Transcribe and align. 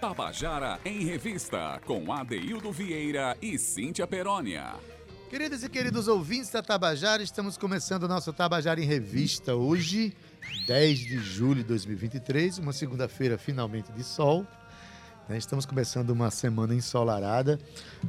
Tabajara 0.00 0.78
em 0.84 1.04
Revista, 1.04 1.80
com 1.86 2.12
Adeildo 2.12 2.70
Vieira 2.70 3.34
e 3.40 3.58
Cíntia 3.58 4.06
Perónia. 4.06 4.74
Queridas 5.30 5.62
e 5.62 5.70
queridos 5.70 6.06
ouvintes 6.06 6.50
da 6.50 6.62
Tabajara, 6.62 7.22
estamos 7.22 7.56
começando 7.56 8.02
o 8.02 8.08
nosso 8.08 8.30
Tabajara 8.30 8.78
em 8.78 8.84
Revista 8.84 9.54
hoje, 9.54 10.14
10 10.66 10.98
de 10.98 11.18
julho 11.18 11.62
de 11.62 11.64
2023, 11.64 12.58
uma 12.58 12.74
segunda-feira 12.74 13.38
finalmente 13.38 13.90
de 13.92 14.04
sol. 14.04 14.46
Né? 15.28 15.36
Estamos 15.38 15.66
começando 15.66 16.10
uma 16.10 16.30
semana 16.30 16.74
ensolarada, 16.74 17.58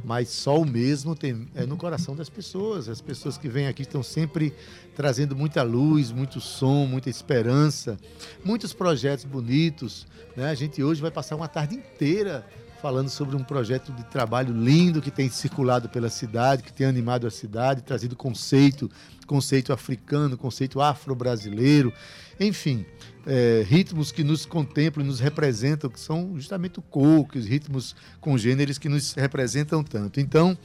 mas 0.03 0.29
sol 0.29 0.65
mesmo 0.65 1.15
tem, 1.15 1.47
é 1.55 1.65
no 1.65 1.75
coração 1.75 2.15
das 2.15 2.29
pessoas. 2.29 2.87
As 2.87 3.01
pessoas 3.01 3.37
que 3.37 3.47
vêm 3.49 3.67
aqui 3.67 3.81
estão 3.81 4.03
sempre 4.03 4.53
trazendo 4.95 5.35
muita 5.35 5.63
luz, 5.63 6.11
muito 6.11 6.39
som, 6.39 6.85
muita 6.85 7.09
esperança, 7.09 7.97
muitos 8.43 8.73
projetos 8.73 9.25
bonitos. 9.25 10.05
Né? 10.35 10.49
A 10.49 10.55
gente 10.55 10.83
hoje 10.83 11.01
vai 11.01 11.11
passar 11.11 11.35
uma 11.35 11.47
tarde 11.47 11.75
inteira 11.75 12.45
falando 12.81 13.09
sobre 13.09 13.35
um 13.35 13.43
projeto 13.43 13.91
de 13.91 14.03
trabalho 14.03 14.53
lindo 14.53 15.01
que 15.01 15.09
tem 15.09 15.29
circulado 15.29 15.89
pela 15.89 16.09
cidade, 16.09 16.61
que 16.61 16.71
tem 16.71 16.85
animado 16.85 17.25
a 17.25 17.31
cidade, 17.31 17.81
trazido 17.81 18.15
conceito, 18.15 18.89
conceito 19.25 19.73
africano, 19.73 20.37
conceito 20.37 20.79
afro-brasileiro, 20.79 21.91
enfim, 22.39 22.85
é, 23.27 23.63
ritmos 23.67 24.11
que 24.11 24.23
nos 24.23 24.45
contemplam, 24.45 25.05
nos 25.05 25.19
representam, 25.19 25.89
que 25.89 25.99
são 25.99 26.31
justamente 26.35 26.79
o 26.79 26.81
coco, 26.81 27.37
os 27.37 27.45
ritmos 27.45 27.95
congêneres 28.21 28.77
que 28.77 28.87
nos 28.87 29.13
representam 29.13 29.83
tanto. 29.83 30.21
Então, 30.21 30.57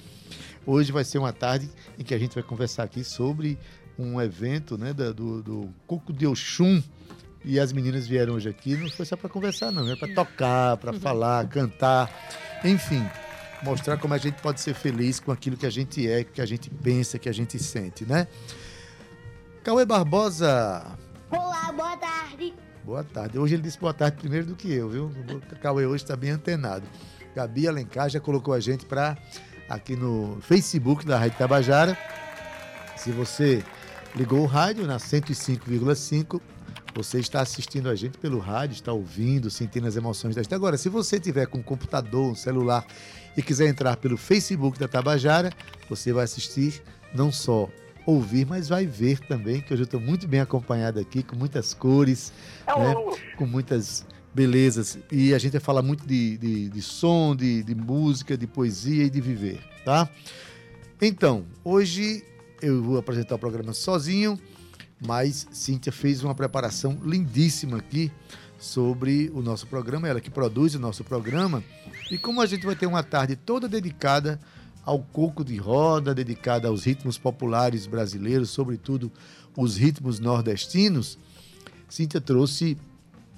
hoje 0.65 0.93
vai 0.93 1.05
ser 1.05 1.19
uma 1.19 1.33
tarde 1.33 1.69
em 1.98 2.05
que 2.05 2.15
a 2.15 2.19
gente 2.19 2.35
vai 2.35 2.43
conversar 2.43 2.85
aqui 2.85 3.02
sobre 3.02 3.59
um 3.98 4.21
evento 4.21 4.79
né, 4.79 4.93
do, 4.93 5.43
do 5.43 5.69
Coco 5.87 6.12
de 6.12 6.27
Oxum, 6.27 6.83
e 7.45 7.59
as 7.59 7.73
meninas 7.73 8.07
vieram 8.07 8.35
hoje 8.35 8.48
aqui, 8.48 8.77
não 8.77 8.88
foi 8.88 9.05
só 9.05 9.16
para 9.16 9.29
conversar, 9.29 9.73
não, 9.73 9.91
é 9.91 9.97
para 9.97 10.15
tocar, 10.15 10.77
para 10.77 10.93
falar, 10.93 11.47
cantar, 11.49 12.09
enfim, 12.65 13.05
mostrar 13.65 13.96
como 13.96 14.15
a 14.15 14.18
gente 14.18 14.40
pode 14.40 14.60
ser 14.60 14.74
feliz 14.74 15.18
com 15.18 15.33
aquilo 15.33 15.57
que 15.57 15.66
a 15.66 15.71
gente 15.71 16.09
é, 16.09 16.23
que 16.23 16.40
a 16.40 16.46
gente 16.46 16.71
pensa, 16.71 17.18
que 17.18 17.29
a 17.29 17.33
gente 17.33 17.59
sente, 17.59 18.05
né? 18.05 18.29
Cauê 19.65 19.85
Barbosa. 19.85 21.02
Olá, 21.33 21.73
boa 21.73 21.97
tarde. 21.97 22.55
Boa 22.85 23.02
tarde. 23.02 23.38
Hoje 23.38 23.55
ele 23.55 23.63
disse 23.63 23.79
boa 23.79 23.95
tarde 23.95 24.19
primeiro 24.19 24.45
do 24.45 24.55
que 24.55 24.71
eu, 24.71 24.88
viu? 24.91 25.07
O 25.07 25.57
Cauê 25.61 25.87
hoje 25.87 26.05
está 26.05 26.15
bem 26.15 26.30
antenado. 26.30 26.87
Gabi 27.35 27.66
Alencar 27.66 28.11
já 28.11 28.21
colocou 28.21 28.52
a 28.52 28.61
gente 28.61 28.85
para 28.85 29.16
aqui 29.66 29.97
no 29.97 30.37
Facebook 30.43 31.07
da 31.07 31.19
Rádio 31.19 31.39
Tabajara. 31.39 31.97
Se 32.99 33.11
você 33.11 33.65
ligou 34.15 34.41
o 34.41 34.47
rádio 34.47 34.87
na 34.87 34.99
105,5, 34.99 36.39
você 36.95 37.19
está 37.19 37.41
assistindo 37.41 37.89
a 37.89 37.95
gente 37.95 38.19
pelo 38.19 38.39
rádio, 38.39 38.74
está 38.74 38.93
ouvindo, 38.93 39.51
sentindo 39.51 39.87
as 39.87 39.96
emoções 39.96 40.35
gente. 40.35 40.55
Agora, 40.55 40.77
se 40.77 40.91
você 40.91 41.19
tiver 41.19 41.46
com 41.46 41.59
um 41.59 41.63
computador, 41.63 42.30
um 42.30 42.35
celular 42.35 42.85
e 43.35 43.43
quiser 43.43 43.69
entrar 43.69 43.96
pelo 43.96 44.19
Facebook 44.19 44.79
da 44.79 44.87
Tabajara, 44.87 45.51
você 45.89 46.13
vai 46.13 46.24
assistir 46.24 46.83
não 47.15 47.33
só 47.33 47.71
ouvir, 48.07 48.47
mas 48.47 48.69
vai 48.69 48.87
ver 48.87 49.19
também, 49.21 49.61
que 49.61 49.73
hoje 49.73 49.83
eu 49.83 49.87
estou 49.87 50.01
muito 50.01 50.27
bem 50.27 50.41
acompanhado 50.41 50.99
aqui, 50.99 51.23
com 51.23 51.37
muitas 51.37 51.75
cores, 51.75 52.33
né, 52.67 52.95
com 53.37 53.47
muitas 53.47 54.05
belezas. 54.35 54.99
E 55.11 55.35
a 55.35 55.39
gente 55.39 55.53
vai 55.53 55.61
falar 55.61 55.83
muito 55.83 56.07
de, 56.07 56.39
de, 56.39 56.69
de 56.69 56.83
som, 56.83 57.35
de, 57.37 57.63
de 57.63 57.75
música, 57.75 58.37
de 58.37 58.47
poesia 58.47 59.05
e 59.05 59.11
de 59.11 59.21
viver, 59.21 59.61
tá? 59.85 60.09
Então, 61.01 61.45
hoje 61.65 62.25
eu 62.61 62.83
vou 62.83 62.99
apresentar 62.99 63.35
o 63.35 63.39
programa 63.39 63.73
sozinho 63.73 64.39
mas 65.06 65.49
Cíntia 65.50 65.93
fez 65.93 66.23
uma 66.23 66.34
preparação 66.34 66.99
lindíssima 67.05 67.78
aqui 67.78 68.11
sobre 68.59 69.31
o 69.34 69.43
nosso 69.43 69.67
programa, 69.67 70.06
ela 70.06 70.21
que 70.21 70.31
produz 70.31 70.75
o 70.75 70.78
nosso 70.78 71.03
programa. 71.03 71.62
E 72.11 72.17
como 72.17 72.41
a 72.41 72.47
gente 72.47 72.65
vai 72.65 72.77
ter 72.77 72.87
uma 72.87 73.03
tarde 73.03 73.34
toda 73.34 73.69
dedicada 73.69 74.39
ao 74.84 74.99
coco 74.99 75.44
de 75.44 75.56
roda, 75.56 76.15
dedicada 76.15 76.69
aos 76.69 76.84
ritmos 76.84 77.19
populares 77.19 77.87
brasileiros, 77.87 78.51
sobretudo 78.51 79.11
os 79.56 79.77
ritmos 79.77 80.19
nordestinos, 80.19 81.19
Cíntia 81.89 82.21
trouxe 82.21 82.79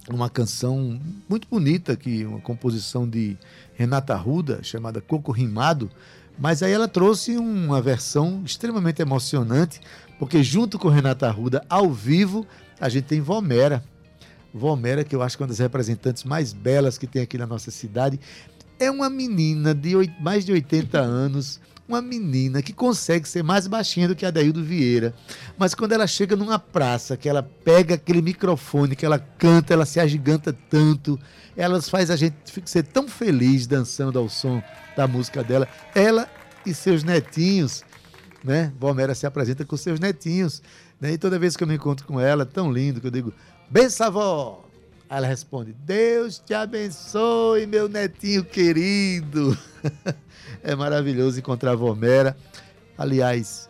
uma 0.09 0.31
canção 0.31 1.01
muito 1.29 1.49
bonita 1.49 1.93
aqui, 1.93 2.25
uma 2.25 2.41
composição 2.41 3.09
de 3.09 3.37
Renata 3.75 4.15
Ruda, 4.15 4.63
chamada 4.63 5.01
Coco 5.01 5.33
Rimado, 5.33 5.91
mas 6.39 6.63
aí 6.63 6.73
ela 6.73 6.87
trouxe 6.87 7.37
uma 7.37 7.81
versão 7.83 8.43
extremamente 8.45 9.03
emocionante 9.03 9.81
porque 10.19 10.43
junto 10.43 10.79
com 10.79 10.89
Renata 10.89 11.27
Arruda, 11.27 11.65
ao 11.69 11.91
vivo, 11.93 12.47
a 12.81 12.89
gente 12.89 13.05
tem 13.05 13.21
Vomera. 13.21 13.85
Vomera, 14.53 15.03
que 15.03 15.15
eu 15.15 15.23
acho 15.23 15.37
que 15.37 15.43
é 15.43 15.45
uma 15.45 15.49
das 15.49 15.59
representantes 15.59 16.23
mais 16.23 16.53
belas 16.53 16.97
que 16.97 17.07
tem 17.07 17.23
aqui 17.23 17.37
na 17.37 17.47
nossa 17.47 17.71
cidade. 17.71 18.21
É 18.79 18.91
uma 18.91 19.09
menina 19.09 19.75
de 19.75 19.95
mais 20.21 20.45
de 20.45 20.53
80 20.53 20.99
anos, 20.99 21.61
uma 21.89 22.03
menina 22.03 22.63
que 22.63 22.73
consegue 22.73 23.29
ser 23.29 23.43
mais 23.43 23.67
baixinha 23.67 24.09
do 24.09 24.17
que 24.17 24.27
a 24.27 24.31
Daildo 24.31 24.65
Vieira. 24.65 25.15
Mas 25.57 25.75
quando 25.75 25.93
ela 25.93 26.07
chega 26.07 26.35
numa 26.35 26.59
praça, 26.59 27.17
que 27.17 27.29
ela 27.29 27.43
pega 27.43 27.95
aquele 27.95 28.23
microfone, 28.23 28.97
que 28.97 29.07
ela 29.07 29.19
canta, 29.19 29.73
ela 29.73 29.87
se 29.87 30.01
agiganta 30.01 30.53
tanto, 30.69 31.19
ela 31.57 31.81
faz 31.83 32.11
a 32.11 32.17
gente 32.17 32.37
ser 32.65 32.83
tão 32.85 33.07
feliz 33.09 33.67
dançando 33.67 34.19
ao 34.19 34.29
som 34.29 34.63
da 34.97 35.07
música 35.07 35.45
dela. 35.45 35.69
Ela 35.95 36.29
e 36.67 36.73
seus 36.73 37.05
netinhos 37.05 37.85
né? 38.45 38.71
Valmera 38.79 39.15
se 39.15 39.27
apresenta 39.27 39.65
com 39.65 39.77
seus 39.77 39.99
netinhos, 39.99 40.63
né? 41.01 41.13
E 41.13 41.19
toda 41.19 41.39
vez 41.39 41.57
que 41.57 41.65
eu 41.65 41.67
me 41.67 41.75
encontro 41.75 42.07
com 42.07 42.21
ela, 42.21 42.45
tão 42.45 42.71
lindo, 42.71 43.01
que 43.01 43.07
eu 43.07 43.11
digo, 43.11 43.33
benção, 43.71 44.09
avó! 44.09 44.64
Ela 45.09 45.27
responde, 45.27 45.73
Deus 45.73 46.39
te 46.39 46.55
abençoe, 46.55 47.67
meu 47.67 47.89
netinho 47.89 48.45
querido. 48.45 49.57
é 50.63 50.75
maravilhoso 50.75 51.39
encontrar 51.39 51.73
a 51.73 51.77
Valmera. 51.77 52.37
Aliás, 52.97 53.69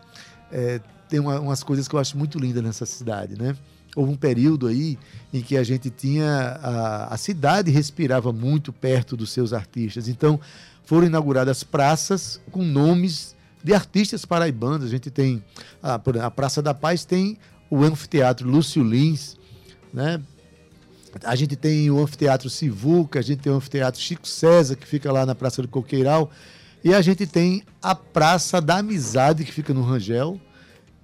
é, 0.51 0.79
tem 1.09 1.19
uma, 1.19 1.39
umas 1.39 1.61
coisas 1.61 1.87
que 1.87 1.95
eu 1.95 1.99
acho 1.99 2.17
muito 2.17 2.39
lindas 2.39 2.63
nessa 2.63 2.85
cidade, 2.85 3.37
né? 3.37 3.55
Houve 3.95 4.11
um 4.11 4.15
período 4.17 4.67
aí 4.67 4.97
em 5.33 5.41
que 5.41 5.55
a 5.55 5.63
gente 5.63 5.89
tinha. 5.89 6.59
A, 6.61 7.13
a 7.13 7.17
cidade 7.17 7.71
respirava 7.71 8.33
muito 8.33 8.73
perto 8.73 9.15
dos 9.15 9.31
seus 9.31 9.53
artistas. 9.53 10.07
Então, 10.07 10.39
foram 10.83 11.07
inauguradas 11.07 11.63
praças 11.63 12.39
com 12.51 12.63
nomes 12.63 13.35
de 13.63 13.73
artistas 13.73 14.25
paraibanos. 14.25 14.85
A 14.85 14.89
gente 14.89 15.09
tem 15.09 15.43
a, 15.81 15.95
a 15.95 16.31
Praça 16.31 16.61
da 16.61 16.73
Paz 16.73 17.05
tem 17.05 17.37
o 17.69 17.83
Anfiteatro 17.83 18.47
Lúcio 18.47 18.83
Lins, 18.83 19.37
né? 19.93 20.21
A 21.23 21.35
gente 21.35 21.55
tem 21.55 21.89
o 21.89 21.99
Anfiteatro 21.99 22.49
Sivuca, 22.49 23.19
a 23.19 23.21
gente 23.21 23.39
tem 23.39 23.51
o 23.51 23.55
Anfiteatro 23.55 23.99
Chico 23.99 24.27
César, 24.27 24.75
que 24.75 24.85
fica 24.85 25.11
lá 25.11 25.25
na 25.25 25.33
Praça 25.33 25.61
do 25.61 25.67
Coqueiral, 25.67 26.29
e 26.83 26.93
a 26.93 27.01
gente 27.01 27.25
tem 27.25 27.63
a 27.81 27.95
Praça 27.95 28.61
da 28.61 28.77
Amizade, 28.77 29.43
que 29.43 29.51
fica 29.51 29.73
no 29.73 29.81
Rangel, 29.81 30.39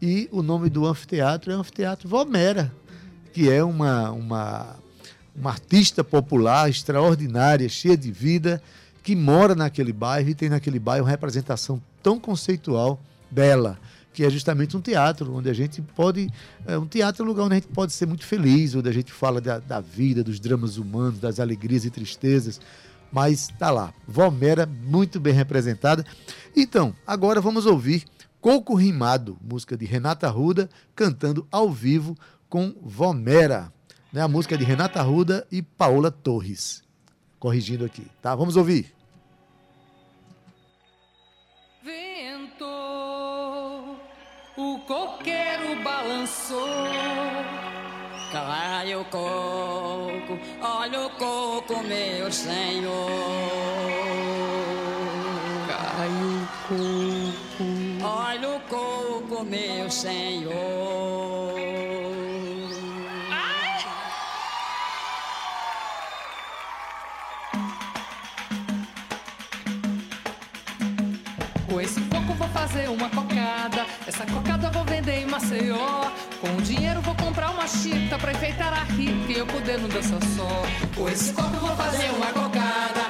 e 0.01 0.27
o 0.31 0.41
nome 0.41 0.69
do 0.69 0.85
anfiteatro 0.85 1.51
é 1.51 1.55
Anfiteatro 1.55 2.09
Vomera, 2.09 2.73
que 3.31 3.49
é 3.49 3.63
uma, 3.63 4.11
uma, 4.11 4.75
uma 5.35 5.51
artista 5.51 6.03
popular 6.03 6.69
extraordinária, 6.69 7.69
cheia 7.69 7.95
de 7.95 8.11
vida, 8.11 8.61
que 9.03 9.15
mora 9.15 9.55
naquele 9.55 9.93
bairro 9.93 10.29
e 10.29 10.35
tem 10.35 10.49
naquele 10.49 10.79
bairro 10.79 11.05
uma 11.05 11.11
representação 11.11 11.81
tão 12.01 12.19
conceitual 12.19 12.99
dela, 13.29 13.79
que 14.13 14.23
é 14.23 14.29
justamente 14.29 14.75
um 14.75 14.81
teatro, 14.81 15.33
onde 15.33 15.49
a 15.49 15.53
gente 15.53 15.81
pode. 15.81 16.29
É, 16.65 16.77
um 16.77 16.85
teatro 16.85 17.23
é 17.23 17.25
um 17.25 17.27
lugar 17.27 17.43
onde 17.43 17.53
a 17.53 17.59
gente 17.59 17.69
pode 17.69 17.93
ser 17.93 18.05
muito 18.05 18.25
feliz, 18.25 18.75
onde 18.75 18.89
a 18.89 18.91
gente 18.91 19.11
fala 19.11 19.39
da, 19.39 19.59
da 19.59 19.79
vida, 19.79 20.23
dos 20.23 20.39
dramas 20.39 20.77
humanos, 20.77 21.19
das 21.19 21.39
alegrias 21.39 21.85
e 21.85 21.89
tristezas. 21.89 22.59
Mas 23.11 23.49
tá 23.59 23.69
lá, 23.69 23.93
Vomera 24.07 24.65
muito 24.65 25.19
bem 25.19 25.33
representada. 25.33 26.05
Então, 26.55 26.95
agora 27.05 27.41
vamos 27.41 27.65
ouvir 27.65 28.05
Coco 28.39 28.73
Rimado, 28.73 29.37
música 29.41 29.77
de 29.77 29.85
Renata 29.85 30.27
Ruda, 30.29 30.69
cantando 30.95 31.47
ao 31.51 31.69
vivo 31.69 32.17
com 32.49 32.73
Vomera. 32.81 33.71
Né? 34.11 34.21
A 34.21 34.27
música 34.27 34.57
de 34.57 34.63
Renata 34.63 35.01
Ruda 35.01 35.45
e 35.51 35.61
Paola 35.61 36.09
Torres. 36.09 36.83
Corrigindo 37.39 37.85
aqui, 37.85 38.05
tá? 38.21 38.35
Vamos 38.35 38.55
ouvir. 38.55 38.93
O 44.61 44.79
coqueiro 44.79 45.81
balançou. 45.83 46.67
Cai 48.31 48.95
o 48.95 49.03
coco, 49.05 50.39
olha 50.61 51.01
o 51.01 51.09
coco, 51.09 51.83
meu 51.83 52.31
senhor. 52.31 52.91
Cai 55.67 56.09
o 56.09 56.47
coco, 56.67 58.05
olha 58.05 58.49
o 58.49 58.59
coco, 58.61 59.43
meu 59.43 59.89
senhor. 59.89 60.51
Com 71.67 71.81
esse 71.81 72.01
coco 72.01 72.33
vou 72.33 72.47
fazer 72.49 72.89
uma 72.89 73.09
cocada. 73.09 73.30
Essa 75.01 75.09
cocada 75.09 75.09
vou 75.09 75.09
vender 75.09 75.21
em 75.21 75.25
Maceió. 75.25 76.11
Com 76.39 76.55
o 76.55 76.61
dinheiro 76.61 77.01
vou 77.01 77.15
comprar 77.15 77.49
uma 77.51 77.67
chita 77.67 78.17
pra 78.19 78.31
enfeitar 78.31 78.73
a 78.73 78.83
rica 78.83 79.31
e 79.31 79.37
eu 79.37 79.45
poder 79.47 79.79
não 79.79 79.89
dançar 79.89 80.19
só. 80.35 80.63
Com 80.95 81.09
esse 81.09 81.33
coco 81.33 81.57
vou 81.57 81.75
fazer 81.75 82.09
uma 82.11 82.27
cocada. 82.27 83.01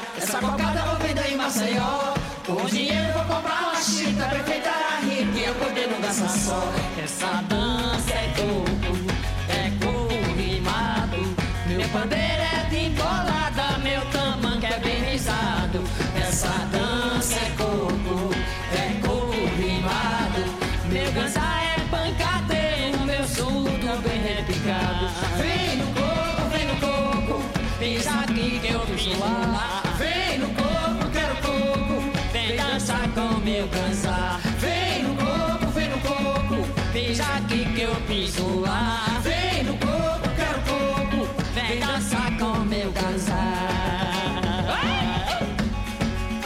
Maceió. 1.36 2.14
Com 2.46 2.66
dinheiro 2.66 3.14
vou 3.14 3.26
comprar 3.26 3.62
uma 3.64 3.76
chita, 3.82 4.26
prefeita 4.26 4.72
rica 5.04 5.38
e 5.38 5.44
eu 5.44 5.56
podendo 5.56 6.02
dançar 6.02 6.30
só. 6.30 6.72
Essa 7.04 7.44
dança 7.50 8.14
é 8.14 8.34
coco, 8.38 8.98
é 9.50 9.70
coco 9.84 10.34
rimado. 10.38 11.18
Meu 11.68 11.90
pandeiro 11.90 12.42
é 12.42 12.70
de 12.70 12.86
embolada, 12.86 13.78
meu 13.80 14.02
tamanho 14.12 14.66
é 14.66 14.80
bem 14.80 15.04
risado. 15.12 15.84
Essa 16.16 16.48
dança 16.72 16.91
Vem 29.98 30.40
no 30.40 30.48
coco, 30.56 31.12
quero 31.12 31.36
coco, 31.36 32.02
vem 32.34 32.56
dançar 32.56 33.08
com 33.10 33.40
meu 33.42 33.68
ganzá. 33.68 34.40
Vem 34.58 35.04
no 35.04 35.16
coco, 35.16 35.68
vem 35.74 35.90
no 35.90 36.00
coco, 36.00 36.68
pisa 36.92 37.24
aqui 37.24 37.66
que 37.76 37.82
eu 37.82 37.96
piso 38.08 38.62
lá. 38.62 39.20
Vem 39.22 39.64
no 39.64 39.78
coco, 39.78 40.28
quero 40.36 40.62
coco, 40.62 41.28
vem 41.54 41.80
dançar 41.80 42.36
com 42.40 42.60
meu 42.66 42.92
ganzá. 42.92 43.44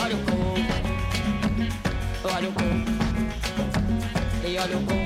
Olha 0.03 0.15
o 0.15 0.19
coco, 0.25 0.59
olha 2.35 2.49
o 2.49 2.51
coco, 2.51 2.91
e 4.43 4.57
olha 4.57 4.77
o 4.77 4.81
coco. 4.81 5.04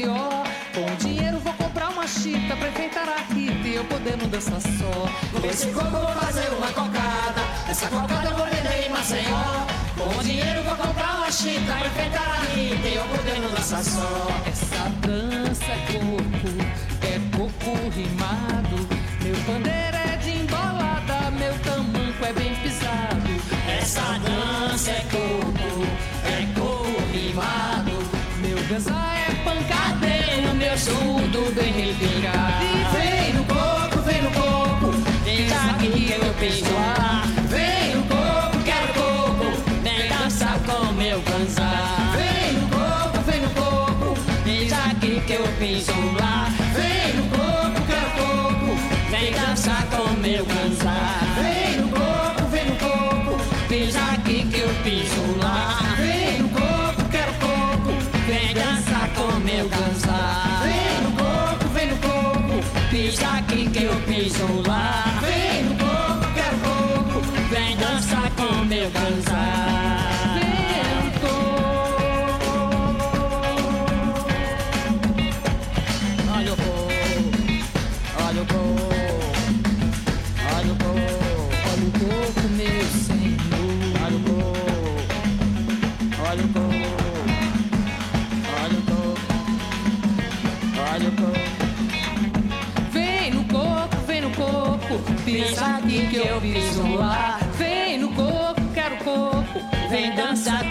Maceió. 0.00 0.44
Com 0.74 0.96
dinheiro 0.96 1.38
vou 1.40 1.52
comprar 1.54 1.88
uma 1.90 2.06
chita 2.06 2.56
pra 2.56 2.68
enfeitar 2.68 3.08
a 3.08 3.34
rita 3.34 3.68
e 3.68 3.74
eu 3.74 3.84
podendo 3.84 4.26
dançar 4.28 4.60
só. 4.60 5.40
Com 5.40 5.46
esse 5.46 5.66
coco 5.68 5.90
vou 5.90 6.06
fazer 6.06 6.48
uma 6.54 6.68
cocada. 6.68 7.40
Essa 7.68 7.88
cocada 7.88 8.30
eu 8.30 8.36
vou 8.36 8.46
vender 8.46 8.86
em 8.86 8.90
Maceió. 8.90 9.66
Com 9.98 10.22
dinheiro 10.22 10.62
vou 10.62 10.76
comprar 10.76 11.16
uma 11.16 11.30
chita, 11.30 11.72
enfeitar 11.86 12.28
a 12.30 12.54
rita 12.54 12.88
e 12.88 12.94
eu 12.94 13.04
podendo 13.04 13.54
dançar 13.54 13.82
só. 13.82 14.28
Essa 14.46 14.88
dança 15.06 15.64
é 15.64 15.86
coco, 15.92 16.50
é 17.02 17.36
coco 17.36 17.90
rimado. 17.90 18.88
Meu 19.22 19.36
pandeiro 19.44 19.96
é 19.96 20.16
de 20.16 20.30
embolada, 20.30 21.30
meu 21.32 21.58
tamanco 21.58 22.24
é 22.24 22.32
bem 22.32 22.54
pisado. 22.56 23.30
Essa 23.68 24.18
dança 24.18 24.90
é 24.92 25.04
coco, 25.10 25.86
é 26.24 26.58
coco 26.58 27.12
rimado. 27.12 28.10
Meu 28.40 28.56
ganzá 28.68 29.19
Cadeiro, 29.68 30.54
meu 30.54 30.78
surdo 30.78 31.52
bem 31.54 31.72
repicado. 31.72 32.64
Vem 32.92 33.34
no 33.34 33.44
coco, 33.44 34.02
vem 34.02 34.22
no 34.22 34.30
coco, 34.30 34.92
vem 35.24 35.46
aqui 35.52 35.88
que 35.88 36.12
eu 36.12 36.34
lá. 36.72 37.24
Vem 37.48 37.96
no 37.96 38.02
coco, 38.04 38.64
quero 38.64 38.94
coco, 38.94 39.44
vem 39.82 40.08
dançar 40.08 40.58
com 40.60 40.92
meu 40.92 41.20
ganzá. 41.22 42.12
Vem 42.16 42.52
no 42.54 42.68
coco, 42.68 43.20
vem 43.26 43.40
no 43.40 43.50
coco, 43.50 44.14
vem 44.44 44.72
aqui 44.72 45.20
que 45.26 45.32
eu 45.32 45.46
piso 45.58 45.92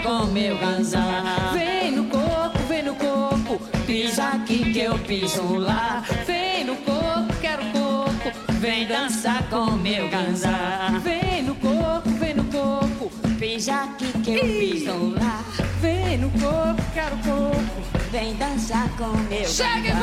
com 0.02 0.26
meu 0.26 0.56
ganzá. 0.58 1.52
Vem 1.52 1.92
no 1.92 2.04
coco, 2.04 2.58
vem 2.68 2.82
no 2.82 2.94
coco, 2.94 3.58
Pisa 3.86 4.24
aqui 4.28 4.72
que 4.72 4.78
eu 4.80 4.98
piso 4.98 5.56
lá. 5.56 6.02
Vem 6.26 6.64
no 6.64 6.76
coco, 6.76 7.34
quero 7.40 7.62
coco, 7.72 8.52
Vem 8.60 8.86
dançar 8.86 9.42
com 9.48 9.72
meu 9.72 10.08
ganzá. 10.08 11.00
Vem 11.02 11.42
no 11.42 11.54
coco, 11.56 12.08
vem 12.18 12.34
no 12.34 12.44
coco, 12.44 13.10
Pisa 13.38 13.74
aqui 13.74 14.12
que 14.22 14.30
eu 14.34 14.40
piso 14.40 15.14
lá. 15.18 15.42
vem 15.80 16.18
no 16.18 16.30
coco, 16.30 16.82
quero 16.94 17.16
coco. 17.18 18.00
Vem 18.10 18.34
dançar 18.36 18.88
com 18.96 19.16
meu 19.28 19.46
Chega 19.46 19.78
e 19.78 19.92
ganzá. 19.92 20.00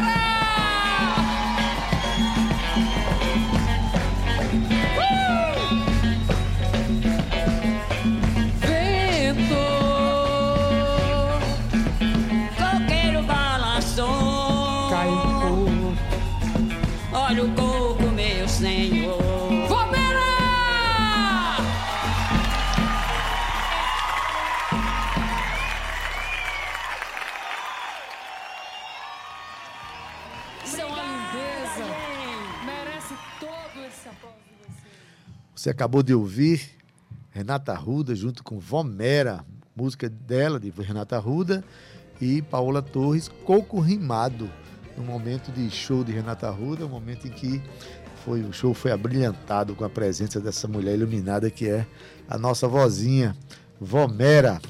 Vento, 0.00 0.39
Você 35.60 35.68
acabou 35.68 36.02
de 36.02 36.14
ouvir 36.14 36.70
Renata 37.30 37.74
Ruda 37.74 38.14
junto 38.14 38.42
com 38.42 38.58
Vomera, 38.58 39.44
música 39.76 40.08
dela, 40.08 40.58
de 40.58 40.70
Renata 40.70 41.18
Ruda, 41.18 41.62
e 42.18 42.40
Paola 42.40 42.80
Torres, 42.80 43.28
Coco 43.44 43.78
Rimado, 43.78 44.50
no 44.96 45.04
momento 45.04 45.52
de 45.52 45.68
show 45.68 46.02
de 46.02 46.12
Renata 46.12 46.48
Ruda, 46.48 46.86
um 46.86 46.88
momento 46.88 47.28
em 47.28 47.30
que 47.30 47.60
foi, 48.24 48.40
o 48.40 48.54
show 48.54 48.72
foi 48.72 48.90
abrilhantado 48.90 49.74
com 49.74 49.84
a 49.84 49.90
presença 49.90 50.40
dessa 50.40 50.66
mulher 50.66 50.94
iluminada 50.94 51.50
que 51.50 51.68
é 51.68 51.86
a 52.26 52.38
nossa 52.38 52.66
vozinha, 52.66 53.36
Vomera. 53.78 54.62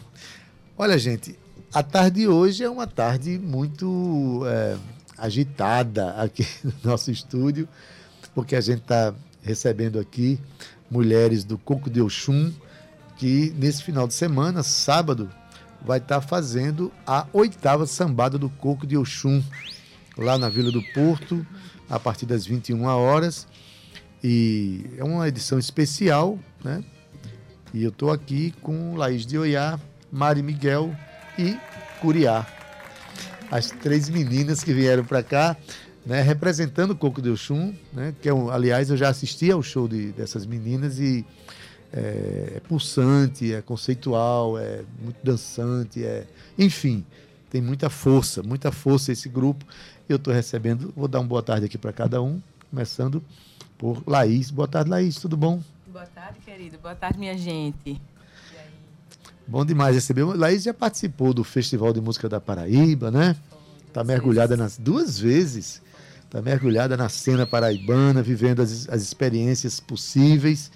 Olha, 0.76 0.98
gente, 0.98 1.38
a 1.72 1.84
tarde 1.84 2.22
de 2.22 2.26
hoje 2.26 2.64
é 2.64 2.68
uma 2.68 2.88
tarde 2.88 3.38
muito 3.38 4.42
é, 4.44 4.76
agitada 5.16 6.14
aqui 6.14 6.44
no 6.64 6.90
nosso 6.90 7.12
estúdio, 7.12 7.68
porque 8.34 8.56
a 8.56 8.60
gente 8.60 8.80
está 8.80 9.14
recebendo 9.40 9.98
aqui 9.98 10.38
mulheres 10.90 11.44
do 11.44 11.56
Coco 11.56 11.88
de 11.88 12.00
Oxum, 12.00 12.52
que 13.16 13.54
nesse 13.56 13.82
final 13.82 14.08
de 14.08 14.14
semana, 14.14 14.62
sábado, 14.62 15.30
vai 15.84 15.98
estar 15.98 16.20
fazendo 16.20 16.92
a 17.06 17.26
oitava 17.32 17.86
sambada 17.86 18.36
do 18.38 18.50
Coco 18.50 18.86
de 18.86 18.96
Oxum, 18.96 19.42
lá 20.16 20.36
na 20.36 20.48
Vila 20.48 20.70
do 20.70 20.82
Porto, 20.92 21.46
a 21.88 21.98
partir 21.98 22.26
das 22.26 22.44
21 22.44 22.84
horas. 22.84 23.46
E 24.22 24.84
é 24.98 25.04
uma 25.04 25.26
edição 25.28 25.58
especial, 25.58 26.38
né? 26.62 26.84
E 27.72 27.82
eu 27.82 27.90
estou 27.90 28.10
aqui 28.10 28.52
com 28.60 28.96
Laís 28.96 29.24
de 29.24 29.38
Oiá, 29.38 29.78
Mari 30.10 30.42
Miguel 30.42 30.94
e 31.38 31.56
Curiá. 32.00 32.46
As 33.50 33.70
três 33.70 34.08
meninas 34.08 34.62
que 34.62 34.72
vieram 34.72 35.04
para 35.04 35.22
cá, 35.22 35.56
né, 36.04 36.22
representando 36.22 36.92
o 36.92 36.96
Coco 36.96 37.20
de 37.20 37.30
Oxum, 37.30 37.74
né, 37.92 38.14
que 38.20 38.28
é 38.28 38.34
um, 38.34 38.50
aliás 38.50 38.90
eu 38.90 38.96
já 38.96 39.08
assisti 39.08 39.50
ao 39.50 39.62
show 39.62 39.86
de, 39.86 40.12
dessas 40.12 40.46
meninas 40.46 40.98
e 40.98 41.24
é, 41.92 42.54
é 42.56 42.60
pulsante, 42.68 43.52
é 43.52 43.60
conceitual, 43.60 44.58
é 44.58 44.82
muito 45.02 45.18
dançante, 45.22 46.04
é, 46.04 46.26
enfim, 46.58 47.04
tem 47.50 47.60
muita 47.60 47.90
força, 47.90 48.42
muita 48.42 48.70
força 48.70 49.12
esse 49.12 49.28
grupo. 49.28 49.64
Eu 50.08 50.16
estou 50.16 50.32
recebendo, 50.32 50.92
vou 50.96 51.08
dar 51.08 51.20
uma 51.20 51.28
boa 51.28 51.42
tarde 51.42 51.66
aqui 51.66 51.76
para 51.76 51.92
cada 51.92 52.22
um, 52.22 52.40
começando 52.70 53.22
por 53.76 54.02
Laís. 54.06 54.50
Boa 54.50 54.68
tarde, 54.68 54.90
Laís, 54.90 55.16
tudo 55.16 55.36
bom? 55.36 55.60
Boa 55.86 56.06
tarde, 56.06 56.38
querido. 56.44 56.78
Boa 56.78 56.94
tarde, 56.94 57.18
minha 57.18 57.36
gente. 57.36 58.00
Bom 59.46 59.64
demais 59.64 59.96
receber. 59.96 60.22
Laís 60.22 60.62
já 60.62 60.72
participou 60.72 61.34
do 61.34 61.42
Festival 61.42 61.92
de 61.92 62.00
Música 62.00 62.28
da 62.28 62.40
Paraíba, 62.40 63.10
né? 63.10 63.34
Está 63.88 64.04
mergulhada 64.04 64.56
nas 64.56 64.78
duas 64.78 65.18
vezes. 65.18 65.82
Está 66.30 66.40
mergulhada 66.40 66.96
na 66.96 67.08
cena 67.08 67.44
paraibana, 67.44 68.22
vivendo 68.22 68.62
as, 68.62 68.88
as 68.88 69.02
experiências 69.02 69.80
possíveis. 69.80 70.70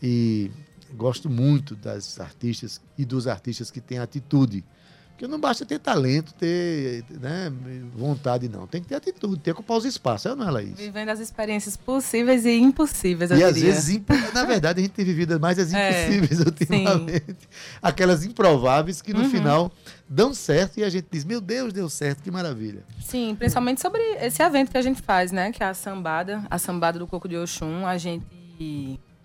E 0.00 0.52
gosto 0.96 1.28
muito 1.28 1.74
das 1.74 2.20
artistas 2.20 2.80
e 2.96 3.04
dos 3.04 3.26
artistas 3.26 3.72
que 3.72 3.80
têm 3.80 3.98
atitude 3.98 4.64
porque 5.14 5.28
não 5.28 5.38
basta 5.38 5.64
ter 5.64 5.78
talento, 5.78 6.34
ter 6.34 7.04
né, 7.08 7.52
vontade, 7.94 8.48
não. 8.48 8.66
Tem 8.66 8.82
que 8.82 8.88
ter 8.88 8.96
atitude, 8.96 9.36
ter 9.36 9.54
que 9.54 9.60
ocupar 9.60 9.76
os 9.76 9.84
espaços, 9.84 10.26
é 10.26 10.34
não 10.34 10.48
é, 10.48 10.50
Laís? 10.50 10.76
Vivendo 10.76 11.08
as 11.08 11.20
experiências 11.20 11.76
possíveis 11.76 12.44
e 12.44 12.58
impossíveis, 12.58 13.30
eu 13.30 13.36
e 13.36 13.52
diria. 13.52 13.70
às 13.70 13.86
vezes, 13.86 14.02
na 14.34 14.44
verdade, 14.44 14.80
a 14.80 14.82
gente 14.82 14.92
tem 14.92 15.04
vivido 15.04 15.38
mais 15.38 15.56
as 15.56 15.72
é, 15.72 16.08
impossíveis 16.08 16.40
é, 16.40 16.42
ultimamente. 16.42 17.26
Sim. 17.28 17.48
Aquelas 17.80 18.24
improváveis 18.24 19.00
que 19.00 19.12
no 19.12 19.20
uhum. 19.20 19.30
final 19.30 19.72
dão 20.08 20.34
certo 20.34 20.78
e 20.78 20.84
a 20.84 20.90
gente 20.90 21.06
diz, 21.08 21.24
meu 21.24 21.40
Deus, 21.40 21.72
deu 21.72 21.88
certo, 21.88 22.20
que 22.20 22.30
maravilha. 22.30 22.82
Sim, 23.00 23.36
principalmente 23.38 23.80
sobre 23.80 24.02
esse 24.20 24.42
evento 24.42 24.72
que 24.72 24.78
a 24.78 24.82
gente 24.82 25.00
faz, 25.00 25.30
né? 25.30 25.52
Que 25.52 25.62
é 25.62 25.66
a 25.66 25.74
sambada, 25.74 26.44
a 26.50 26.58
sambada 26.58 26.98
do 26.98 27.06
Coco 27.06 27.28
de 27.28 27.36
Oxum. 27.36 27.86
A 27.86 27.96
gente 27.96 28.26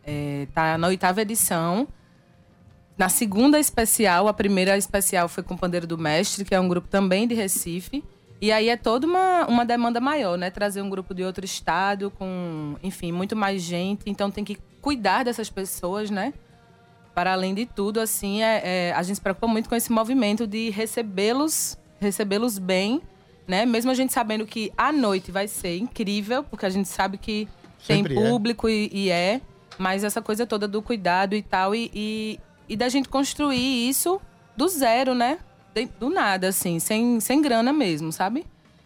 está 0.06 0.68
é, 0.68 0.78
na 0.78 0.88
oitava 0.88 1.20
edição. 1.24 1.88
Na 3.00 3.08
segunda 3.08 3.58
especial, 3.58 4.28
a 4.28 4.34
primeira 4.34 4.78
especial 4.78 5.30
foi 5.30 5.42
com 5.42 5.54
o 5.54 5.58
Pandeiro 5.58 5.88
do 5.88 5.98
Mestre, 5.98 6.44
que 6.44 6.54
é 6.54 6.60
um 6.60 6.68
grupo 6.68 6.90
também 6.90 7.26
de 7.26 7.34
Recife. 7.34 8.04
E 8.42 8.52
aí 8.52 8.68
é 8.68 8.76
toda 8.76 9.08
uma, 9.08 9.48
uma 9.48 9.66
demanda 9.66 10.02
maior, 10.02 10.38
né? 10.38 10.50
Trazer 10.50 10.82
um 10.82 10.90
grupo 10.90 11.14
de 11.14 11.24
outro 11.24 11.46
estado, 11.46 12.12
com, 12.12 12.76
enfim, 12.84 13.14
muito 13.14 13.38
mais 13.38 13.62
gente. 13.62 14.02
Então 14.06 14.30
tem 14.30 14.44
que 14.44 14.58
cuidar 14.82 15.24
dessas 15.24 15.50
pessoas, 15.50 16.10
né? 16.10 16.34
Para 17.16 17.32
além 17.32 17.56
de 17.56 17.66
tudo, 17.66 18.02
assim, 18.02 18.44
é, 18.44 18.90
é 18.90 18.94
a 18.94 19.02
gente 19.02 19.16
se 19.16 19.22
preocupa 19.22 19.48
muito 19.48 19.70
com 19.70 19.76
esse 19.76 19.94
movimento 19.94 20.46
de 20.46 20.70
recebê-los, 20.70 21.78
recebê-los 22.02 22.58
bem, 22.58 23.02
né? 23.48 23.66
Mesmo 23.66 23.92
a 23.92 23.94
gente 23.94 24.12
sabendo 24.12 24.46
que 24.46 24.74
a 24.78 24.92
noite 24.92 25.32
vai 25.32 25.48
ser 25.48 25.78
incrível, 25.78 26.44
porque 26.44 26.66
a 26.66 26.70
gente 26.70 26.90
sabe 26.90 27.18
que 27.18 27.48
Sempre 27.80 28.14
tem 28.14 28.26
é. 28.26 28.30
público 28.30 28.68
é. 28.68 28.72
E, 28.74 28.90
e, 28.92 29.10
é. 29.10 29.40
Mas 29.78 30.04
essa 30.04 30.22
coisa 30.22 30.46
toda 30.46 30.68
do 30.68 30.82
cuidado 30.82 31.34
e 31.34 31.42
tal, 31.42 31.74
e, 31.74 31.90
e 31.94 32.40
e 32.70 32.78
da 32.78 32.88
gente 32.88 33.10
construir 33.10 33.90
isso 33.90 34.22
do 34.56 34.68
zero, 34.68 35.14
né? 35.16 35.40
do 36.00 36.10
nada, 36.10 36.50
assim, 36.50 36.80
sem, 36.80 37.20
sem 37.20 37.42
grana 37.42 37.72
mesmo, 37.72 38.12
sabe? 38.12 38.46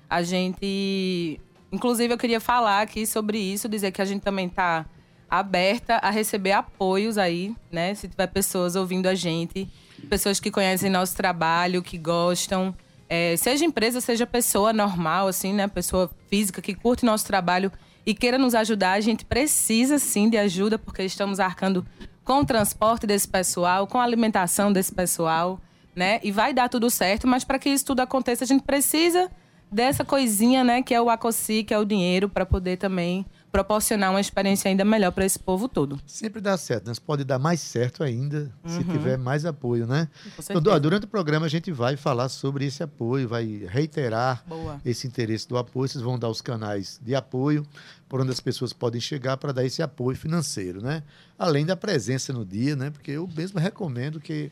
A 0.10 0.22
gente. 0.22 1.40
Inclusive, 1.72 2.14
eu 2.14 2.18
queria 2.18 2.40
falar 2.40 2.82
aqui 2.82 3.06
sobre 3.06 3.40
isso, 3.40 3.68
dizer 3.68 3.92
que 3.92 4.02
a 4.02 4.06
gente 4.06 4.22
também 4.22 4.48
tá 4.48 4.86
aberta 5.28 5.96
a 5.96 6.12
receber 6.12 6.52
apoios 6.52 7.18
aí, 7.18 7.56
né? 7.72 7.96
Se 7.96 8.08
tiver 8.08 8.28
pessoas 8.28 8.76
ouvindo 8.76 9.08
a 9.08 9.16
gente, 9.16 9.68
pessoas 10.08 10.40
que 10.40 10.52
conhecem 10.52 10.90
nosso 10.90 11.16
trabalho, 11.16 11.82
que 11.82 11.98
gostam. 11.98 12.76
É, 13.10 13.36
seja 13.38 13.66
empresa, 13.66 14.00
seja 14.00 14.28
pessoa 14.28 14.72
normal, 14.72 15.28
assim, 15.28 15.52
né? 15.54 15.68
Pessoa 15.68 16.12
física 16.30 16.62
que 16.62 16.76
curte 16.76 17.04
nosso 17.04 17.26
trabalho 17.26 17.72
e 18.06 18.14
queira 18.14 18.38
nos 18.38 18.54
ajudar, 18.54 18.94
a 18.94 19.02
gente 19.02 19.26
precisa 19.26 19.98
sim 19.98 20.30
de 20.30 20.38
ajuda, 20.38 20.78
porque 20.78 21.04
estamos 21.04 21.40
arcando 21.40 21.86
com 22.24 22.40
o 22.40 22.46
transporte 22.46 23.06
desse 23.06 23.28
pessoal, 23.28 23.86
com 23.86 24.00
a 24.00 24.04
alimentação 24.04 24.72
desse 24.72 24.94
pessoal, 24.94 25.60
né? 25.96 26.20
E 26.24 26.32
vai 26.32 26.54
dar 26.54 26.70
tudo 26.70 26.90
certo, 26.90 27.28
mas 27.28 27.44
para 27.44 27.60
que 27.60 27.70
isso 27.70 27.86
tudo 27.86 28.00
aconteça, 28.00 28.44
a 28.44 28.48
gente 28.48 28.64
precisa 28.64 29.30
dessa 29.72 30.06
coisinha, 30.06 30.64
né, 30.64 30.84
que 30.84 30.94
é 30.94 31.02
o 31.02 31.10
ACOSI, 31.10 31.64
que 31.64 31.74
é 31.74 31.80
o 31.80 31.86
dinheiro 31.86 32.30
para 32.30 32.46
poder 32.46 32.78
também 32.78 33.26
proporcionar 33.54 34.10
uma 34.10 34.20
experiência 34.20 34.68
ainda 34.68 34.84
melhor 34.84 35.12
para 35.12 35.24
esse 35.24 35.38
povo 35.38 35.70
todo. 35.70 36.02
Sempre 36.08 36.42
dá 36.42 36.58
certo, 36.58 36.86
mas 36.88 36.98
pode 36.98 37.24
dar 37.24 37.38
mais 37.38 37.60
certo 37.60 38.04
ainda 38.04 38.52
uhum. 38.64 38.70
se 38.78 38.84
tiver 38.84 39.16
mais 39.16 39.46
apoio, 39.46 39.86
né? 39.86 40.10
Então, 40.50 40.80
durante 40.80 41.04
o 41.04 41.08
programa 41.08 41.46
a 41.46 41.50
gente 41.50 41.72
vai 41.72 41.96
falar 41.96 42.30
sobre 42.30 42.66
esse 42.66 42.82
apoio, 42.82 43.28
vai 43.28 43.68
reiterar 43.70 44.44
Boa. 44.48 44.82
esse 44.84 45.06
interesse 45.06 45.48
do 45.48 45.56
apoio. 45.56 45.88
Vocês 45.88 46.04
vão 46.04 46.18
dar 46.18 46.30
os 46.30 46.42
canais 46.42 47.00
de 47.00 47.14
apoio 47.14 47.64
por 48.10 48.20
onde 48.20 48.32
as 48.32 48.40
pessoas 48.40 48.74
podem 48.74 49.00
chegar 49.00 49.38
para 49.38 49.52
dar 49.52 49.64
esse 49.64 49.84
apoio 49.84 50.18
financeiro, 50.18 50.82
né? 50.82 51.04
Além 51.38 51.64
da 51.64 51.76
presença 51.76 52.34
no 52.34 52.44
dia, 52.44 52.76
né? 52.76 52.90
Porque 52.90 53.12
eu 53.12 53.30
mesmo 53.38 53.60
recomendo 53.60 54.20
que 54.20 54.52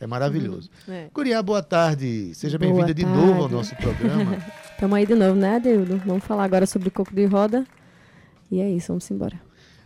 é 0.00 0.08
maravilhoso. 0.08 0.68
Uhum, 0.88 0.94
é. 0.94 1.08
Curiá, 1.12 1.40
boa 1.40 1.62
tarde. 1.62 2.34
Seja 2.34 2.58
bem-vinda 2.58 2.92
de 2.92 3.06
novo 3.06 3.44
ao 3.44 3.48
nosso 3.48 3.76
programa. 3.76 4.38
Estamos 4.74 4.96
aí 4.96 5.06
de 5.06 5.14
novo, 5.14 5.36
né, 5.36 5.54
Adildo? 5.54 6.02
Vamos 6.04 6.24
falar 6.24 6.42
agora 6.42 6.66
sobre 6.66 6.90
coco 6.90 7.14
de 7.14 7.26
roda. 7.26 7.64
E 8.50 8.60
é 8.60 8.68
isso, 8.68 8.88
vamos 8.88 9.10
embora. 9.10 9.40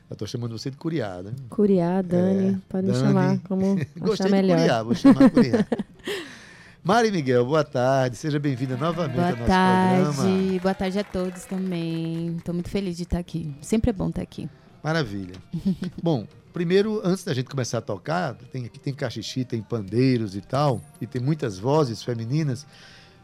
Eu 0.09 0.16
tô 0.16 0.26
chamando 0.26 0.56
você 0.56 0.71
de 0.71 0.76
Curiá, 0.76 1.23
né? 1.23 1.33
Curiá, 1.50 2.00
Dani, 2.02 2.54
é, 2.54 2.59
pode 2.68 2.87
Dani. 2.87 2.99
me 2.99 3.04
chamar 3.06 3.38
como 3.40 3.76
Gostei 3.99 4.26
achar 4.26 4.30
melhor. 4.30 4.59
Curiá, 4.59 4.83
vou 4.83 4.94
chamar 4.94 5.30
Curiá. 5.30 5.66
Mari 6.85 7.11
Miguel, 7.11 7.47
boa 7.47 7.64
tarde, 7.64 8.14
seja 8.16 8.38
bem-vinda 8.38 8.76
novamente 8.76 9.14
boa 9.16 9.30
ao 9.30 9.37
nosso 9.37 9.47
tarde. 9.47 10.14
programa. 10.14 10.61
Boa 10.61 10.75
tarde 10.75 10.99
a 10.99 11.04
todos 11.04 11.44
também. 11.47 12.37
Estou 12.37 12.52
muito 12.54 12.68
feliz 12.68 12.97
de 12.97 13.04
estar 13.04 13.18
aqui. 13.18 13.54
Sempre 13.62 13.88
é 13.90 13.92
bom 13.92 14.11
estar 14.11 14.21
aqui. 14.21 14.49
Maravilha. 14.83 15.35
bom, 16.02 16.26
primeiro, 16.52 17.00
antes 17.02 17.25
da 17.25 17.33
gente 17.33 17.49
começar 17.49 17.78
a 17.78 17.80
tocar, 17.80 18.35
tem, 18.52 18.66
aqui 18.66 18.78
tem 18.78 18.92
cachixi, 18.92 19.47
tem 19.47 19.62
pandeiros 19.62 20.37
e 20.37 20.42
tal, 20.42 20.83
e 21.00 21.06
tem 21.06 21.23
muitas 21.23 21.59
vozes 21.59 22.02
femininas. 22.02 22.66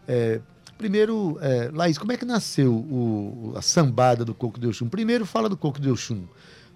É, 0.08 0.40
Primeiro, 0.80 1.36
é, 1.42 1.70
Laís, 1.74 1.98
como 1.98 2.10
é 2.10 2.16
que 2.16 2.24
nasceu 2.24 2.72
o, 2.72 3.52
a 3.54 3.60
sambada 3.60 4.24
do 4.24 4.32
Coco 4.32 4.58
de 4.58 4.66
Oxum? 4.66 4.88
Primeiro, 4.88 5.26
fala 5.26 5.46
do 5.46 5.54
Coco 5.54 5.78
de 5.78 5.90
Oxum. 5.90 6.24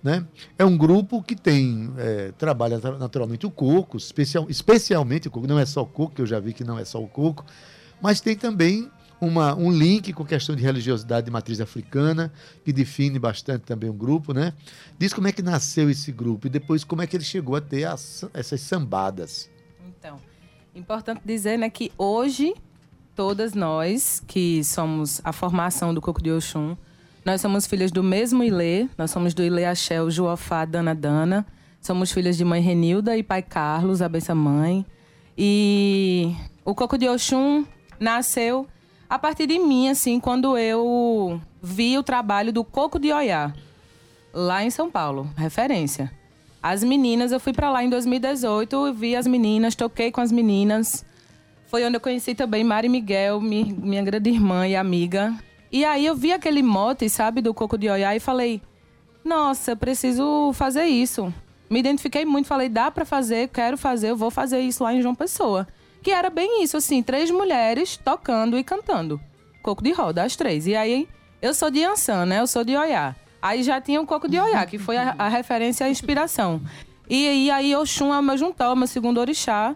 Né? 0.02 0.26
É 0.58 0.64
um 0.64 0.76
grupo 0.76 1.22
que 1.22 1.34
tem, 1.34 1.90
é, 1.96 2.30
trabalha 2.32 2.78
naturalmente 2.98 3.46
o 3.46 3.50
coco, 3.50 3.96
especial, 3.96 4.44
especialmente 4.50 5.28
o 5.28 5.30
coco, 5.30 5.46
não 5.46 5.58
é 5.58 5.64
só 5.64 5.80
o 5.80 5.86
coco, 5.86 6.16
que 6.16 6.20
eu 6.20 6.26
já 6.26 6.38
vi 6.38 6.52
que 6.52 6.62
não 6.62 6.78
é 6.78 6.84
só 6.84 7.02
o 7.02 7.08
coco, 7.08 7.46
mas 7.98 8.20
tem 8.20 8.36
também 8.36 8.90
uma, 9.18 9.56
um 9.56 9.72
link 9.72 10.12
com 10.12 10.22
questão 10.22 10.54
de 10.54 10.62
religiosidade 10.62 11.24
de 11.24 11.30
matriz 11.30 11.58
africana, 11.58 12.30
que 12.62 12.74
define 12.74 13.18
bastante 13.18 13.62
também 13.62 13.88
o 13.88 13.94
grupo, 13.94 14.34
né? 14.34 14.52
Diz 14.98 15.14
como 15.14 15.28
é 15.28 15.32
que 15.32 15.40
nasceu 15.40 15.88
esse 15.88 16.12
grupo 16.12 16.46
e 16.46 16.50
depois 16.50 16.84
como 16.84 17.00
é 17.00 17.06
que 17.06 17.16
ele 17.16 17.24
chegou 17.24 17.56
a 17.56 17.60
ter 17.62 17.84
as, 17.84 18.22
essas 18.34 18.60
sambadas. 18.60 19.48
Então, 19.98 20.20
importante 20.74 21.22
dizer 21.24 21.56
né, 21.56 21.70
que 21.70 21.90
hoje 21.96 22.52
todas 23.14 23.54
nós 23.54 24.22
que 24.26 24.62
somos 24.64 25.20
a 25.24 25.32
formação 25.32 25.94
do 25.94 26.00
Coco 26.00 26.22
de 26.22 26.30
Oxum, 26.30 26.76
nós 27.24 27.40
somos 27.40 27.66
filhas 27.66 27.90
do 27.90 28.02
mesmo 28.02 28.44
Ilê, 28.44 28.86
nós 28.98 29.10
somos 29.10 29.32
do 29.32 29.42
Ilê 29.42 29.64
Axel, 29.64 30.10
Juofá, 30.10 30.64
Dana 30.64 30.94
Dana. 30.94 31.46
Somos 31.80 32.12
filhas 32.12 32.36
de 32.36 32.44
mãe 32.44 32.60
Renilda 32.60 33.16
e 33.16 33.22
pai 33.22 33.42
Carlos, 33.42 34.00
a 34.00 34.08
benção 34.08 34.36
mãe. 34.36 34.84
E 35.36 36.34
o 36.64 36.74
Coco 36.74 36.96
de 36.96 37.08
Oxum 37.08 37.64
nasceu 37.98 38.66
a 39.08 39.18
partir 39.18 39.46
de 39.46 39.58
mim, 39.58 39.88
assim, 39.88 40.18
quando 40.18 40.56
eu 40.56 41.40
vi 41.62 41.96
o 41.98 42.02
trabalho 42.02 42.52
do 42.52 42.64
Coco 42.64 42.98
de 42.98 43.12
Oiá, 43.12 43.52
lá 44.32 44.64
em 44.64 44.70
São 44.70 44.90
Paulo, 44.90 45.30
referência. 45.36 46.10
As 46.62 46.82
meninas, 46.82 47.32
eu 47.32 47.38
fui 47.38 47.52
para 47.52 47.70
lá 47.70 47.84
em 47.84 47.90
2018, 47.90 48.94
vi 48.94 49.14
as 49.14 49.26
meninas, 49.26 49.74
toquei 49.74 50.10
com 50.10 50.20
as 50.20 50.32
meninas. 50.32 51.04
Foi 51.74 51.84
onde 51.84 51.96
eu 51.96 52.00
conheci 52.00 52.36
também 52.36 52.62
Mari 52.62 52.88
Miguel, 52.88 53.40
minha 53.40 54.00
grande 54.00 54.30
irmã 54.30 54.64
e 54.64 54.76
amiga. 54.76 55.34
E 55.72 55.84
aí 55.84 56.06
eu 56.06 56.14
vi 56.14 56.32
aquele 56.32 56.62
mote, 56.62 57.08
sabe, 57.08 57.40
do 57.40 57.52
Coco 57.52 57.76
de 57.76 57.90
Oiá 57.90 58.14
e 58.14 58.20
falei: 58.20 58.62
"Nossa, 59.24 59.74
preciso 59.74 60.52
fazer 60.52 60.84
isso". 60.84 61.34
Me 61.68 61.80
identifiquei 61.80 62.24
muito, 62.24 62.46
falei: 62.46 62.68
"Dá 62.68 62.92
para 62.92 63.04
fazer, 63.04 63.48
quero 63.48 63.76
fazer, 63.76 64.10
eu 64.10 64.16
vou 64.16 64.30
fazer 64.30 64.60
isso 64.60 64.84
lá 64.84 64.94
em 64.94 65.02
João 65.02 65.16
Pessoa". 65.16 65.66
Que 66.00 66.12
era 66.12 66.30
bem 66.30 66.62
isso, 66.62 66.76
assim, 66.76 67.02
três 67.02 67.28
mulheres 67.28 67.96
tocando 67.96 68.56
e 68.56 68.62
cantando. 68.62 69.20
Coco 69.60 69.82
de 69.82 69.90
roda, 69.90 70.22
as 70.22 70.36
três. 70.36 70.68
E 70.68 70.76
aí 70.76 71.08
eu 71.42 71.52
sou 71.52 71.72
de 71.72 71.82
Ansan, 71.82 72.24
né? 72.24 72.38
Eu 72.38 72.46
sou 72.46 72.62
de 72.62 72.76
Oiá. 72.76 73.16
Aí 73.42 73.64
já 73.64 73.80
tinha 73.80 74.00
o 74.00 74.06
Coco 74.06 74.28
de 74.28 74.38
Oiá, 74.38 74.64
que 74.64 74.78
foi 74.78 74.96
a, 74.96 75.16
a 75.18 75.26
referência, 75.26 75.84
a 75.86 75.90
inspiração. 75.90 76.62
E, 77.10 77.46
e 77.46 77.50
aí 77.50 77.74
Oxum 77.74 78.14
é 78.14 78.18
o 78.20 78.22
meu 78.22 78.38
juntal, 78.38 78.74
o 78.74 78.76
meu 78.76 78.86
segundo 78.86 79.18
orixá. 79.18 79.74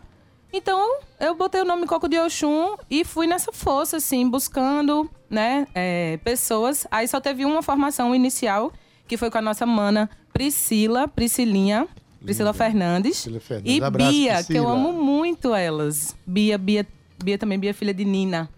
Então, 0.52 1.00
eu 1.20 1.34
botei 1.34 1.60
o 1.60 1.64
nome 1.64 1.86
Coco 1.86 2.08
de 2.08 2.18
Oxum 2.18 2.76
e 2.90 3.04
fui 3.04 3.26
nessa 3.26 3.52
força, 3.52 3.98
assim, 3.98 4.28
buscando, 4.28 5.08
né, 5.28 5.66
é, 5.74 6.18
pessoas. 6.24 6.86
Aí 6.90 7.06
só 7.06 7.20
teve 7.20 7.44
uma 7.44 7.62
formação 7.62 8.14
inicial, 8.14 8.72
que 9.06 9.16
foi 9.16 9.30
com 9.30 9.38
a 9.38 9.42
nossa 9.42 9.66
mana 9.66 10.08
Priscila, 10.32 11.06
Priscilinha, 11.06 11.86
Priscila 12.22 12.52
Fernandes. 12.52 13.22
Priscila 13.22 13.40
Fernandes. 13.40 13.74
E 13.74 13.82
Abraço, 13.82 14.10
Bia, 14.10 14.34
Priscila. 14.34 14.60
que 14.60 14.66
eu 14.66 14.68
amo 14.68 14.92
muito 14.92 15.54
elas. 15.54 16.16
Bia, 16.26 16.56
Bia, 16.56 16.86
Bia 17.22 17.38
também, 17.38 17.58
Bia, 17.58 17.74
filha 17.74 17.92
de 17.92 18.04
Nina. 18.04 18.48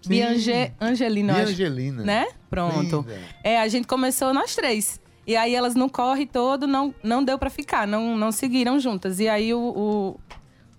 Sim. 0.00 0.08
Bia 0.08 0.30
Ange, 0.30 0.72
Angelina, 0.80 1.34
Bia 1.34 1.44
Angelina. 1.44 2.02
Né? 2.02 2.26
Pronto. 2.50 3.04
Linda. 3.06 3.20
É, 3.44 3.60
a 3.60 3.68
gente 3.68 3.86
começou 3.86 4.34
nós 4.34 4.54
três. 4.54 5.00
E 5.24 5.36
aí 5.36 5.54
elas 5.54 5.76
no 5.76 5.88
corre 5.88 6.26
todo, 6.26 6.66
não, 6.66 6.92
não 7.02 7.22
deu 7.22 7.38
para 7.38 7.48
ficar, 7.48 7.86
não, 7.86 8.16
não 8.16 8.32
seguiram 8.32 8.80
juntas. 8.80 9.20
E 9.20 9.28
aí 9.28 9.54
o, 9.54 9.60
o 9.60 10.20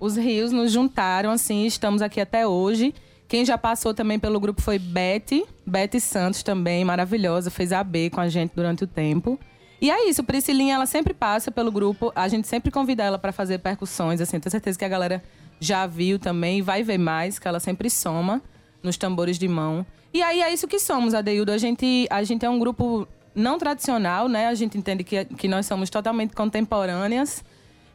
os 0.03 0.17
rios 0.17 0.51
nos 0.51 0.69
juntaram, 0.69 1.31
assim, 1.31 1.65
estamos 1.65 2.01
aqui 2.01 2.19
até 2.19 2.45
hoje. 2.45 2.93
Quem 3.25 3.45
já 3.45 3.57
passou 3.57 3.93
também 3.93 4.19
pelo 4.19 4.37
grupo 4.37 4.61
foi 4.61 4.77
Betty, 4.77 5.45
Betty 5.65 6.01
Santos 6.01 6.43
também, 6.43 6.83
maravilhosa, 6.83 7.49
fez 7.49 7.71
AB 7.71 8.09
com 8.09 8.19
a 8.19 8.27
gente 8.27 8.51
durante 8.53 8.83
o 8.83 8.87
tempo. 8.87 9.39
E 9.79 9.89
é 9.89 10.09
isso, 10.09 10.21
Priscilinha, 10.21 10.75
ela 10.75 10.85
sempre 10.85 11.13
passa 11.13 11.51
pelo 11.51 11.71
grupo, 11.71 12.11
a 12.17 12.27
gente 12.27 12.49
sempre 12.49 12.69
convida 12.69 13.01
ela 13.01 13.17
para 13.17 13.31
fazer 13.31 13.59
percussões, 13.59 14.19
assim, 14.19 14.41
tenho 14.41 14.51
certeza 14.51 14.77
que 14.77 14.83
a 14.83 14.89
galera 14.89 15.23
já 15.57 15.87
viu 15.87 16.19
também, 16.19 16.61
vai 16.61 16.83
ver 16.83 16.97
mais, 16.97 17.39
que 17.39 17.47
ela 17.47 17.61
sempre 17.61 17.89
soma 17.89 18.41
nos 18.83 18.97
tambores 18.97 19.39
de 19.39 19.47
mão. 19.47 19.85
E 20.13 20.21
aí 20.21 20.41
é 20.41 20.51
isso 20.51 20.67
que 20.67 20.79
somos, 20.79 21.13
Adeildo. 21.13 21.49
A 21.53 21.57
gente, 21.57 22.07
a 22.09 22.23
gente 22.23 22.45
é 22.45 22.49
um 22.49 22.59
grupo 22.59 23.07
não 23.33 23.57
tradicional, 23.57 24.27
né? 24.27 24.47
A 24.47 24.53
gente 24.53 24.77
entende 24.77 25.01
que, 25.05 25.23
que 25.23 25.47
nós 25.47 25.65
somos 25.65 25.89
totalmente 25.89 26.35
contemporâneas. 26.35 27.41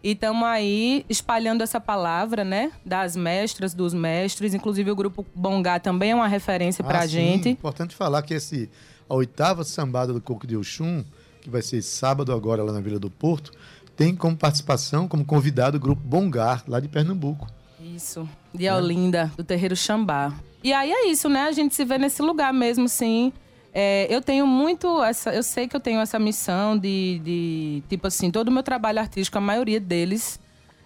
E 0.02 0.12
estamos 0.12 0.44
aí 0.46 1.04
espalhando 1.08 1.62
essa 1.62 1.80
palavra, 1.80 2.44
né? 2.44 2.70
Das 2.84 3.16
mestras, 3.16 3.74
dos 3.74 3.92
mestres. 3.92 4.54
Inclusive 4.54 4.90
o 4.90 4.96
grupo 4.96 5.26
Bongá 5.34 5.78
também 5.80 6.12
é 6.12 6.14
uma 6.14 6.28
referência 6.28 6.84
para 6.84 6.98
a 6.98 7.02
Ah, 7.02 7.08
sim. 7.08 7.14
gente. 7.14 7.48
Importante 7.50 7.94
falar 7.96 8.22
que 8.22 8.34
esse, 8.34 8.70
a 9.08 9.14
oitava 9.14 9.64
sambada 9.64 10.12
do 10.12 10.20
Coco 10.20 10.46
de 10.46 10.56
Oxum, 10.56 11.04
que 11.40 11.50
vai 11.50 11.62
ser 11.62 11.82
sábado 11.82 12.32
agora 12.32 12.62
lá 12.62 12.72
na 12.72 12.80
Vila 12.80 12.98
do 12.98 13.10
Porto, 13.10 13.50
tem 13.96 14.14
como 14.14 14.36
participação, 14.36 15.08
como 15.08 15.24
convidado, 15.24 15.76
o 15.76 15.80
grupo 15.80 16.00
Bongar, 16.04 16.62
lá 16.68 16.78
de 16.78 16.86
Pernambuco. 16.86 17.48
Isso, 17.80 18.28
de 18.54 18.68
Olinda, 18.70 19.32
do 19.36 19.42
Terreiro 19.42 19.74
Xambá. 19.76 20.32
E 20.62 20.72
aí 20.72 20.90
é 20.90 21.06
isso, 21.08 21.28
né? 21.28 21.42
A 21.42 21.52
gente 21.52 21.74
se 21.74 21.84
vê 21.84 21.98
nesse 21.98 22.22
lugar 22.22 22.52
mesmo, 22.52 22.88
sim. 22.88 23.32
É, 23.72 24.06
eu 24.10 24.20
tenho 24.20 24.46
muito 24.46 25.02
essa. 25.02 25.34
Eu 25.34 25.42
sei 25.42 25.68
que 25.68 25.76
eu 25.76 25.80
tenho 25.80 26.00
essa 26.00 26.18
missão 26.18 26.76
de, 26.76 27.20
de. 27.24 27.82
Tipo 27.88 28.06
assim, 28.06 28.30
todo 28.30 28.48
o 28.48 28.52
meu 28.52 28.62
trabalho 28.62 28.98
artístico, 28.98 29.38
a 29.38 29.40
maioria 29.40 29.78
deles, 29.78 30.40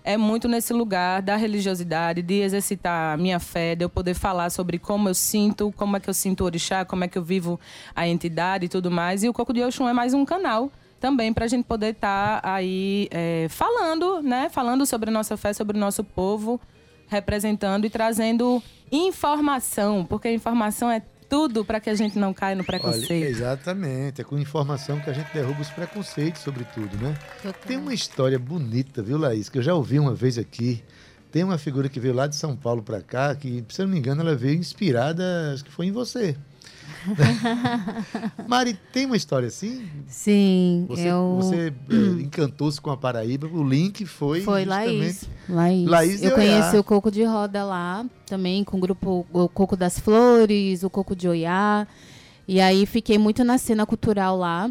é 0.04 0.16
muito 0.16 0.48
nesse 0.48 0.72
lugar 0.72 1.22
da 1.22 1.36
religiosidade, 1.36 2.22
de 2.22 2.40
exercitar 2.40 3.14
a 3.14 3.16
minha 3.16 3.38
fé, 3.38 3.74
de 3.74 3.84
eu 3.84 3.88
poder 3.88 4.14
falar 4.14 4.50
sobre 4.50 4.78
como 4.78 5.08
eu 5.08 5.14
sinto, 5.14 5.72
como 5.76 5.96
é 5.96 6.00
que 6.00 6.10
eu 6.10 6.14
sinto 6.14 6.42
o 6.42 6.44
orixá, 6.44 6.84
como 6.84 7.04
é 7.04 7.08
que 7.08 7.16
eu 7.16 7.22
vivo 7.22 7.58
a 7.94 8.06
entidade 8.06 8.66
e 8.66 8.68
tudo 8.68 8.90
mais. 8.90 9.22
E 9.22 9.28
o 9.28 9.32
Coco 9.32 9.52
de 9.52 9.62
Oxum 9.62 9.88
é 9.88 9.92
mais 9.92 10.12
um 10.12 10.24
canal 10.24 10.70
também 11.00 11.32
para 11.32 11.44
a 11.44 11.48
gente 11.48 11.64
poder 11.64 11.94
estar 11.94 12.40
aí 12.44 13.08
é, 13.10 13.46
falando, 13.50 14.22
né? 14.22 14.48
Falando 14.48 14.86
sobre 14.86 15.10
a 15.10 15.12
nossa 15.12 15.36
fé, 15.36 15.52
sobre 15.52 15.76
o 15.76 15.80
nosso 15.80 16.04
povo, 16.04 16.60
representando 17.08 17.84
e 17.84 17.90
trazendo 17.90 18.62
informação, 18.90 20.04
porque 20.04 20.28
a 20.28 20.32
informação 20.32 20.90
é 20.90 21.02
tudo 21.32 21.64
para 21.64 21.80
que 21.80 21.88
a 21.88 21.94
gente 21.94 22.18
não 22.18 22.34
caia 22.34 22.54
no 22.54 22.60
Olha, 22.60 22.66
preconceito. 22.66 23.24
exatamente, 23.24 24.20
é 24.20 24.24
com 24.24 24.38
informação 24.38 25.00
que 25.00 25.08
a 25.08 25.14
gente 25.14 25.32
derruba 25.32 25.62
os 25.62 25.70
preconceitos 25.70 26.42
sobre 26.42 26.62
tudo, 26.74 26.94
né? 26.98 27.16
Tem 27.66 27.78
uma 27.78 27.94
história 27.94 28.38
bonita, 28.38 29.02
viu, 29.02 29.16
Laís, 29.16 29.48
que 29.48 29.56
eu 29.56 29.62
já 29.62 29.72
ouvi 29.74 29.98
uma 29.98 30.14
vez 30.14 30.36
aqui. 30.36 30.84
Tem 31.30 31.42
uma 31.42 31.56
figura 31.56 31.88
que 31.88 31.98
veio 31.98 32.12
lá 32.12 32.26
de 32.26 32.36
São 32.36 32.54
Paulo 32.54 32.82
para 32.82 33.00
cá, 33.00 33.34
que, 33.34 33.64
se 33.70 33.80
eu 33.80 33.86
não 33.86 33.94
me 33.94 33.98
engano, 33.98 34.20
ela 34.20 34.36
veio 34.36 34.58
inspirada, 34.58 35.52
acho 35.54 35.64
que 35.64 35.72
foi 35.72 35.86
em 35.86 35.90
você. 35.90 36.36
Mari, 38.46 38.78
tem 38.92 39.06
uma 39.06 39.16
história 39.16 39.48
assim? 39.48 39.88
Sim, 40.06 40.86
Você, 40.88 41.08
eu... 41.08 41.36
você 41.36 41.72
eh, 41.90 42.22
encantou-se 42.22 42.80
com 42.80 42.90
a 42.90 42.96
Paraíba, 42.96 43.46
o 43.46 43.66
link 43.66 44.04
foi, 44.06 44.42
Foi. 44.42 44.64
Laís. 44.64 45.28
Laís. 45.48 45.88
Laís 45.88 46.22
eu 46.22 46.32
conheci 46.32 46.76
o 46.76 46.84
Coco 46.84 47.10
de 47.10 47.24
Roda 47.24 47.64
lá, 47.64 48.04
também 48.26 48.64
com 48.64 48.76
o 48.76 48.80
grupo 48.80 49.26
o 49.32 49.48
Coco 49.48 49.76
das 49.76 49.98
Flores, 49.98 50.82
o 50.82 50.90
Coco 50.90 51.14
de 51.14 51.28
Oiá. 51.28 51.86
E 52.46 52.60
aí 52.60 52.86
fiquei 52.86 53.18
muito 53.18 53.44
na 53.44 53.58
cena 53.58 53.86
cultural 53.86 54.36
lá. 54.36 54.70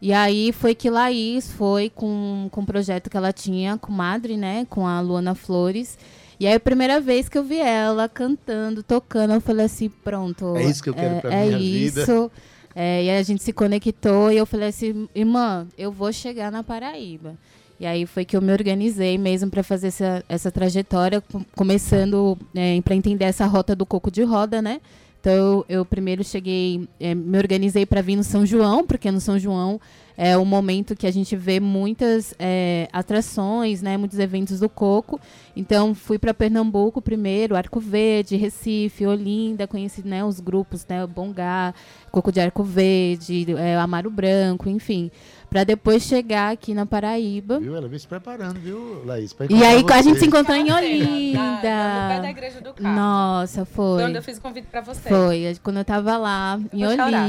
E 0.00 0.12
aí 0.12 0.52
foi 0.52 0.74
que 0.74 0.90
Laís 0.90 1.50
foi 1.50 1.88
com, 1.88 2.48
com 2.50 2.60
um 2.60 2.66
projeto 2.66 3.08
que 3.08 3.16
ela 3.16 3.32
tinha 3.32 3.78
com 3.78 3.90
Madre, 3.92 4.36
né? 4.36 4.66
Com 4.68 4.86
a 4.86 5.00
Luana 5.00 5.34
Flores. 5.34 5.96
E 6.38 6.46
aí 6.46 6.54
a 6.54 6.60
primeira 6.60 7.00
vez 7.00 7.28
que 7.28 7.38
eu 7.38 7.44
vi 7.44 7.58
ela 7.58 8.08
cantando, 8.08 8.82
tocando, 8.82 9.34
eu 9.34 9.40
falei 9.40 9.66
assim, 9.66 9.88
pronto. 9.88 10.56
É 10.56 10.64
isso 10.64 10.82
que 10.82 10.90
eu 10.90 10.94
quero 10.94 11.16
é, 11.16 11.20
pra 11.20 11.34
é 11.34 11.46
minha 11.46 11.58
vida. 11.58 12.02
isso. 12.02 12.30
É, 12.74 13.04
e 13.04 13.10
aí 13.10 13.18
a 13.18 13.22
gente 13.22 13.42
se 13.42 13.52
conectou 13.52 14.32
e 14.32 14.36
eu 14.36 14.44
falei 14.44 14.68
assim, 14.68 15.08
irmã, 15.14 15.66
eu 15.78 15.92
vou 15.92 16.12
chegar 16.12 16.50
na 16.50 16.64
Paraíba. 16.64 17.36
E 17.78 17.86
aí 17.86 18.06
foi 18.06 18.24
que 18.24 18.36
eu 18.36 18.42
me 18.42 18.52
organizei 18.52 19.16
mesmo 19.18 19.50
para 19.50 19.62
fazer 19.62 19.88
essa, 19.88 20.24
essa 20.28 20.50
trajetória, 20.50 21.20
com- 21.20 21.44
começando 21.56 22.36
é, 22.54 22.80
para 22.82 22.94
entender 22.94 23.24
essa 23.24 23.46
rota 23.46 23.74
do 23.76 23.84
coco 23.86 24.10
de 24.10 24.22
roda, 24.22 24.60
né? 24.62 24.80
Então 25.20 25.32
eu, 25.32 25.66
eu 25.68 25.84
primeiro 25.84 26.22
cheguei, 26.22 26.88
é, 27.00 27.14
me 27.14 27.38
organizei 27.38 27.86
para 27.86 28.00
vir 28.02 28.16
no 28.16 28.24
São 28.24 28.44
João, 28.44 28.84
porque 28.86 29.10
no 29.10 29.20
São 29.20 29.38
João 29.38 29.80
é 30.16 30.36
o 30.36 30.44
momento 30.44 30.94
que 30.94 31.06
a 31.06 31.10
gente 31.10 31.34
vê 31.34 31.58
muitas 31.58 32.34
é, 32.38 32.88
atrações, 32.92 33.82
né? 33.82 33.96
Muitos 33.96 34.18
eventos 34.18 34.60
do 34.60 34.68
coco. 34.68 35.20
Então 35.56 35.94
fui 35.94 36.18
para 36.18 36.32
Pernambuco 36.32 37.00
primeiro, 37.02 37.56
Arco 37.56 37.80
Verde, 37.80 38.36
Recife, 38.36 39.06
Olinda, 39.06 39.66
conheci 39.66 40.06
né, 40.06 40.24
os 40.24 40.40
grupos, 40.40 40.86
né? 40.86 41.02
O 41.04 41.08
Bongá, 41.08 41.74
Coco 42.10 42.30
de 42.30 42.40
Arco 42.40 42.62
Verde, 42.62 43.46
é, 43.58 43.76
Amaro 43.76 44.10
Branco, 44.10 44.68
enfim. 44.68 45.10
Para 45.50 45.62
depois 45.62 46.02
chegar 46.02 46.52
aqui 46.52 46.74
na 46.74 46.84
Paraíba. 46.84 47.60
Viu? 47.60 47.76
Ela 47.76 47.86
veio 47.86 48.00
se 48.00 48.08
preparando, 48.08 48.58
viu, 48.58 49.04
Laís? 49.04 49.34
E 49.48 49.62
aí 49.64 49.84
a 49.88 50.02
gente 50.02 50.18
se 50.18 50.26
encontrou 50.26 50.56
em 50.56 50.64
Na- 50.64 50.76
Olinda. 50.78 51.38
no 51.38 51.60
pé 51.60 52.20
da 52.22 52.30
igreja 52.30 52.60
do 52.60 52.72
carro. 52.74 52.94
Nossa, 52.96 53.64
Foi 53.64 53.98
foi. 53.98 54.04
onde 54.04 54.18
eu 54.18 54.22
fiz 54.22 54.38
o 54.38 54.40
convite 54.40 54.66
para 54.68 54.80
você. 54.80 55.08
Foi. 55.08 55.56
Quando 55.62 55.76
eu 55.78 55.84
tava 55.84 56.16
lá, 56.16 56.58
em 56.72 56.84
vou 56.84 56.96
chorar. 56.96 57.28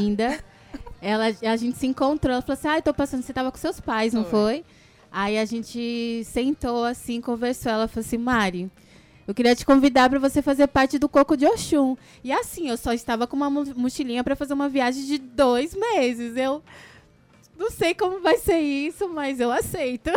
Ela, 1.08 1.26
a 1.52 1.56
gente 1.56 1.78
se 1.78 1.86
encontrou. 1.86 2.34
Ela 2.34 2.42
falou 2.42 2.54
assim: 2.58 2.68
Ah, 2.68 2.78
eu 2.78 2.82
tô 2.82 2.94
passando, 2.94 3.22
você 3.22 3.32
tava 3.32 3.52
com 3.52 3.58
seus 3.60 3.80
pais, 3.80 4.12
não 4.14 4.24
Foi. 4.24 4.32
foi? 4.32 4.66
Aí 5.12 5.38
a 5.38 5.46
gente 5.46 6.24
sentou 6.26 6.84
assim, 6.84 7.22
conversou. 7.22 7.72
Ela 7.72 7.88
falou 7.88 8.04
assim: 8.06 8.18
Mari. 8.18 8.72
Eu 9.28 9.34
queria 9.34 9.56
te 9.56 9.66
convidar 9.66 10.08
para 10.10 10.20
você 10.20 10.40
fazer 10.42 10.68
parte 10.68 11.00
do 11.00 11.10
Coco 11.10 11.36
de 11.36 11.46
Oxum. 11.48 11.96
E 12.24 12.32
assim, 12.32 12.70
eu 12.70 12.78
só 12.78 12.94
estava 12.94 13.26
com 13.26 13.36
uma 13.36 13.50
mo- 13.50 13.66
mochilinha 13.76 14.24
para 14.24 14.36
fazer 14.36 14.54
uma 14.54 14.70
viagem 14.70 15.04
de 15.04 15.18
dois 15.18 15.74
meses. 15.76 16.38
Eu 16.38 16.62
não 17.58 17.72
sei 17.72 17.96
como 17.96 18.22
vai 18.22 18.38
ser 18.38 18.60
isso, 18.60 19.10
mas 19.10 19.40
eu 19.40 19.52
aceito. 19.52 20.12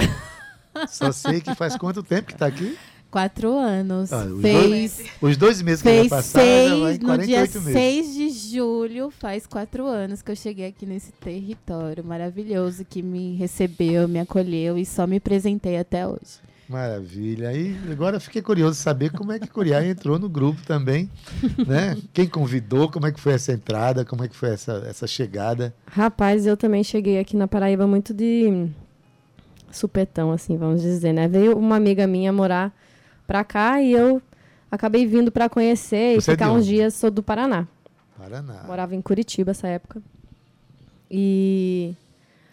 Só 0.88 1.10
sei 1.10 1.40
que 1.40 1.54
faz 1.54 1.76
quanto 1.76 2.02
tempo 2.02 2.28
que 2.28 2.36
tá 2.36 2.46
aqui? 2.46 2.76
Quatro 3.10 3.56
anos. 3.56 4.12
Ah, 4.12 4.24
os 4.24 4.42
fez 4.42 5.04
Os 5.20 5.36
dois 5.38 5.62
meses 5.62 5.80
que 5.80 5.88
fez 5.88 6.08
passar, 6.08 6.40
já 6.40 6.76
vai 6.76 6.92
seis, 6.92 7.02
em 7.02 7.06
no 7.06 7.18
dia 7.18 7.46
48 7.46 7.60
meses. 7.62 7.72
6 7.72 8.14
de 8.14 8.30
julho, 8.30 9.10
faz 9.10 9.46
quatro 9.46 9.86
anos 9.86 10.20
que 10.20 10.30
eu 10.30 10.36
cheguei 10.36 10.66
aqui 10.66 10.84
nesse 10.84 11.10
território 11.12 12.04
maravilhoso 12.04 12.84
que 12.84 13.02
me 13.02 13.34
recebeu, 13.36 14.06
me 14.06 14.20
acolheu 14.20 14.76
e 14.76 14.84
só 14.84 15.06
me 15.06 15.18
presentei 15.18 15.78
até 15.78 16.06
hoje. 16.06 16.48
Maravilha. 16.68 17.48
Aí 17.48 17.74
agora 17.90 18.16
eu 18.16 18.20
fiquei 18.20 18.42
curioso 18.42 18.72
de 18.72 18.82
saber 18.82 19.10
como 19.10 19.32
é 19.32 19.38
que 19.38 19.48
Curiá 19.48 19.82
entrou 19.82 20.18
no 20.18 20.28
grupo 20.28 20.60
também, 20.66 21.10
né? 21.66 21.96
Quem 22.12 22.28
convidou, 22.28 22.90
como 22.90 23.06
é 23.06 23.12
que 23.12 23.18
foi 23.18 23.32
essa 23.32 23.52
entrada, 23.52 24.04
como 24.04 24.22
é 24.22 24.28
que 24.28 24.36
foi 24.36 24.50
essa, 24.50 24.84
essa 24.86 25.06
chegada. 25.06 25.74
Rapaz, 25.86 26.44
eu 26.44 26.58
também 26.58 26.84
cheguei 26.84 27.18
aqui 27.18 27.34
na 27.38 27.48
Paraíba 27.48 27.86
muito 27.86 28.12
de 28.12 28.68
supetão, 29.72 30.30
assim, 30.30 30.58
vamos 30.58 30.82
dizer, 30.82 31.14
né? 31.14 31.26
Veio 31.26 31.56
uma 31.56 31.76
amiga 31.76 32.06
minha 32.06 32.30
morar 32.30 32.70
pra 33.28 33.44
cá 33.44 33.80
e 33.82 33.92
eu 33.92 34.22
acabei 34.70 35.06
vindo 35.06 35.30
pra 35.30 35.50
conhecer 35.50 36.16
e 36.16 36.20
Você 36.20 36.30
é 36.30 36.34
de 36.34 36.38
ficar 36.38 36.50
uns 36.50 36.66
dias. 36.66 36.94
Sou 36.94 37.10
do 37.10 37.22
Paraná. 37.22 37.68
Paraná. 38.16 38.64
Morava 38.66 38.96
em 38.96 39.02
Curitiba 39.02 39.50
essa 39.50 39.68
época. 39.68 40.02
E 41.10 41.94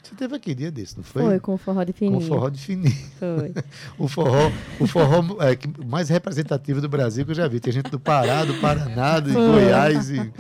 Você 0.04 0.14
teve 0.16 0.36
aqui 0.36 0.54
dia 0.54 0.70
desse, 0.70 0.98
não 0.98 1.04
foi? 1.04 1.24
foi, 1.24 1.40
com 1.40 1.58
forró 1.58 1.84
de 1.84 1.94
fininho. 1.94 2.20
Com 2.20 2.28
forró 2.28 2.50
de 2.50 2.60
fininho. 2.60 2.94
Foi. 3.18 3.54
O 3.98 4.08
forró, 4.10 4.52
o 4.80 4.86
forró 4.86 5.42
é, 5.42 5.58
mais 5.86 6.10
representativo 6.10 6.82
do 6.82 6.90
Brasil 6.90 7.24
que 7.26 7.32
eu 7.32 7.36
já 7.36 7.48
vi. 7.48 7.62
Tem 7.62 7.72
gente 7.72 7.90
do 7.90 8.00
Pará, 8.00 8.44
do 8.44 8.56
Paraná, 8.56 9.20
de. 9.22 9.32
Goiás 9.32 10.10
e 10.10 10.32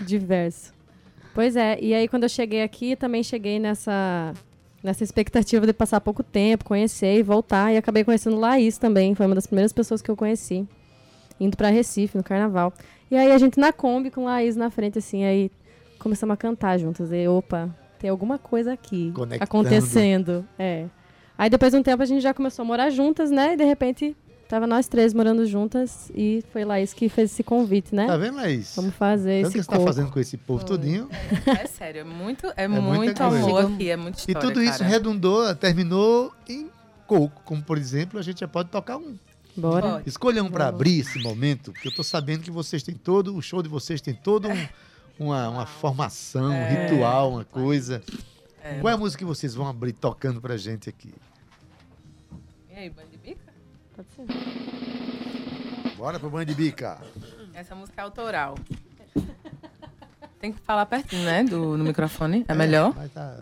Diverso. 0.00 0.72
Pois 1.34 1.56
é, 1.56 1.78
e 1.80 1.92
aí 1.92 2.08
quando 2.08 2.22
eu 2.22 2.28
cheguei 2.28 2.62
aqui, 2.62 2.96
também 2.96 3.22
cheguei 3.22 3.58
nessa, 3.58 4.32
nessa 4.84 5.02
expectativa 5.02 5.66
de 5.66 5.72
passar 5.72 6.00
pouco 6.00 6.22
tempo, 6.22 6.64
conhecer 6.64 7.18
e 7.18 7.22
voltar. 7.22 7.72
E 7.72 7.76
acabei 7.78 8.04
conhecendo 8.04 8.38
Laís 8.38 8.76
também, 8.76 9.14
foi 9.14 9.24
uma 9.26 9.34
das 9.34 9.46
primeiras 9.46 9.72
pessoas 9.72 10.02
que 10.02 10.10
eu 10.10 10.16
conheci. 10.16 10.68
Indo 11.40 11.56
pra 11.56 11.70
Recife, 11.70 12.16
no 12.16 12.22
carnaval. 12.22 12.72
E 13.10 13.16
aí 13.16 13.32
a 13.32 13.38
gente 13.38 13.58
na 13.58 13.72
Kombi 13.72 14.10
com 14.10 14.24
Laís 14.24 14.54
na 14.54 14.70
frente, 14.70 14.98
assim, 14.98 15.24
aí 15.24 15.50
começamos 15.98 16.34
a 16.34 16.36
cantar 16.36 16.78
juntas. 16.78 17.10
E 17.10 17.26
opa, 17.26 17.74
tem 17.98 18.10
alguma 18.10 18.38
coisa 18.38 18.72
aqui 18.74 19.10
Conectando. 19.12 19.42
acontecendo. 19.42 20.46
É. 20.58 20.86
Aí 21.36 21.50
depois 21.50 21.72
de 21.72 21.78
um 21.78 21.82
tempo 21.82 22.02
a 22.02 22.06
gente 22.06 22.20
já 22.20 22.32
começou 22.32 22.62
a 22.62 22.66
morar 22.66 22.90
juntas, 22.90 23.30
né? 23.30 23.54
E 23.54 23.56
de 23.56 23.64
repente 23.64 24.14
tava 24.48 24.66
nós 24.66 24.86
três 24.88 25.12
morando 25.14 25.46
juntas 25.46 26.10
e 26.14 26.42
foi 26.52 26.64
Laís 26.64 26.92
que 26.92 27.08
fez 27.08 27.30
esse 27.32 27.42
convite, 27.42 27.94
né? 27.94 28.06
Tá 28.06 28.16
vendo, 28.16 28.36
Laís? 28.36 28.74
Vamos 28.76 28.94
fazer 28.94 29.42
Tanto 29.42 29.52
que 29.52 29.58
esse 29.58 29.64
você 29.66 29.70
tá 29.70 29.76
coco. 29.78 29.86
fazendo 29.88 30.10
com 30.10 30.20
esse 30.20 30.36
povo 30.36 30.60
Foi. 30.60 30.68
todinho. 30.68 31.08
É 31.46 31.66
sério, 31.66 32.00
é 32.02 32.04
muito, 32.04 32.46
é 32.56 32.68
muita 32.68 32.94
muito 32.94 33.22
amor 33.22 33.64
aqui, 33.72 33.90
é 33.90 33.96
muito 33.96 34.16
E 34.16 34.18
história, 34.20 34.40
tudo 34.40 34.62
isso 34.62 34.78
cara. 34.78 34.90
redundou, 34.90 35.54
terminou 35.54 36.32
em 36.48 36.68
coco. 37.06 37.42
Como, 37.44 37.62
por 37.62 37.78
exemplo, 37.78 38.18
a 38.18 38.22
gente 38.22 38.40
já 38.40 38.48
pode 38.48 38.68
tocar 38.70 38.96
um. 38.98 39.16
Bora. 39.56 39.88
Pode. 39.92 40.08
Escolha 40.08 40.42
um 40.42 40.50
para 40.50 40.66
abrir 40.68 41.00
esse 41.00 41.18
momento, 41.22 41.72
porque 41.72 41.88
eu 41.88 41.94
tô 41.94 42.02
sabendo 42.02 42.42
que 42.42 42.50
vocês 42.50 42.82
têm 42.82 42.94
todo, 42.94 43.36
o 43.36 43.40
show 43.42 43.62
de 43.62 43.68
vocês 43.68 44.00
tem 44.00 44.12
todo 44.14 44.48
um- 44.48 44.68
uma, 45.26 45.48
uma 45.48 45.66
formação, 45.66 46.50
um 46.50 46.52
É. 46.52 46.86
ritual, 46.88 47.30
uma 47.30 47.44
coisa. 47.44 48.02
É. 48.62 48.78
Qual 48.80 48.90
é 48.90 48.94
a 48.94 48.96
música 48.98 49.18
que 49.20 49.24
vocês 49.24 49.54
vão 49.54 49.68
abrir 49.68 49.92
tocando 49.92 50.40
pra 50.40 50.56
gente 50.56 50.88
aqui? 50.88 51.12
E 52.70 52.74
aí? 52.76 52.90
Pode 53.96 54.08
ser. 54.14 54.26
Bora 55.96 56.18
pro 56.18 56.30
Band 56.30 56.44
de 56.46 56.54
Bica. 56.54 57.00
Essa 57.52 57.74
música 57.74 58.00
é 58.00 58.04
autoral. 58.04 58.56
Tem 60.40 60.52
que 60.52 60.60
falar 60.60 60.84
pertinho, 60.86 61.24
né? 61.24 61.44
Do, 61.44 61.76
no 61.78 61.84
microfone. 61.84 62.44
É 62.48 62.54
melhor? 62.54 62.92
Mas 62.94 63.12
tá, 63.12 63.40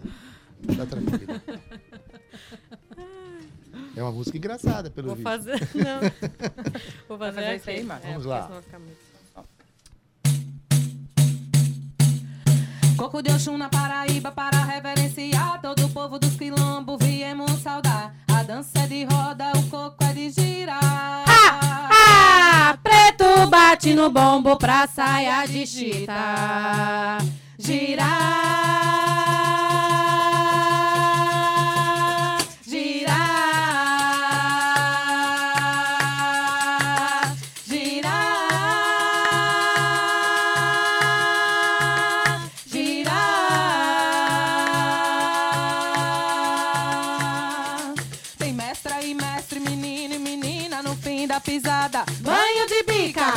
tá 0.77 0.87
tranquilo. 0.87 1.41
É 3.97 4.03
uma 4.03 4.13
música 4.13 4.37
engraçada, 4.39 4.91
pelo 4.91 5.09
Vou 5.09 5.17
visto. 5.17 5.29
fazer. 5.29 5.69
Não. 5.75 6.01
Vou 7.09 7.19
fazer, 7.19 7.41
fazer 7.41 7.57
isso 7.57 7.71
aí, 7.71 7.83
Marcos. 7.83 8.07
É, 8.09 8.13
Vamos 8.13 8.27
porque 8.27 8.77
lá. 8.77 8.83
Coco 13.03 13.21
de 13.21 13.33
Oxum 13.33 13.59
na 13.59 13.69
Paraíba 13.69 14.31
para 14.31 14.63
reverenciar 14.63 15.61
todo 15.61 15.87
o 15.87 15.89
povo 15.89 16.21
dos 16.21 16.37
quilombos 16.37 16.99
viemos 17.01 17.51
saudar. 17.61 18.15
A 18.33 18.45
dança 18.45 18.79
é 18.79 18.87
de 18.87 19.03
roda, 19.03 19.51
o 19.57 19.63
coco 19.69 19.97
é 20.05 20.13
de 20.13 20.31
girar. 20.31 21.25
Ah, 21.91 22.79
preto 22.81 23.49
bate 23.49 23.93
no 23.93 24.09
bombo 24.09 24.57
pra 24.57 24.87
saia 24.87 25.45
de 25.47 25.67
chita. 25.67 27.19
Girar, 27.59 28.09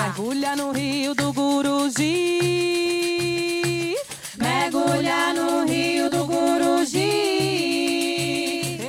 Mergulha 0.06 0.56
no 0.56 0.72
rio 0.72 1.16
do 1.16 1.34
Guruji. 1.34 2.06
Mergulha 4.38 5.34
no 5.34 5.66
rio 5.66 6.12
do 6.12 6.28
Guruji. 6.28 7.00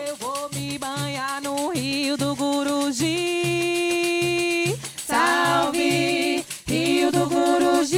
Eu 0.09 0.15
vou 0.17 0.51
me 0.53 0.79
banhar 0.79 1.41
no 1.41 1.71
rio 1.71 2.19
do 2.19 2.37
Guruji. 2.37 3.09
Salve, 5.07 6.45
rio 6.67 7.11
do 7.11 7.27
Guruji. 7.27 7.97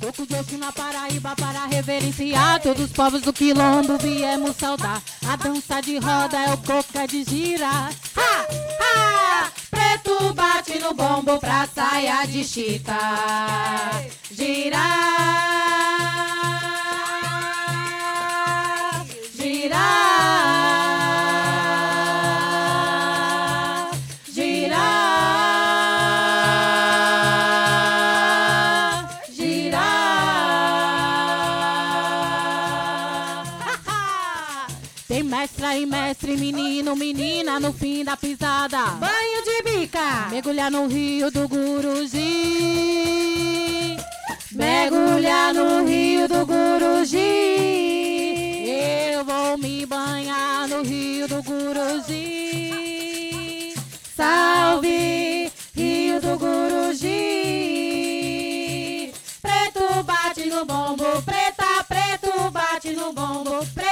Coco 0.00 0.22
Oxum 0.22 0.58
na 0.58 0.70
Paraíba 0.70 1.34
para 1.34 1.66
reverenciar 1.66 2.62
todos 2.62 2.84
os 2.84 2.92
povos 2.92 3.22
do 3.22 3.32
quilombo 3.32 3.98
viemos 3.98 4.54
saudar. 4.54 5.02
A 5.28 5.34
dança 5.34 5.80
de 5.80 5.98
roda 5.98 6.38
é 6.38 6.54
o 6.54 6.58
coca 6.58 7.08
de 7.08 7.24
girar. 7.24 7.92
Ha, 8.16 8.46
ha! 8.80 9.61
Preto 10.02 10.34
bate 10.34 10.78
no 10.80 10.94
bombo 10.94 11.38
pra 11.38 11.68
saia 11.72 12.26
de 12.26 12.44
chita. 12.44 12.98
Girar, 14.30 15.61
E 35.74 35.86
mestre, 35.86 36.36
menino, 36.36 36.94
menina 36.94 37.58
no 37.58 37.72
fim 37.72 38.04
da 38.04 38.14
pisada. 38.14 38.88
Banho 39.00 39.42
de 39.42 39.62
bica. 39.62 40.28
Mergulhar 40.30 40.70
no 40.70 40.86
rio 40.86 41.30
do 41.30 41.48
Guruji. 41.48 42.20
Mergulhar 44.52 45.54
no 45.54 45.82
rio 45.86 46.28
do 46.28 46.44
Guruji. 46.44 47.16
Eu 49.14 49.24
vou 49.24 49.56
me 49.56 49.86
banhar 49.86 50.68
no 50.68 50.82
rio 50.82 51.26
do 51.26 51.42
Guruji. 51.42 52.12
Salve, 54.14 55.50
rio 55.74 56.20
do 56.20 56.36
Guruji. 56.38 57.10
Preto 59.40 60.04
bate 60.04 60.44
no 60.50 60.66
bombo, 60.66 61.22
preta, 61.22 61.82
preto 61.88 62.50
bate 62.50 62.92
no 62.92 63.14
bombo, 63.14 63.64
preta, 63.74 63.91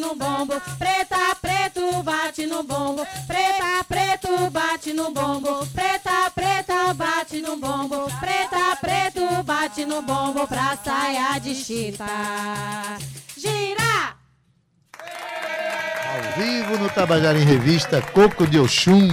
no 0.00 0.14
bombo, 0.16 0.60
preta, 0.78 1.36
preto 1.40 2.02
bate 2.02 2.46
no 2.46 2.62
bombo, 2.62 3.06
preta, 3.26 3.84
preto 3.86 4.50
bate 4.50 4.92
no 4.92 5.12
bombo, 5.12 5.66
preta, 5.66 6.30
preta 6.34 6.94
bate 6.94 7.40
no 7.40 7.56
bombo, 7.56 8.08
preta, 8.18 8.76
preto 8.80 9.42
bate 9.44 9.84
no 9.84 10.02
bombo 10.02 10.46
pra 10.46 10.76
saia 10.82 11.38
de 11.38 11.54
chita. 11.54 12.06
Gira! 13.36 14.16
Ao 16.10 16.42
vivo 16.42 16.78
no 16.78 16.88
Tabajara 16.88 17.38
em 17.38 17.44
Revista, 17.44 18.00
Coco 18.00 18.46
de 18.46 18.58
Oxum. 18.58 19.08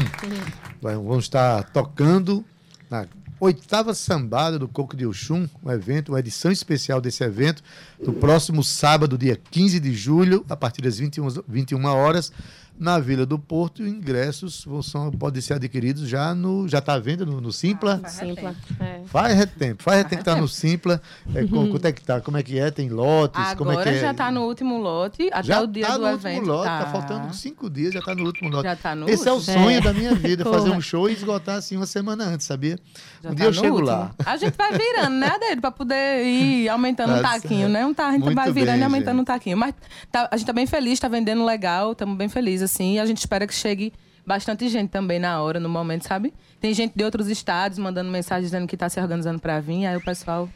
Vamos 0.82 1.26
estar 1.26 1.64
tocando 1.66 2.44
na 2.90 3.06
oitava 3.40 3.94
sambada 3.94 4.58
do 4.58 4.68
Coco 4.68 4.96
de 4.96 5.06
Oxum, 5.06 5.48
um 5.64 5.72
evento, 5.72 6.10
uma 6.10 6.20
edição 6.20 6.52
especial 6.52 7.00
desse 7.00 7.24
evento, 7.24 7.64
no 8.00 8.14
próximo 8.14 8.64
sábado, 8.64 9.18
dia 9.18 9.40
15 9.52 9.80
de 9.80 9.94
julho, 9.94 10.46
a 10.50 10.56
partir 10.56 10.82
das 10.82 10.98
21, 10.98 11.28
21 11.48 11.86
horas, 11.86 12.32
na 12.80 13.00
Vila 13.00 13.26
do 13.26 13.38
Porto. 13.40 13.82
Ingressos 13.86 14.64
vão, 14.66 14.82
são, 14.82 15.12
podem 15.12 15.42
ser 15.42 15.54
adquiridos 15.54 16.08
já 16.08 16.34
no. 16.36 16.68
Já 16.68 16.80
está 16.80 16.94
à 16.94 17.00
venda 17.00 17.26
no, 17.26 17.40
no 17.42 17.52
Simpla? 17.52 18.02
Simpla. 18.08 18.56
É. 18.80 19.02
Faz 19.06 19.36
retempo, 19.36 19.84
faz 19.84 19.98
retempo 20.00 20.18
que 20.24 20.26
tá 20.26 20.36
no 20.36 20.48
Simpla. 20.48 21.02
É, 21.34 21.46
com- 21.46 21.70
quanto 21.70 21.86
é 21.86 21.92
que 21.92 22.04
tá? 22.04 22.22
Como 22.22 22.38
é 22.38 22.44
que 22.44 22.58
é? 22.60 22.70
Tem 22.72 22.90
lotes? 22.90 23.54
como 23.56 23.72
é 23.72 23.74
Agora 23.76 23.92
que 23.92 23.98
é? 23.98 24.02
já 24.02 24.14
tá 24.14 24.32
no 24.32 24.42
último 24.44 24.78
lote, 24.78 25.28
até 25.32 25.44
Já 25.44 25.62
o 25.62 25.68
dia 25.68 25.86
tá 25.88 25.94
do 25.98 26.04
no 26.04 26.08
evento. 26.10 26.36
último 26.38 26.54
lote, 26.54 26.66
tá. 26.68 26.80
tá. 26.86 26.92
faltando 26.92 27.34
cinco 27.34 27.70
dias, 27.70 27.94
já 27.94 28.02
tá 28.02 28.14
no 28.16 28.26
último 28.26 28.50
lote. 28.50 28.64
Já 28.64 28.76
tá 28.76 28.96
no 28.96 29.10
Esse 29.10 29.28
é 29.28 29.32
o 29.32 29.36
último? 29.36 29.54
sonho 29.54 29.78
É. 29.78 29.82
da 29.82 29.94
minha 29.94 30.14
vida, 30.16 30.44
fazer 30.46 30.70
um 30.72 30.82
show 30.82 31.10
e 31.10 31.14
esgotar 31.14 31.56
assim 31.58 31.76
uma 31.78 31.86
semana 31.86 32.26
antes, 32.26 32.46
sabia? 32.46 32.78
Já 33.24 33.30
um 33.30 33.34
tá 33.34 33.36
dia 33.36 33.46
eu 33.46 33.50
no 33.52 33.54
chego 33.56 33.76
último. 33.78 33.88
lá. 33.92 34.12
A 34.26 34.38
gente 34.38 34.56
vai 34.58 34.72
virando, 34.78 35.16
né, 35.16 35.32
Dedo? 35.40 35.62
Pra 35.62 35.72
poder 35.72 36.24
ir 36.26 36.70
aumentando 36.70 37.14
Tá 37.14 37.20
o 37.20 37.22
taquinho, 37.22 37.62
certo. 37.62 37.72
né? 37.74 37.86
Um 37.86 37.94
tá, 37.94 38.08
a 38.08 38.12
gente 38.12 38.24
Muito 38.24 38.36
vai 38.36 38.52
virando 38.52 38.72
bem, 38.74 38.82
e 38.82 38.84
aumentando 38.84 39.16
gente. 39.18 39.24
o 39.24 39.26
taquinho. 39.26 39.58
Mas 39.58 39.74
tá- 40.12 40.28
a 40.32 40.38
gente 40.38 40.46
tá 40.46 40.54
bem 40.54 40.66
feliz, 40.68 41.00
tá 41.00 41.08
vendendo 41.08 41.44
legal, 41.46 41.92
estamos 41.94 42.18
bem 42.18 42.28
felizes, 42.30 42.67
assim. 42.68 42.96
E 42.96 43.00
a 43.00 43.06
gente 43.06 43.18
espera 43.18 43.48
que 43.48 43.54
chegue 43.54 43.92
bastante 44.26 44.68
gente 44.70 44.90
também 44.90 45.20
na 45.20 45.42
hora, 45.42 45.60
no 45.60 45.70
momento, 45.70 46.06
sabe? 46.08 46.34
Tem 46.60 46.74
gente 46.74 46.94
de 46.96 47.04
outros 47.04 47.28
estados 47.28 47.78
mandando 47.80 48.10
mensagem 48.12 48.44
dizendo 48.44 48.68
que 48.68 48.76
tá 48.78 48.90
se 48.90 49.00
organizando 49.00 49.40
pra 49.40 49.60
vir, 49.60 49.86
aí 49.86 49.96
o 49.98 50.04
pessoal 50.04 50.50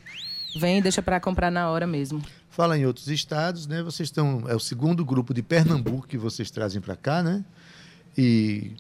vem 0.57 0.79
e 0.79 0.81
deixa 0.81 1.01
pra 1.01 1.19
comprar 1.19 1.49
na 1.49 1.69
hora 1.69 1.87
mesmo. 1.87 2.21
Fala 2.49 2.77
em 2.77 2.85
outros 2.85 3.07
estados, 3.07 3.65
né? 3.65 3.81
Vocês 3.81 4.07
estão. 4.09 4.43
É 4.47 4.53
o 4.55 4.59
segundo 4.59 5.05
grupo 5.05 5.33
de 5.33 5.41
Pernambuco 5.41 6.05
que 6.05 6.17
vocês 6.17 6.51
trazem 6.51 6.81
para 6.81 6.97
cá, 6.97 7.23
né? 7.23 7.45
E 8.17 8.71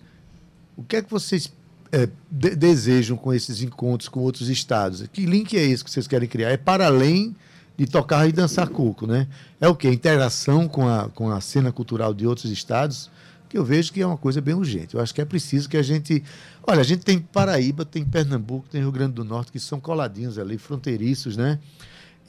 o 0.75 0.83
que 0.83 0.97
é 0.97 1.01
que 1.01 1.09
vocês 1.09 1.53
é, 1.91 2.09
de- 2.29 2.55
desejam 2.55 3.15
com 3.15 3.33
esses 3.33 3.61
encontros 3.61 4.09
com 4.09 4.19
outros 4.19 4.49
estados? 4.49 5.05
Que 5.13 5.25
link 5.25 5.55
é 5.57 5.63
esse 5.63 5.83
que 5.83 5.89
vocês 5.89 6.05
querem 6.07 6.27
criar? 6.27 6.49
É 6.49 6.57
para 6.57 6.87
além 6.87 7.33
de 7.77 7.85
tocar 7.87 8.27
e 8.27 8.33
dançar 8.33 8.67
coco, 8.67 9.07
né? 9.07 9.25
É 9.59 9.69
o 9.69 9.75
quê? 9.75 9.89
Interação 9.89 10.67
com 10.67 10.87
a, 10.87 11.07
com 11.09 11.31
a 11.31 11.39
cena 11.39 11.71
cultural 11.71 12.13
de 12.13 12.27
outros 12.27 12.51
estados, 12.51 13.09
que 13.51 13.57
eu 13.57 13.65
vejo 13.65 13.91
que 13.91 14.01
é 14.01 14.07
uma 14.07 14.17
coisa 14.17 14.39
bem 14.39 14.55
urgente. 14.55 14.95
Eu 14.95 15.01
acho 15.01 15.13
que 15.13 15.19
é 15.19 15.25
preciso 15.25 15.67
que 15.67 15.75
a 15.75 15.83
gente. 15.83 16.23
Olha, 16.65 16.79
a 16.79 16.83
gente 16.83 17.03
tem 17.03 17.19
Paraíba, 17.19 17.83
tem 17.83 18.05
Pernambuco, 18.05 18.69
tem 18.69 18.79
Rio 18.79 18.91
Grande 18.93 19.13
do 19.13 19.25
Norte, 19.25 19.51
que 19.51 19.59
são 19.59 19.77
coladinhos 19.77 20.39
ali, 20.39 20.57
fronteiriços, 20.57 21.35
né? 21.35 21.59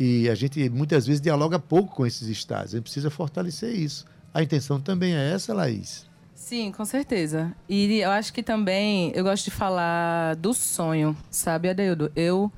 E 0.01 0.29
a 0.29 0.35
gente 0.35 0.69
muitas 0.69 1.07
vezes 1.07 1.21
dialoga 1.21 1.61
pouco 1.61 1.95
com 1.95 2.05
esses 2.05 2.27
estados. 2.27 2.75
A 2.75 2.77
gente 2.79 2.85
precisa 2.85 3.09
fortalecer 3.09 3.73
isso. 3.73 4.05
A 4.35 4.43
intenção 4.43 4.81
também 4.81 5.15
é 5.15 5.33
essa, 5.33 5.55
Laís. 5.55 6.05
Sim, 6.35 6.73
com 6.73 6.85
certeza. 6.85 7.55
E 7.69 8.01
eu 8.01 8.11
acho 8.11 8.33
que 8.33 8.43
também 8.43 9.13
eu 9.15 9.23
gosto 9.23 9.45
de 9.45 9.53
falar 9.53 10.35
do 10.35 10.53
sonho, 10.53 11.17
sabe, 11.31 11.69
Adeildo? 11.69 12.11
Eu 12.17 12.51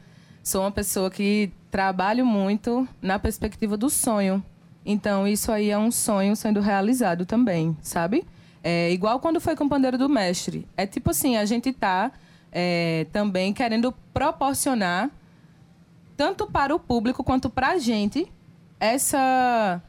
sou 0.42 0.62
uma 0.62 0.72
pessoa 0.72 1.10
que 1.10 1.52
trabalho 1.70 2.24
muito 2.24 2.88
na 3.02 3.18
perspectiva 3.18 3.76
do 3.76 3.90
sonho. 3.90 4.42
Então, 4.86 5.28
isso 5.28 5.52
aí 5.52 5.68
é 5.68 5.78
um 5.78 5.90
sonho 5.90 6.34
sendo 6.34 6.60
realizado 6.60 7.26
também, 7.26 7.76
sabe? 7.82 8.24
É 8.66 8.90
igual 8.90 9.20
quando 9.20 9.40
foi 9.42 9.54
com 9.54 9.64
o 9.64 9.68
Pandeiro 9.68 9.98
do 9.98 10.08
Mestre. 10.08 10.66
É 10.74 10.86
tipo 10.86 11.10
assim, 11.10 11.36
a 11.36 11.44
gente 11.44 11.70
tá 11.70 12.10
é, 12.50 13.06
também 13.12 13.52
querendo 13.52 13.92
proporcionar 14.14 15.10
tanto 16.16 16.46
para 16.46 16.74
o 16.74 16.78
público 16.80 17.22
quanto 17.22 17.50
para 17.50 17.70
a 17.72 17.78
gente 17.78 18.26
essa 18.80 19.82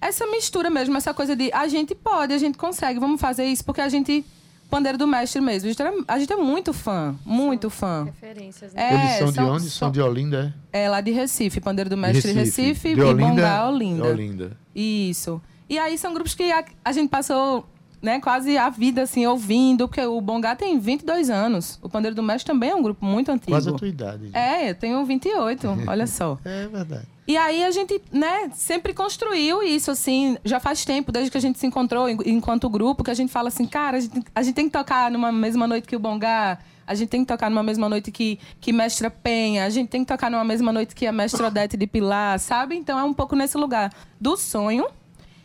essa 0.00 0.26
mistura 0.28 0.70
mesmo, 0.70 0.96
essa 0.96 1.12
coisa 1.12 1.34
de 1.34 1.50
a 1.52 1.66
gente 1.66 1.94
pode, 1.94 2.32
a 2.32 2.38
gente 2.38 2.56
consegue, 2.56 3.00
vamos 3.00 3.20
fazer 3.20 3.44
isso 3.46 3.64
porque 3.64 3.80
a 3.80 3.88
gente 3.88 4.24
pandeiro 4.70 4.98
do 4.98 5.06
mestre 5.08 5.40
mesmo. 5.40 5.66
A 5.66 5.72
gente, 5.72 5.80
era- 5.82 5.94
a 6.06 6.18
gente 6.18 6.32
é 6.32 6.36
muito 6.36 6.72
fã, 6.74 7.16
muito 7.24 7.70
fã. 7.70 8.04
Referências, 8.04 8.74
né? 8.74 8.82
É, 8.82 8.94
Eles 8.94 9.18
são, 9.18 9.28
de 9.28 9.34
são- 9.34 9.48
onde? 9.50 9.62
São, 9.62 9.70
são- 9.70 9.90
de 9.90 10.00
Olinda, 10.02 10.54
é? 10.72 10.84
É 10.84 10.88
lá 10.90 11.00
de 11.00 11.10
Recife, 11.10 11.60
pandeiro 11.60 11.88
do 11.88 11.96
De 11.96 12.02
mestre 12.02 12.32
Recife, 12.32 12.94
De 12.94 13.00
e 13.00 13.02
Olinda, 13.02 13.28
Bongá 13.30 13.68
Olinda. 13.68 14.04
Olinda. 14.08 14.56
Isso. 14.74 15.40
E 15.68 15.78
aí 15.78 15.96
são 15.98 16.12
grupos 16.12 16.34
que 16.34 16.52
a, 16.52 16.62
a 16.84 16.92
gente 16.92 17.08
passou 17.08 17.66
né, 18.00 18.20
quase 18.20 18.56
a 18.56 18.70
vida, 18.70 19.02
assim, 19.02 19.26
ouvindo, 19.26 19.88
porque 19.88 20.00
o 20.00 20.20
Bongá 20.20 20.54
tem 20.54 20.78
22 20.78 21.30
anos. 21.30 21.78
O 21.82 21.88
Pandeiro 21.88 22.14
do 22.14 22.22
Mestre 22.22 22.52
também 22.52 22.70
é 22.70 22.74
um 22.74 22.82
grupo 22.82 23.04
muito 23.04 23.30
antigo. 23.30 23.52
Quase 23.52 23.68
a 23.68 23.72
tua 23.72 23.88
idade. 23.88 24.30
É, 24.32 24.70
eu 24.70 24.74
tenho 24.74 25.04
28, 25.04 25.66
olha 25.86 26.06
só. 26.06 26.38
É 26.44 26.66
verdade. 26.68 27.06
E 27.26 27.36
aí 27.36 27.62
a 27.62 27.70
gente, 27.70 28.00
né, 28.10 28.50
sempre 28.54 28.94
construiu 28.94 29.62
isso, 29.62 29.90
assim, 29.90 30.38
já 30.44 30.58
faz 30.58 30.84
tempo, 30.84 31.12
desde 31.12 31.30
que 31.30 31.36
a 31.36 31.40
gente 31.40 31.58
se 31.58 31.66
encontrou 31.66 32.08
enquanto 32.08 32.70
grupo, 32.70 33.04
que 33.04 33.10
a 33.10 33.14
gente 33.14 33.30
fala 33.30 33.48
assim, 33.48 33.66
cara, 33.66 33.98
a 33.98 34.00
gente, 34.00 34.24
a 34.34 34.42
gente 34.42 34.54
tem 34.54 34.64
que 34.66 34.72
tocar 34.72 35.10
numa 35.10 35.30
mesma 35.30 35.66
noite 35.66 35.86
que 35.86 35.94
o 35.94 35.98
Bongá, 35.98 36.58
a 36.86 36.94
gente 36.94 37.10
tem 37.10 37.20
que 37.20 37.26
tocar 37.26 37.50
numa 37.50 37.62
mesma 37.62 37.86
noite 37.86 38.10
que, 38.10 38.38
que 38.58 38.72
Mestra 38.72 39.10
Penha, 39.10 39.66
a 39.66 39.68
gente 39.68 39.88
tem 39.88 40.04
que 40.04 40.08
tocar 40.08 40.30
numa 40.30 40.44
mesma 40.44 40.72
noite 40.72 40.94
que 40.94 41.06
a 41.06 41.12
Mestra 41.12 41.48
Odete 41.48 41.76
de 41.76 41.86
Pilar, 41.86 42.38
sabe? 42.38 42.76
Então 42.76 42.98
é 42.98 43.04
um 43.04 43.12
pouco 43.12 43.36
nesse 43.36 43.58
lugar 43.58 43.92
do 44.18 44.34
sonho 44.34 44.86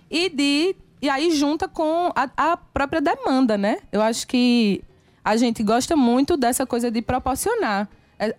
e 0.10 0.30
de 0.30 0.76
e 1.04 1.10
aí 1.10 1.32
junta 1.32 1.68
com 1.68 2.14
a, 2.16 2.30
a 2.38 2.56
própria 2.56 3.02
demanda, 3.02 3.58
né? 3.58 3.80
Eu 3.92 4.02
acho 4.02 4.26
que 4.26 4.82
a 5.22 5.36
gente 5.36 5.62
gosta 5.62 5.98
muito 5.98 6.38
dessa 6.38 6.66
coisa 6.66 6.90
de 6.90 7.02
proporcionar 7.02 7.90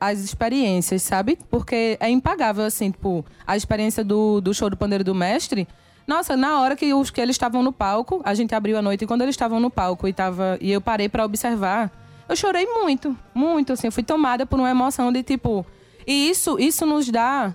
as 0.01 0.21
experiências, 0.21 1.03
sabe? 1.03 1.39
Porque 1.51 1.99
é 2.01 2.09
impagável, 2.09 2.65
assim, 2.65 2.91
tipo, 2.91 3.23
a 3.47 3.55
experiência 3.55 4.03
do, 4.03 4.41
do 4.41 4.55
show 4.55 4.71
do 4.71 4.79
Pandeiro 4.79 5.05
do 5.05 5.15
Mestre. 5.15 5.69
Nossa, 6.07 6.39
na 6.39 6.59
hora 6.63 6.75
que, 6.75 6.95
os, 6.95 7.11
que 7.11 7.21
eles 7.21 7.35
estavam 7.35 7.63
no 7.63 7.71
palco, 7.71 8.23
a 8.25 8.33
gente 8.33 8.55
abriu 8.55 8.79
a 8.79 8.83
noite 8.83 9.05
e 9.05 9.07
quando 9.07 9.21
eles 9.21 9.35
estavam 9.35 9.61
no 9.61 9.69
palco 9.69 10.09
e, 10.09 10.13
tava, 10.15 10.57
e 10.59 10.73
eu 10.73 10.81
parei 10.81 11.07
para 11.07 11.23
observar, 11.23 11.93
eu 12.27 12.35
chorei 12.35 12.65
muito, 12.65 13.15
muito, 13.35 13.75
assim. 13.75 13.89
Eu 13.89 13.93
fui 13.93 14.03
tomada 14.03 14.47
por 14.47 14.59
uma 14.59 14.71
emoção 14.71 15.13
de 15.13 15.23
tipo. 15.23 15.67
E 16.07 16.31
isso, 16.31 16.59
isso 16.59 16.87
nos 16.87 17.11
dá 17.11 17.55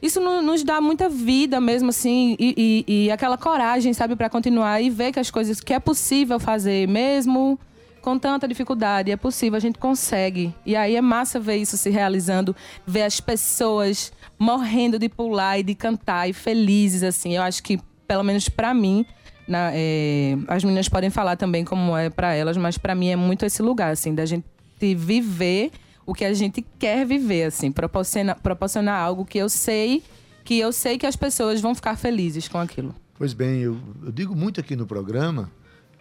isso 0.00 0.20
nos 0.20 0.62
dá 0.62 0.80
muita 0.80 1.08
vida 1.08 1.60
mesmo, 1.60 1.88
assim, 1.88 2.36
e, 2.38 2.84
e, 2.86 3.06
e 3.06 3.10
aquela 3.10 3.38
coragem, 3.38 3.92
sabe, 3.92 4.14
para 4.14 4.28
continuar 4.28 4.80
e 4.80 4.90
ver 4.90 5.12
que 5.12 5.18
as 5.18 5.30
coisas 5.30 5.60
que 5.60 5.72
é 5.72 5.80
possível 5.80 6.38
fazer 6.38 6.86
mesmo 6.86 7.58
com 8.02 8.16
tanta 8.16 8.46
dificuldade, 8.46 9.10
é 9.10 9.16
possível, 9.16 9.56
a 9.56 9.60
gente 9.60 9.80
consegue. 9.80 10.54
E 10.64 10.76
aí 10.76 10.94
é 10.94 11.00
massa 11.00 11.40
ver 11.40 11.56
isso 11.56 11.76
se 11.76 11.90
realizando, 11.90 12.54
ver 12.86 13.02
as 13.02 13.20
pessoas 13.20 14.12
morrendo 14.38 14.96
de 14.96 15.08
pular 15.08 15.58
e 15.58 15.64
de 15.64 15.74
cantar 15.74 16.28
e 16.28 16.32
felizes, 16.32 17.02
assim. 17.02 17.34
Eu 17.34 17.42
acho 17.42 17.60
que, 17.64 17.80
pelo 18.06 18.22
menos 18.22 18.48
para 18.48 18.72
mim, 18.72 19.04
na, 19.48 19.70
é, 19.72 20.36
as 20.46 20.62
meninas 20.62 20.88
podem 20.88 21.10
falar 21.10 21.36
também 21.36 21.64
como 21.64 21.96
é 21.96 22.08
para 22.08 22.32
elas, 22.32 22.56
mas 22.56 22.78
para 22.78 22.94
mim 22.94 23.08
é 23.08 23.16
muito 23.16 23.44
esse 23.44 23.60
lugar, 23.60 23.90
assim, 23.90 24.14
da 24.14 24.24
gente 24.24 24.44
viver 24.78 25.72
o 26.06 26.14
que 26.14 26.24
a 26.24 26.32
gente 26.32 26.64
quer 26.78 27.04
viver, 27.04 27.44
assim, 27.44 27.70
proporcionar, 27.72 28.40
proporcionar 28.40 28.98
algo 28.98 29.24
que 29.24 29.36
eu 29.36 29.48
sei 29.48 30.02
que 30.44 30.60
eu 30.60 30.72
sei 30.72 30.96
que 30.96 31.04
as 31.04 31.16
pessoas 31.16 31.60
vão 31.60 31.74
ficar 31.74 31.96
felizes 31.96 32.46
com 32.46 32.58
aquilo. 32.58 32.94
Pois 33.18 33.32
bem, 33.32 33.58
eu, 33.62 33.76
eu 34.04 34.12
digo 34.12 34.36
muito 34.36 34.60
aqui 34.60 34.76
no 34.76 34.86
programa 34.86 35.50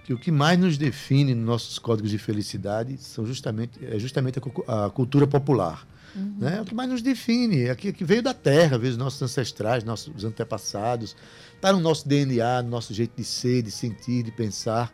que 0.06 0.14
o 0.14 0.20
que 0.20 0.32
mais 0.32 0.60
nos 0.60 0.78
define 0.78 1.34
nos 1.34 1.46
nossos 1.46 1.80
códigos 1.80 2.12
de 2.12 2.20
felicidade 2.20 2.96
são 3.00 3.26
justamente, 3.26 3.84
é 3.84 3.98
justamente 3.98 4.40
a, 4.68 4.86
a 4.86 4.90
cultura 4.92 5.26
popular. 5.26 5.88
Uhum. 6.16 6.36
Né? 6.38 6.58
É 6.60 6.62
o 6.62 6.66
que 6.66 6.76
mais 6.76 6.88
nos 6.88 7.02
define, 7.02 7.64
é 7.64 7.76
que, 7.76 7.92
que 7.92 8.06
veio 8.06 8.22
da 8.22 8.36
terra, 8.36 8.78
veio 8.78 8.92
dos 8.92 9.00
nossos 9.00 9.20
ancestrais, 9.20 9.84
nossos 9.84 10.24
antepassados, 10.24 11.16
está 11.56 11.74
no 11.74 11.80
nosso 11.80 12.08
DNA, 12.08 12.62
no 12.62 12.70
nosso 12.70 12.94
jeito 12.94 13.14
de 13.18 13.24
ser, 13.24 13.64
de 13.64 13.72
sentir, 13.72 14.22
de 14.22 14.32
pensar 14.32 14.94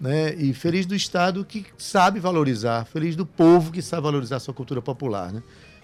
né? 0.00 0.34
E 0.34 0.52
feliz 0.52 0.86
do 0.86 0.94
Estado 0.94 1.44
que 1.44 1.66
sabe 1.76 2.20
valorizar, 2.20 2.84
feliz 2.84 3.16
do 3.16 3.26
povo 3.26 3.72
que 3.72 3.82
sabe 3.82 4.02
valorizar 4.02 4.36
a 4.36 4.40
sua 4.40 4.54
cultura 4.54 4.80
popular, 4.80 5.32
né? 5.32 5.42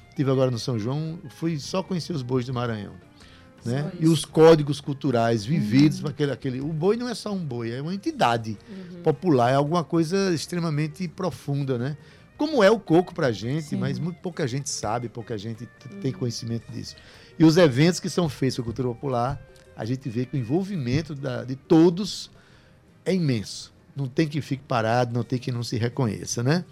Estive 0.08 0.30
agora 0.30 0.50
no 0.50 0.58
São 0.58 0.78
João, 0.78 1.18
fui 1.28 1.58
só 1.58 1.82
conhecer 1.82 2.12
os 2.12 2.22
bois 2.22 2.46
do 2.46 2.54
Maranhão. 2.54 2.94
Né? 3.64 3.90
E 3.98 4.06
os 4.06 4.26
códigos 4.26 4.78
culturais 4.78 5.44
vividos 5.44 6.02
uhum. 6.02 6.08
aquele, 6.08 6.32
aquele. 6.32 6.60
O 6.60 6.68
boi 6.68 6.96
não 6.96 7.08
é 7.08 7.14
só 7.14 7.32
um 7.32 7.42
boi, 7.42 7.72
é 7.72 7.80
uma 7.80 7.94
entidade 7.94 8.58
uhum. 8.68 9.02
popular, 9.02 9.50
é 9.50 9.54
alguma 9.54 9.82
coisa 9.82 10.32
extremamente 10.34 11.08
profunda, 11.08 11.78
né? 11.78 11.96
Como 12.36 12.62
é 12.62 12.70
o 12.70 12.78
coco 12.78 13.14
pra 13.14 13.32
gente, 13.32 13.68
Sim. 13.68 13.76
mas 13.76 13.98
muito 13.98 14.20
pouca 14.20 14.46
gente 14.46 14.68
sabe, 14.68 15.08
pouca 15.08 15.38
gente 15.38 15.64
uhum. 15.64 16.00
tem 16.00 16.12
conhecimento 16.12 16.70
disso. 16.70 16.94
E 17.38 17.44
os 17.44 17.56
eventos 17.56 17.98
que 17.98 18.10
são 18.10 18.28
feitos 18.28 18.56
com 18.56 18.62
a 18.62 18.64
cultura 18.66 18.88
popular, 18.88 19.40
a 19.74 19.84
gente 19.84 20.08
vê 20.10 20.26
que 20.26 20.36
o 20.36 20.38
envolvimento 20.38 21.14
da, 21.14 21.42
de 21.42 21.56
todos 21.56 22.30
é 23.04 23.14
imenso 23.14 23.73
não 23.96 24.06
tem 24.06 24.28
que 24.28 24.40
fique 24.40 24.62
parado, 24.64 25.12
não 25.12 25.22
tem 25.22 25.38
que 25.38 25.52
não 25.52 25.62
se 25.62 25.76
reconheça, 25.76 26.42
né? 26.42 26.64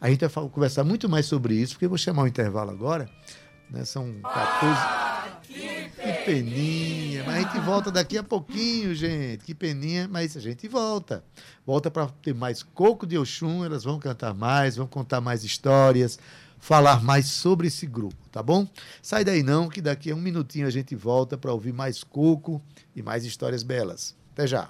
A 0.00 0.10
gente 0.10 0.26
vai 0.26 0.48
conversar 0.48 0.84
muito 0.84 1.08
mais 1.08 1.26
sobre 1.26 1.54
isso, 1.54 1.74
porque 1.74 1.86
eu 1.86 1.88
vou 1.88 1.98
chamar 1.98 2.22
o 2.22 2.26
intervalo 2.26 2.70
agora. 2.70 3.08
Né? 3.70 3.84
São 3.84 4.12
14. 4.22 4.32
Ah, 4.62 5.40
que 5.46 6.12
peninha! 6.24 7.24
Mas 7.24 7.36
a 7.36 7.40
gente 7.40 7.60
volta 7.60 7.90
daqui 7.90 8.18
a 8.18 8.22
pouquinho, 8.22 8.94
gente. 8.94 9.44
Que 9.44 9.54
peninha, 9.54 10.06
mas 10.06 10.36
a 10.36 10.40
gente 10.40 10.68
volta. 10.68 11.24
Volta 11.66 11.90
para 11.90 12.06
ter 12.22 12.34
mais 12.34 12.62
coco 12.62 13.06
de 13.06 13.16
Oxum, 13.16 13.64
elas 13.64 13.84
vão 13.84 13.98
cantar 13.98 14.34
mais, 14.34 14.76
vão 14.76 14.86
contar 14.86 15.20
mais 15.20 15.42
histórias, 15.42 16.18
falar 16.58 17.02
mais 17.02 17.26
sobre 17.26 17.68
esse 17.68 17.86
grupo, 17.86 18.28
tá 18.30 18.42
bom? 18.42 18.66
Sai 19.00 19.24
daí 19.24 19.42
não, 19.42 19.68
que 19.68 19.80
daqui 19.80 20.10
a 20.10 20.14
um 20.14 20.20
minutinho 20.20 20.66
a 20.66 20.70
gente 20.70 20.94
volta 20.94 21.38
para 21.38 21.52
ouvir 21.52 21.72
mais 21.72 22.04
coco 22.04 22.60
e 22.94 23.02
mais 23.02 23.24
histórias 23.24 23.62
belas. 23.62 24.14
Até 24.32 24.46
já! 24.46 24.68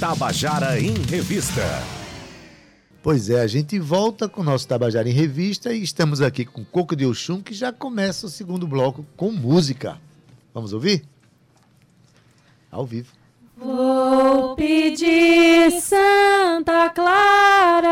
Tabajara 0.00 0.80
em 0.80 0.94
Revista. 0.94 1.62
Pois 3.02 3.30
é, 3.30 3.40
a 3.40 3.46
gente 3.46 3.78
volta 3.78 4.28
com 4.28 4.40
o 4.40 4.44
nosso 4.44 4.68
Tabajara 4.68 5.08
em 5.08 5.12
Revista 5.12 5.72
e 5.72 5.82
estamos 5.82 6.20
aqui 6.20 6.44
com 6.44 6.64
Coco 6.64 6.94
de 6.94 7.06
Oxum, 7.06 7.40
que 7.40 7.54
já 7.54 7.72
começa 7.72 8.26
o 8.26 8.30
segundo 8.30 8.66
bloco 8.66 9.06
com 9.16 9.32
música. 9.32 9.98
Vamos 10.52 10.72
ouvir? 10.72 11.04
Ao 12.70 12.84
vivo. 12.84 13.12
Vou 13.56 14.54
pedir 14.54 15.70
Santa 15.80 16.90
Clara 16.90 17.88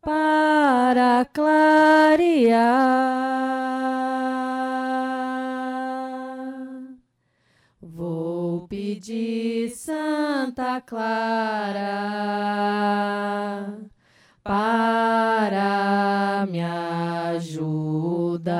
para 0.00 1.24
clarear 1.32 3.33
Santa 10.54 10.80
Clara 10.82 11.82
para 14.44 16.46
me 16.48 16.62
ajudar. 16.62 18.54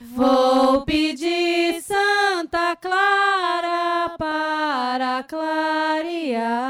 Vou 0.00 0.84
pedir 0.84 1.82
Santa 1.82 2.76
Clara 2.76 4.14
para 4.16 5.24
clarear. 5.24 6.60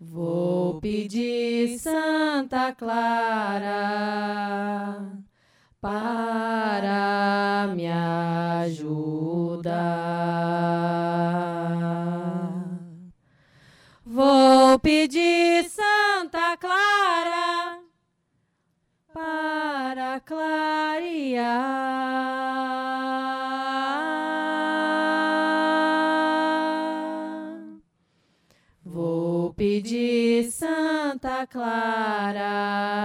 Vou 0.00 0.80
pedir 0.80 1.78
Santa 1.78 2.72
Clara 2.72 4.55
Pedir 14.86 15.64
Santa 15.68 16.56
Clara 16.56 17.80
para 19.12 20.20
clarear. 20.20 21.56
Vou 28.84 29.52
pedir 29.54 30.52
Santa 30.52 31.48
Clara 31.48 32.96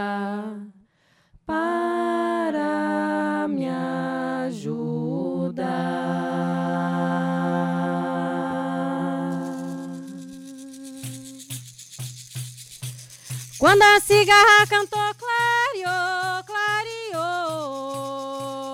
Quando 13.62 13.84
a 13.84 14.00
cigarra 14.00 14.66
cantou, 14.68 15.14
clareou, 15.20 16.44
clareou. 16.48 17.54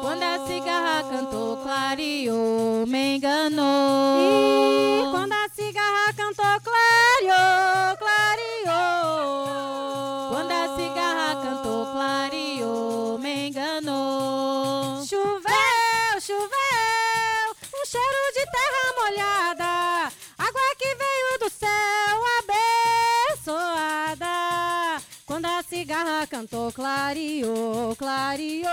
Quando 0.02 0.24
a 0.24 0.48
cigarra 0.48 1.04
cantou, 1.04 1.58
clareou, 1.58 2.88
me 2.88 3.18
enganou. 3.18 4.18
E 4.18 5.12
quando 5.12 5.34
a 5.34 5.50
cigarra 5.54 6.14
cantou, 6.16 6.62
clareou, 6.64 7.98
clareou. 8.00 9.10
Quando 10.32 10.52
a 10.54 10.74
cigarra 10.78 11.36
cantou, 11.36 11.86
clareou, 11.88 13.18
me 13.20 13.50
enganou. 13.50 15.06
Choveu, 15.06 16.22
choveu, 16.22 16.48
um 17.76 17.86
cheiro 17.86 18.32
de 18.34 18.46
terra 18.46 18.94
molhada. 19.02 19.67
Cigarra 25.98 26.28
cantou, 26.28 26.72
clareou, 26.72 27.96
clareou. 27.96 28.66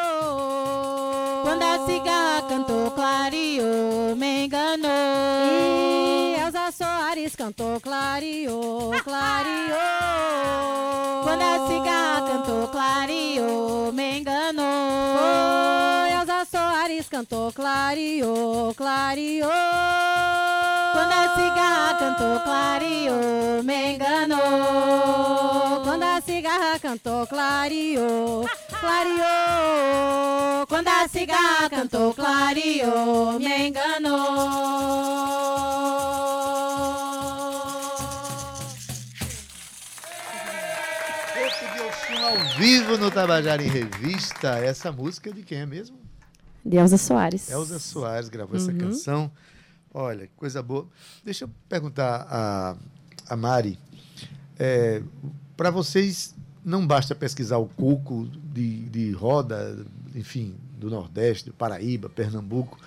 Quando 1.43 1.63
a 1.63 1.87
cigarra 1.87 2.43
cantou, 2.49 2.91
clareou, 2.91 4.15
me 4.15 4.45
enganou. 4.45 4.91
E 5.47 6.37
Elza 6.39 6.71
Soares 6.71 7.35
cantou, 7.35 7.81
clareou, 7.81 8.91
clareou. 9.03 9.79
Quando 11.23 11.43
a 11.43 11.67
cigarra 11.67 12.27
cantou, 12.29 12.69
clareou, 12.69 13.93
me 13.93 14.19
enganou. 14.19 15.17
Foi 15.19 16.13
Elza 16.13 16.45
Soares 16.45 17.09
cantou, 17.09 17.51
clareou, 17.53 18.75
clareou. 18.75 20.54
Quando 20.95 21.11
a 21.11 21.29
cigarra 21.35 21.99
cantou, 21.99 22.41
clareou, 22.41 23.63
me 23.65 23.95
enganou. 23.95 25.81
Quando 25.83 26.05
a 26.05 26.21
cigarra 26.21 26.79
cantou, 26.79 27.27
clareou, 27.27 28.49
clareou. 28.79 30.65
Quando 30.69 30.87
a 30.87 31.09
cigarra 31.09 31.69
cantou, 31.69 32.15
clareou, 32.15 33.41
me 33.41 33.69
enganou. 33.69 34.15
Ao 42.23 42.39
vivo 42.57 42.97
no 42.97 43.11
Tabajara 43.11 43.61
em 43.65 43.69
Revista. 43.69 44.59
Essa 44.59 44.93
música 44.93 45.31
é 45.31 45.33
de 45.33 45.43
quem 45.43 45.59
é 45.59 45.67
mesmo? 45.67 45.99
De 46.65 46.77
Elza 46.77 46.97
Soares. 46.99 47.51
Elza 47.51 47.81
Soares 47.81 48.29
gravou 48.29 48.57
essa 48.57 48.73
canção. 48.73 49.29
Olha, 49.95 50.27
que 50.27 50.33
coisa 50.37 50.61
boa. 50.61 50.89
Deixa 51.25 51.45
eu 51.45 51.51
perguntar 51.69 52.27
a, 52.29 52.77
a 53.29 53.37
Mari. 53.37 53.79
Para 55.57 55.71
vocês, 55.71 56.35
não 56.65 56.85
basta 56.87 57.15
pesquisar 57.15 57.59
o 57.59 57.67
coco 57.69 58.29
de, 58.53 58.89
de 58.89 59.13
roda, 59.13 59.87
enfim, 60.15 60.57
do 60.79 60.91
Nordeste, 60.91 61.47
do 61.47 61.53
Paraíba, 61.55 62.09
Pernambuco, 62.09 62.79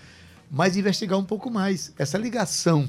mas 0.52 0.76
investigar 0.76 1.18
um 1.18 1.24
pouco 1.24 1.50
mais 1.50 1.94
essa 1.98 2.18
ligação 2.18 2.88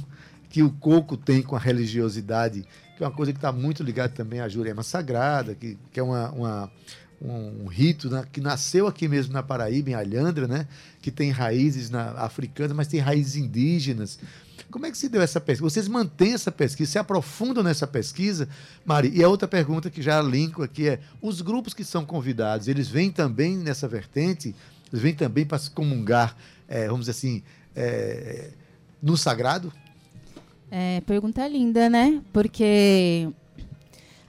que 0.50 0.62
o 0.62 0.70
coco 0.70 1.16
tem 1.16 1.42
com 1.42 1.54
a 1.54 1.58
religiosidade, 1.58 2.64
que 2.96 3.04
é 3.04 3.06
uma 3.06 3.12
coisa 3.14 3.32
que 3.32 3.38
está 3.38 3.52
muito 3.52 3.82
ligada 3.82 4.12
também 4.12 4.40
à 4.40 4.48
Jurema 4.48 4.82
Sagrada, 4.82 5.54
que, 5.54 5.78
que 5.92 6.00
é 6.00 6.02
uma, 6.02 6.30
uma- 6.30 6.72
um, 7.20 7.64
um 7.64 7.66
rito 7.66 8.08
né, 8.08 8.24
que 8.32 8.40
nasceu 8.40 8.86
aqui 8.86 9.08
mesmo 9.08 9.32
na 9.32 9.42
Paraíba, 9.42 9.90
em 9.90 9.94
Alhandra, 9.94 10.46
né, 10.46 10.66
que 11.00 11.10
tem 11.10 11.30
raízes 11.30 11.90
na, 11.90 12.10
africanas, 12.12 12.76
mas 12.76 12.88
tem 12.88 13.00
raízes 13.00 13.36
indígenas. 13.36 14.18
Como 14.70 14.84
é 14.86 14.90
que 14.90 14.98
se 14.98 15.08
deu 15.08 15.22
essa 15.22 15.40
pesquisa? 15.40 15.70
Vocês 15.70 15.88
mantêm 15.88 16.34
essa 16.34 16.52
pesquisa, 16.52 16.92
se 16.92 16.98
aprofundam 16.98 17.62
nessa 17.62 17.86
pesquisa, 17.86 18.48
Mari? 18.84 19.10
E 19.14 19.24
a 19.24 19.28
outra 19.28 19.48
pergunta 19.48 19.88
que 19.88 20.02
já 20.02 20.20
linko 20.20 20.62
aqui 20.62 20.88
é: 20.88 21.00
os 21.22 21.40
grupos 21.40 21.72
que 21.72 21.84
são 21.84 22.04
convidados, 22.04 22.68
eles 22.68 22.88
vêm 22.88 23.10
também 23.10 23.56
nessa 23.56 23.88
vertente? 23.88 24.54
Eles 24.92 25.02
vêm 25.02 25.14
também 25.14 25.46
para 25.46 25.58
se 25.58 25.70
comungar, 25.70 26.36
eh, 26.68 26.86
vamos 26.86 27.06
dizer 27.06 27.12
assim, 27.12 27.42
eh, 27.74 28.50
no 29.02 29.16
sagrado? 29.16 29.72
É, 30.70 31.00
pergunta 31.02 31.46
linda, 31.48 31.88
né? 31.88 32.22
Porque, 32.32 33.28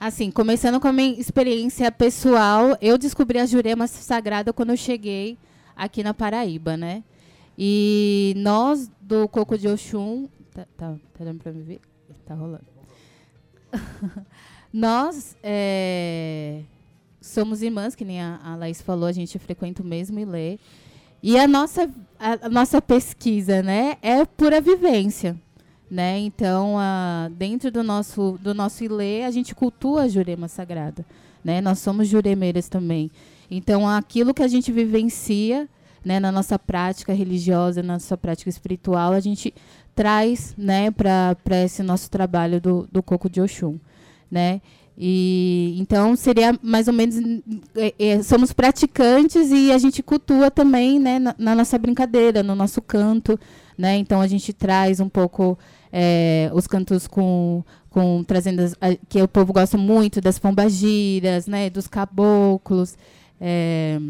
assim, 0.00 0.30
começando 0.30 0.80
com 0.80 0.88
a 0.88 0.92
minha 0.92 1.20
experiência 1.20 1.92
pessoal, 1.92 2.74
eu 2.80 2.96
descobri 2.96 3.38
a 3.38 3.44
Jurema 3.44 3.86
Sagrada 3.86 4.50
quando 4.50 4.70
eu 4.70 4.76
cheguei 4.76 5.36
aqui 5.76 6.02
na 6.02 6.14
Paraíba, 6.14 6.74
né? 6.74 7.04
E 7.58 8.32
nós, 8.38 8.90
do 8.98 9.28
Coco 9.28 9.58
de 9.58 9.68
Oxum... 9.68 10.26
Tá, 10.54 10.66
tá, 10.74 10.96
tá 11.16 11.24
dando 11.24 11.42
pra 11.42 11.52
me 11.52 11.62
ver? 11.62 11.80
Tá 12.24 12.34
rolando. 12.34 12.64
nós 14.72 15.36
é, 15.42 16.62
somos 17.20 17.60
irmãs, 17.60 17.94
que 17.94 18.04
nem 18.04 18.22
a, 18.22 18.40
a 18.42 18.56
Laís 18.56 18.80
falou, 18.80 19.06
a 19.06 19.12
gente 19.12 19.38
frequenta 19.38 19.82
o 19.82 19.86
mesmo 19.86 20.18
e 20.18 20.24
lê. 20.24 20.58
E 21.22 21.38
a 21.38 21.46
nossa, 21.46 21.90
a, 22.18 22.46
a 22.46 22.48
nossa 22.48 22.80
pesquisa, 22.80 23.62
né, 23.62 23.98
é 24.00 24.24
pura 24.24 24.62
vivência 24.62 25.38
né? 25.90 26.18
Então, 26.18 26.78
ah, 26.78 27.28
dentro 27.36 27.70
do 27.70 27.82
nosso 27.82 28.38
do 28.40 28.54
nosso 28.54 28.84
ilê, 28.84 29.24
a 29.24 29.30
gente 29.30 29.54
cultua 29.54 30.02
a 30.02 30.08
Jurema 30.08 30.46
Sagrada, 30.46 31.04
né? 31.44 31.60
Nós 31.60 31.80
somos 31.80 32.06
juremeiras 32.06 32.68
também. 32.68 33.10
Então, 33.50 33.88
aquilo 33.88 34.32
que 34.32 34.42
a 34.42 34.48
gente 34.48 34.70
vivencia, 34.70 35.68
né, 36.04 36.20
na 36.20 36.30
nossa 36.30 36.56
prática 36.58 37.12
religiosa, 37.12 37.82
na 37.82 37.94
nossa 37.94 38.16
prática 38.16 38.48
espiritual, 38.48 39.12
a 39.12 39.20
gente 39.20 39.52
traz, 39.94 40.54
né, 40.56 40.90
para 40.92 41.36
esse 41.64 41.82
nosso 41.82 42.08
trabalho 42.08 42.60
do, 42.60 42.88
do 42.90 43.02
coco 43.02 43.28
de 43.28 43.40
Oxum, 43.40 43.78
né? 44.30 44.60
E 44.96 45.76
então 45.78 46.14
seria 46.14 46.58
mais 46.62 46.86
ou 46.86 46.92
menos 46.92 47.16
é, 47.74 47.94
é, 47.98 48.22
somos 48.22 48.52
praticantes 48.52 49.50
e 49.50 49.72
a 49.72 49.78
gente 49.78 50.02
cultua 50.02 50.50
também, 50.50 50.98
né, 50.98 51.18
na, 51.18 51.34
na 51.38 51.54
nossa 51.54 51.78
brincadeira, 51.78 52.42
no 52.42 52.54
nosso 52.54 52.82
canto, 52.82 53.40
né? 53.76 53.96
Então 53.96 54.20
a 54.20 54.26
gente 54.26 54.52
traz 54.52 55.00
um 55.00 55.08
pouco 55.08 55.58
é, 55.92 56.50
os 56.52 56.66
cantos 56.66 57.06
com, 57.06 57.64
com 57.90 58.22
trazendo 58.24 58.60
as, 58.60 58.76
que 59.08 59.20
o 59.22 59.28
povo 59.28 59.52
gosta 59.52 59.76
muito 59.76 60.20
das 60.20 60.38
pombagiras, 60.38 61.46
né? 61.46 61.70
Dos 61.70 61.86
caboclos, 61.86 62.96
é, 63.40 64.00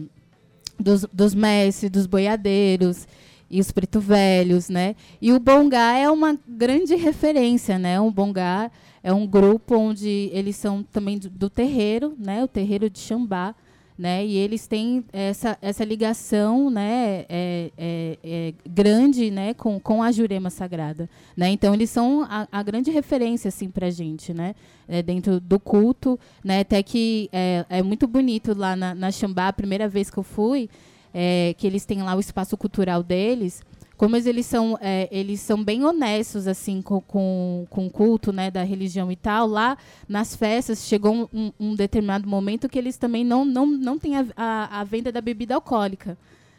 dos, 0.78 1.06
dos 1.12 1.34
mestres, 1.34 1.90
dos 1.90 2.06
boiadeiros 2.06 3.06
e 3.50 3.60
os 3.60 3.72
preto 3.72 3.98
velhos, 4.00 4.68
né? 4.68 4.94
E 5.20 5.32
o 5.32 5.40
bongá 5.40 5.96
é 5.96 6.08
uma 6.08 6.38
grande 6.46 6.94
referência, 6.94 7.78
né? 7.78 8.00
O 8.00 8.10
bongá 8.10 8.70
é 9.02 9.12
um 9.12 9.26
grupo 9.26 9.76
onde 9.76 10.30
eles 10.32 10.56
são 10.56 10.82
também 10.82 11.18
do, 11.18 11.28
do 11.28 11.50
terreiro, 11.50 12.14
né? 12.18 12.44
O 12.44 12.48
terreiro 12.48 12.88
de 12.88 12.98
Xambá, 13.00 13.54
né? 14.00 14.24
E 14.24 14.34
eles 14.38 14.66
têm 14.66 15.04
essa, 15.12 15.58
essa 15.60 15.84
ligação, 15.84 16.70
né? 16.70 17.26
É, 17.28 17.70
é, 17.76 18.18
é 18.24 18.54
grande, 18.66 19.30
né? 19.30 19.52
Com, 19.52 19.78
com 19.78 20.02
a 20.02 20.10
Jurema 20.10 20.48
Sagrada, 20.48 21.06
né? 21.36 21.50
Então 21.50 21.74
eles 21.74 21.90
são 21.90 22.22
a, 22.22 22.48
a 22.50 22.62
grande 22.62 22.90
referência 22.90 23.48
assim 23.48 23.68
para 23.68 23.90
gente, 23.90 24.32
né? 24.32 24.54
É, 24.88 25.02
dentro 25.02 25.38
do 25.38 25.60
culto, 25.60 26.18
né? 26.42 26.60
Até 26.60 26.82
que 26.82 27.28
é, 27.30 27.66
é 27.68 27.82
muito 27.82 28.08
bonito 28.08 28.56
lá 28.56 28.74
na, 28.74 28.94
na 28.94 29.10
Xambá, 29.10 29.48
a 29.48 29.52
primeira 29.52 29.86
vez 29.86 30.08
que 30.08 30.16
eu 30.16 30.22
fui, 30.22 30.70
é, 31.12 31.54
que 31.58 31.66
eles 31.66 31.84
têm 31.84 32.02
lá 32.02 32.14
o 32.14 32.20
espaço 32.20 32.56
cultural 32.56 33.02
deles 33.02 33.62
como 34.00 34.16
eles 34.16 34.46
são 34.46 34.78
é, 34.80 35.10
eles 35.12 35.40
são 35.40 35.62
bem 35.62 35.84
honestos 35.84 36.46
assim 36.46 36.80
com, 36.80 37.02
com, 37.02 37.66
com 37.68 37.86
o 37.86 37.90
culto 37.90 38.32
né 38.32 38.50
da 38.50 38.62
religião 38.62 39.12
e 39.12 39.16
tal 39.16 39.46
lá 39.46 39.76
nas 40.08 40.34
festas 40.34 40.86
chegou 40.86 41.28
um, 41.30 41.52
um 41.60 41.74
determinado 41.74 42.26
momento 42.26 42.66
que 42.66 42.78
eles 42.78 42.96
também 42.96 43.22
não 43.22 43.44
não, 43.44 43.66
não 43.66 43.98
têm 43.98 44.16
a, 44.16 44.24
a, 44.34 44.80
a 44.80 44.84
venda 44.84 45.12
da 45.12 45.20
bebida 45.20 45.54
alcoólica 45.54 46.16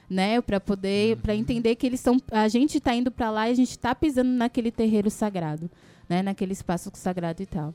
né 0.07 0.39
para 0.39 0.59
poder 0.59 1.17
para 1.17 1.33
entender 1.33 1.73
que 1.77 1.87
eles 1.87 1.99
estão 1.99 2.21
a 2.31 2.47
gente 2.47 2.77
está 2.77 2.93
indo 2.93 3.09
para 3.09 3.31
lá 3.31 3.49
e 3.49 3.53
a 3.53 3.55
gente 3.55 3.71
está 3.71 3.95
pisando 3.95 4.29
naquele 4.29 4.69
terreiro 4.69 5.09
sagrado 5.09 5.67
né 6.07 6.21
naquele 6.21 6.53
espaço 6.53 6.91
sagrado 6.93 7.41
e 7.41 7.47
tal. 7.47 7.73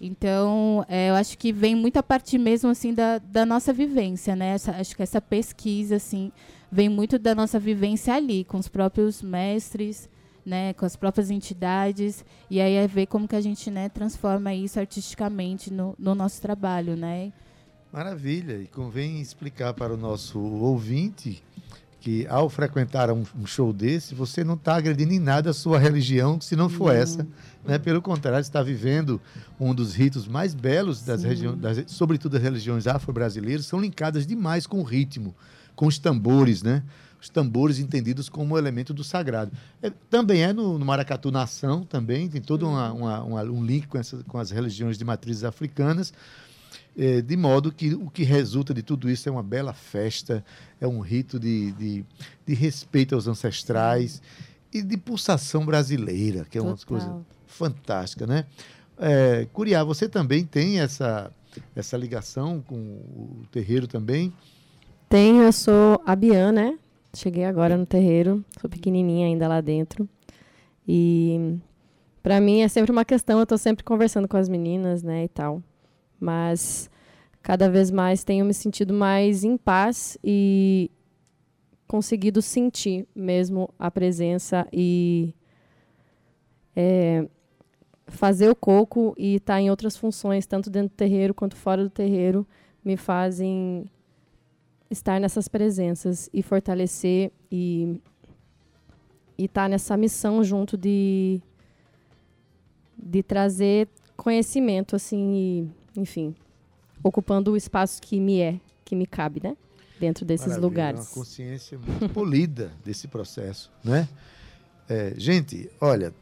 Então 0.00 0.86
é, 0.88 1.10
eu 1.10 1.16
acho 1.16 1.36
que 1.36 1.52
vem 1.52 1.74
muita 1.74 2.04
parte 2.04 2.38
mesmo 2.38 2.70
assim 2.70 2.94
da, 2.94 3.18
da 3.18 3.44
nossa 3.44 3.72
vivência 3.72 4.36
né 4.36 4.50
essa, 4.50 4.70
acho 4.76 4.94
que 4.94 5.02
essa 5.02 5.20
pesquisa 5.20 5.96
assim 5.96 6.30
vem 6.70 6.88
muito 6.88 7.18
da 7.18 7.34
nossa 7.34 7.58
vivência 7.58 8.14
ali, 8.14 8.44
com 8.44 8.58
os 8.58 8.68
próprios 8.68 9.22
mestres, 9.22 10.08
né, 10.44 10.72
com 10.72 10.86
as 10.86 10.96
próprias 10.96 11.30
entidades, 11.30 12.24
e 12.50 12.60
aí 12.60 12.74
é 12.74 12.86
ver 12.86 13.06
como 13.06 13.28
que 13.28 13.36
a 13.36 13.40
gente 13.40 13.70
né, 13.70 13.88
transforma 13.88 14.54
isso 14.54 14.78
artisticamente 14.80 15.72
no, 15.72 15.94
no 15.98 16.14
nosso 16.14 16.40
trabalho. 16.40 16.96
Né? 16.96 17.32
Maravilha, 17.92 18.54
e 18.54 18.66
convém 18.66 19.20
explicar 19.20 19.74
para 19.74 19.92
o 19.92 19.96
nosso 19.96 20.38
ouvinte 20.40 21.42
que 22.00 22.26
ao 22.28 22.48
frequentar 22.48 23.10
um, 23.10 23.24
um 23.38 23.44
show 23.44 23.72
desse, 23.72 24.14
você 24.14 24.44
não 24.44 24.54
está 24.54 24.76
agredindo 24.76 25.12
em 25.12 25.18
nada 25.18 25.50
a 25.50 25.52
sua 25.52 25.78
religião, 25.78 26.40
se 26.40 26.54
não 26.54 26.68
for 26.68 26.94
essa. 26.94 27.26
Né? 27.64 27.76
Pelo 27.76 28.00
contrário, 28.00 28.40
está 28.40 28.62
vivendo 28.62 29.20
um 29.58 29.74
dos 29.74 29.94
ritos 29.94 30.26
mais 30.26 30.54
belos, 30.54 31.02
das 31.02 31.24
regiões, 31.24 31.58
sobretudo 31.88 32.32
das 32.32 32.42
religiões 32.42 32.86
afro-brasileiras, 32.86 33.66
são 33.66 33.80
linkadas 33.80 34.26
demais 34.26 34.66
com 34.66 34.78
o 34.78 34.84
ritmo 34.84 35.34
com 35.78 35.86
os 35.86 35.96
tambores, 35.96 36.60
né? 36.60 36.82
Os 37.20 37.28
tambores 37.28 37.78
entendidos 37.78 38.28
como 38.28 38.58
elemento 38.58 38.92
do 38.92 39.04
sagrado. 39.04 39.52
É, 39.80 39.90
também 40.10 40.42
é 40.42 40.52
no, 40.52 40.76
no, 40.76 40.84
Maracatu 40.84 41.30
Nação, 41.30 41.84
também, 41.84 42.28
tem 42.28 42.40
todo 42.40 42.68
uma, 42.68 42.92
uma, 42.92 43.22
uma, 43.22 43.42
um 43.44 43.64
link 43.64 43.86
com, 43.86 43.96
essa, 43.96 44.16
com 44.24 44.38
as 44.38 44.50
religiões 44.50 44.98
de 44.98 45.04
matrizes 45.04 45.44
africanas, 45.44 46.12
é, 46.98 47.22
de 47.22 47.36
modo 47.36 47.70
que 47.70 47.94
o 47.94 48.10
que 48.10 48.24
resulta 48.24 48.74
de 48.74 48.82
tudo 48.82 49.08
isso 49.08 49.28
é 49.28 49.32
uma 49.32 49.42
bela 49.42 49.72
festa, 49.72 50.44
é 50.80 50.86
um 50.88 50.98
rito 50.98 51.38
de, 51.38 51.70
de, 51.72 52.04
de 52.44 52.54
respeito 52.54 53.14
aos 53.14 53.28
ancestrais 53.28 54.20
e 54.74 54.82
de 54.82 54.96
pulsação 54.96 55.64
brasileira, 55.64 56.44
que 56.44 56.58
é 56.58 56.60
uma 56.60 56.76
coisa 56.76 57.24
fantástica, 57.46 58.26
né? 58.26 58.46
É, 58.98 59.46
Curiá, 59.52 59.84
você 59.84 60.08
também 60.08 60.44
tem 60.44 60.80
essa, 60.80 61.30
essa 61.76 61.96
ligação 61.96 62.60
com 62.66 62.76
o 62.76 63.44
terreiro 63.52 63.86
também? 63.86 64.32
Tenho, 65.08 65.42
eu 65.42 65.52
sou 65.52 66.02
a 66.04 66.14
Bian, 66.14 66.52
né? 66.52 66.78
Cheguei 67.16 67.44
agora 67.44 67.78
no 67.78 67.86
terreiro, 67.86 68.44
sou 68.60 68.68
pequenininha 68.68 69.26
ainda 69.26 69.48
lá 69.48 69.62
dentro. 69.62 70.06
E 70.86 71.58
para 72.22 72.38
mim 72.42 72.60
é 72.60 72.68
sempre 72.68 72.92
uma 72.92 73.06
questão, 73.06 73.40
eu 73.40 73.46
tô 73.46 73.56
sempre 73.56 73.82
conversando 73.82 74.28
com 74.28 74.36
as 74.36 74.50
meninas, 74.50 75.02
né, 75.02 75.24
e 75.24 75.28
tal. 75.28 75.62
Mas 76.20 76.90
cada 77.42 77.70
vez 77.70 77.90
mais 77.90 78.22
tenho 78.22 78.44
me 78.44 78.52
sentido 78.52 78.92
mais 78.92 79.44
em 79.44 79.56
paz 79.56 80.18
e 80.22 80.90
conseguido 81.86 82.42
sentir 82.42 83.08
mesmo 83.14 83.70
a 83.78 83.90
presença 83.90 84.68
e 84.70 85.34
é, 86.76 87.26
fazer 88.08 88.50
o 88.50 88.54
coco 88.54 89.14
e 89.16 89.36
estar 89.36 89.54
tá 89.54 89.60
em 89.60 89.70
outras 89.70 89.96
funções, 89.96 90.46
tanto 90.46 90.68
dentro 90.68 90.90
do 90.90 90.96
terreiro 90.96 91.32
quanto 91.32 91.56
fora 91.56 91.82
do 91.82 91.88
terreiro, 91.88 92.46
me 92.84 92.98
fazem 92.98 93.86
estar 94.90 95.20
nessas 95.20 95.48
presenças 95.48 96.30
e 96.32 96.42
fortalecer 96.42 97.30
e 97.50 98.00
estar 99.36 99.64
tá 99.64 99.68
nessa 99.68 99.96
missão 99.96 100.42
junto 100.42 100.76
de 100.76 101.40
de 102.96 103.22
trazer 103.22 103.88
conhecimento 104.16 104.96
assim 104.96 105.70
e, 105.94 106.00
enfim 106.00 106.34
ocupando 107.02 107.52
o 107.52 107.56
espaço 107.56 108.02
que 108.02 108.18
me 108.18 108.40
é 108.40 108.60
que 108.84 108.96
me 108.96 109.06
cabe 109.06 109.40
né? 109.42 109.56
Dentro 110.00 110.24
desses 110.24 110.46
Maravilha, 110.46 110.68
lugares. 110.68 111.00
uma 111.00 111.14
consciência 111.14 111.78
muito 111.78 112.08
polida 112.14 112.72
desse 112.84 113.08
processo 113.08 113.70
né? 113.84 114.08
É, 114.88 115.12
gente 115.16 115.70
olha 115.80 116.14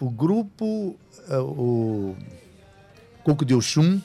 o 0.00 0.10
grupo 0.10 0.96
é, 1.28 1.38
o 1.38 2.16
Coco 3.22 3.44
de 3.44 3.54
Oxum 3.54 4.00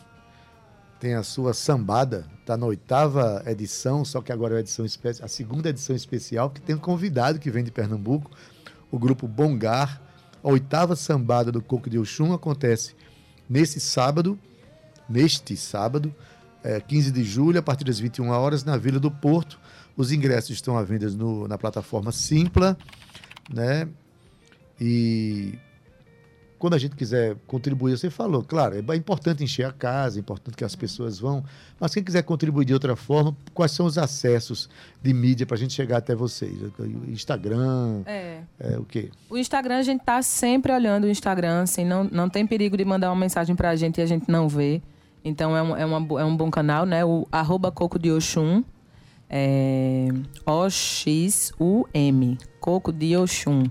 tem 0.99 1.13
a 1.13 1.23
sua 1.23 1.53
sambada, 1.53 2.25
está 2.45 2.55
na 2.55 2.67
oitava 2.67 3.41
edição, 3.47 4.05
só 4.05 4.21
que 4.21 4.31
agora 4.31 4.53
é 4.53 4.57
a 4.57 4.59
edição 4.59 4.85
a 4.85 5.27
segunda 5.27 5.69
edição 5.69 5.95
especial, 5.95 6.51
que 6.51 6.61
tem 6.61 6.75
um 6.75 6.79
convidado 6.79 7.39
que 7.39 7.49
vem 7.49 7.63
de 7.63 7.71
Pernambuco, 7.71 8.29
o 8.91 8.99
grupo 8.99 9.27
Bongar. 9.27 9.99
A 10.43 10.49
oitava 10.49 10.95
sambada 10.95 11.51
do 11.51 11.59
Coco 11.59 11.89
de 11.89 11.97
Oxum 11.97 12.33
acontece 12.33 12.93
nesse 13.49 13.79
sábado, 13.79 14.39
neste 15.09 15.57
sábado, 15.57 16.13
é, 16.63 16.79
15 16.79 17.11
de 17.11 17.23
julho, 17.23 17.57
a 17.57 17.63
partir 17.63 17.83
das 17.83 17.97
21 17.97 18.29
horas, 18.29 18.63
na 18.63 18.77
Vila 18.77 18.99
do 18.99 19.09
Porto. 19.09 19.59
Os 19.97 20.11
ingressos 20.11 20.51
estão 20.51 20.77
à 20.77 20.83
venda 20.83 21.09
no, 21.09 21.47
na 21.47 21.57
plataforma 21.57 22.11
Simpla, 22.11 22.77
né? 23.51 23.87
E 24.79 25.57
quando 26.57 26.73
a 26.73 26.77
gente 26.77 26.95
quiser 26.95 27.35
contribuir, 27.45 27.97
você 27.97 28.09
falou, 28.09 28.43
claro, 28.43 28.75
é 28.75 28.95
importante 28.95 29.43
encher 29.43 29.65
a 29.65 29.71
casa, 29.71 30.17
é 30.17 30.21
importante 30.21 30.55
que 30.55 30.63
as 30.63 30.75
pessoas 30.75 31.19
vão, 31.19 31.43
mas 31.79 31.93
quem 31.93 32.03
quiser 32.03 32.23
contribuir 32.23 32.65
de 32.65 32.73
outra 32.73 32.95
forma, 32.95 33.35
quais 33.53 33.71
são 33.71 33.85
os 33.85 33.97
acessos 33.97 34.69
de 35.01 35.13
mídia 35.13 35.45
para 35.45 35.55
a 35.55 35.57
gente 35.59 35.73
chegar 35.73 35.97
até 35.97 36.15
vocês? 36.15 36.55
Instagram, 37.07 38.03
é. 38.05 38.39
é 38.59 38.77
o 38.77 38.83
quê? 38.83 39.11
O 39.29 39.37
Instagram, 39.37 39.77
a 39.77 39.83
gente 39.83 39.99
está 39.99 40.21
sempre 40.21 40.71
olhando 40.71 41.03
o 41.05 41.09
Instagram, 41.09 41.63
assim, 41.63 41.83
não, 41.83 42.05
não 42.05 42.29
tem 42.29 42.47
perigo 42.47 42.77
de 42.77 42.85
mandar 42.85 43.09
uma 43.09 43.19
mensagem 43.19 43.55
para 43.55 43.69
a 43.69 43.75
gente 43.75 43.99
e 43.99 44.01
a 44.01 44.05
gente 44.05 44.29
não 44.29 44.47
vê. 44.47 44.81
Então, 45.23 45.57
é 45.57 45.61
um, 45.63 45.75
é, 45.75 45.85
uma, 45.85 46.21
é 46.21 46.25
um 46.25 46.37
bom 46.37 46.51
canal, 46.51 46.85
né? 46.85 47.03
O 47.03 47.27
arroba 47.31 47.71
Coco 47.71 47.97
de 47.97 48.11
Oxum, 48.11 48.63
é, 49.29 50.07
O-X-U-M, 50.45 52.37
Coco 52.59 52.93
de 52.93 53.17
Oxum 53.17 53.63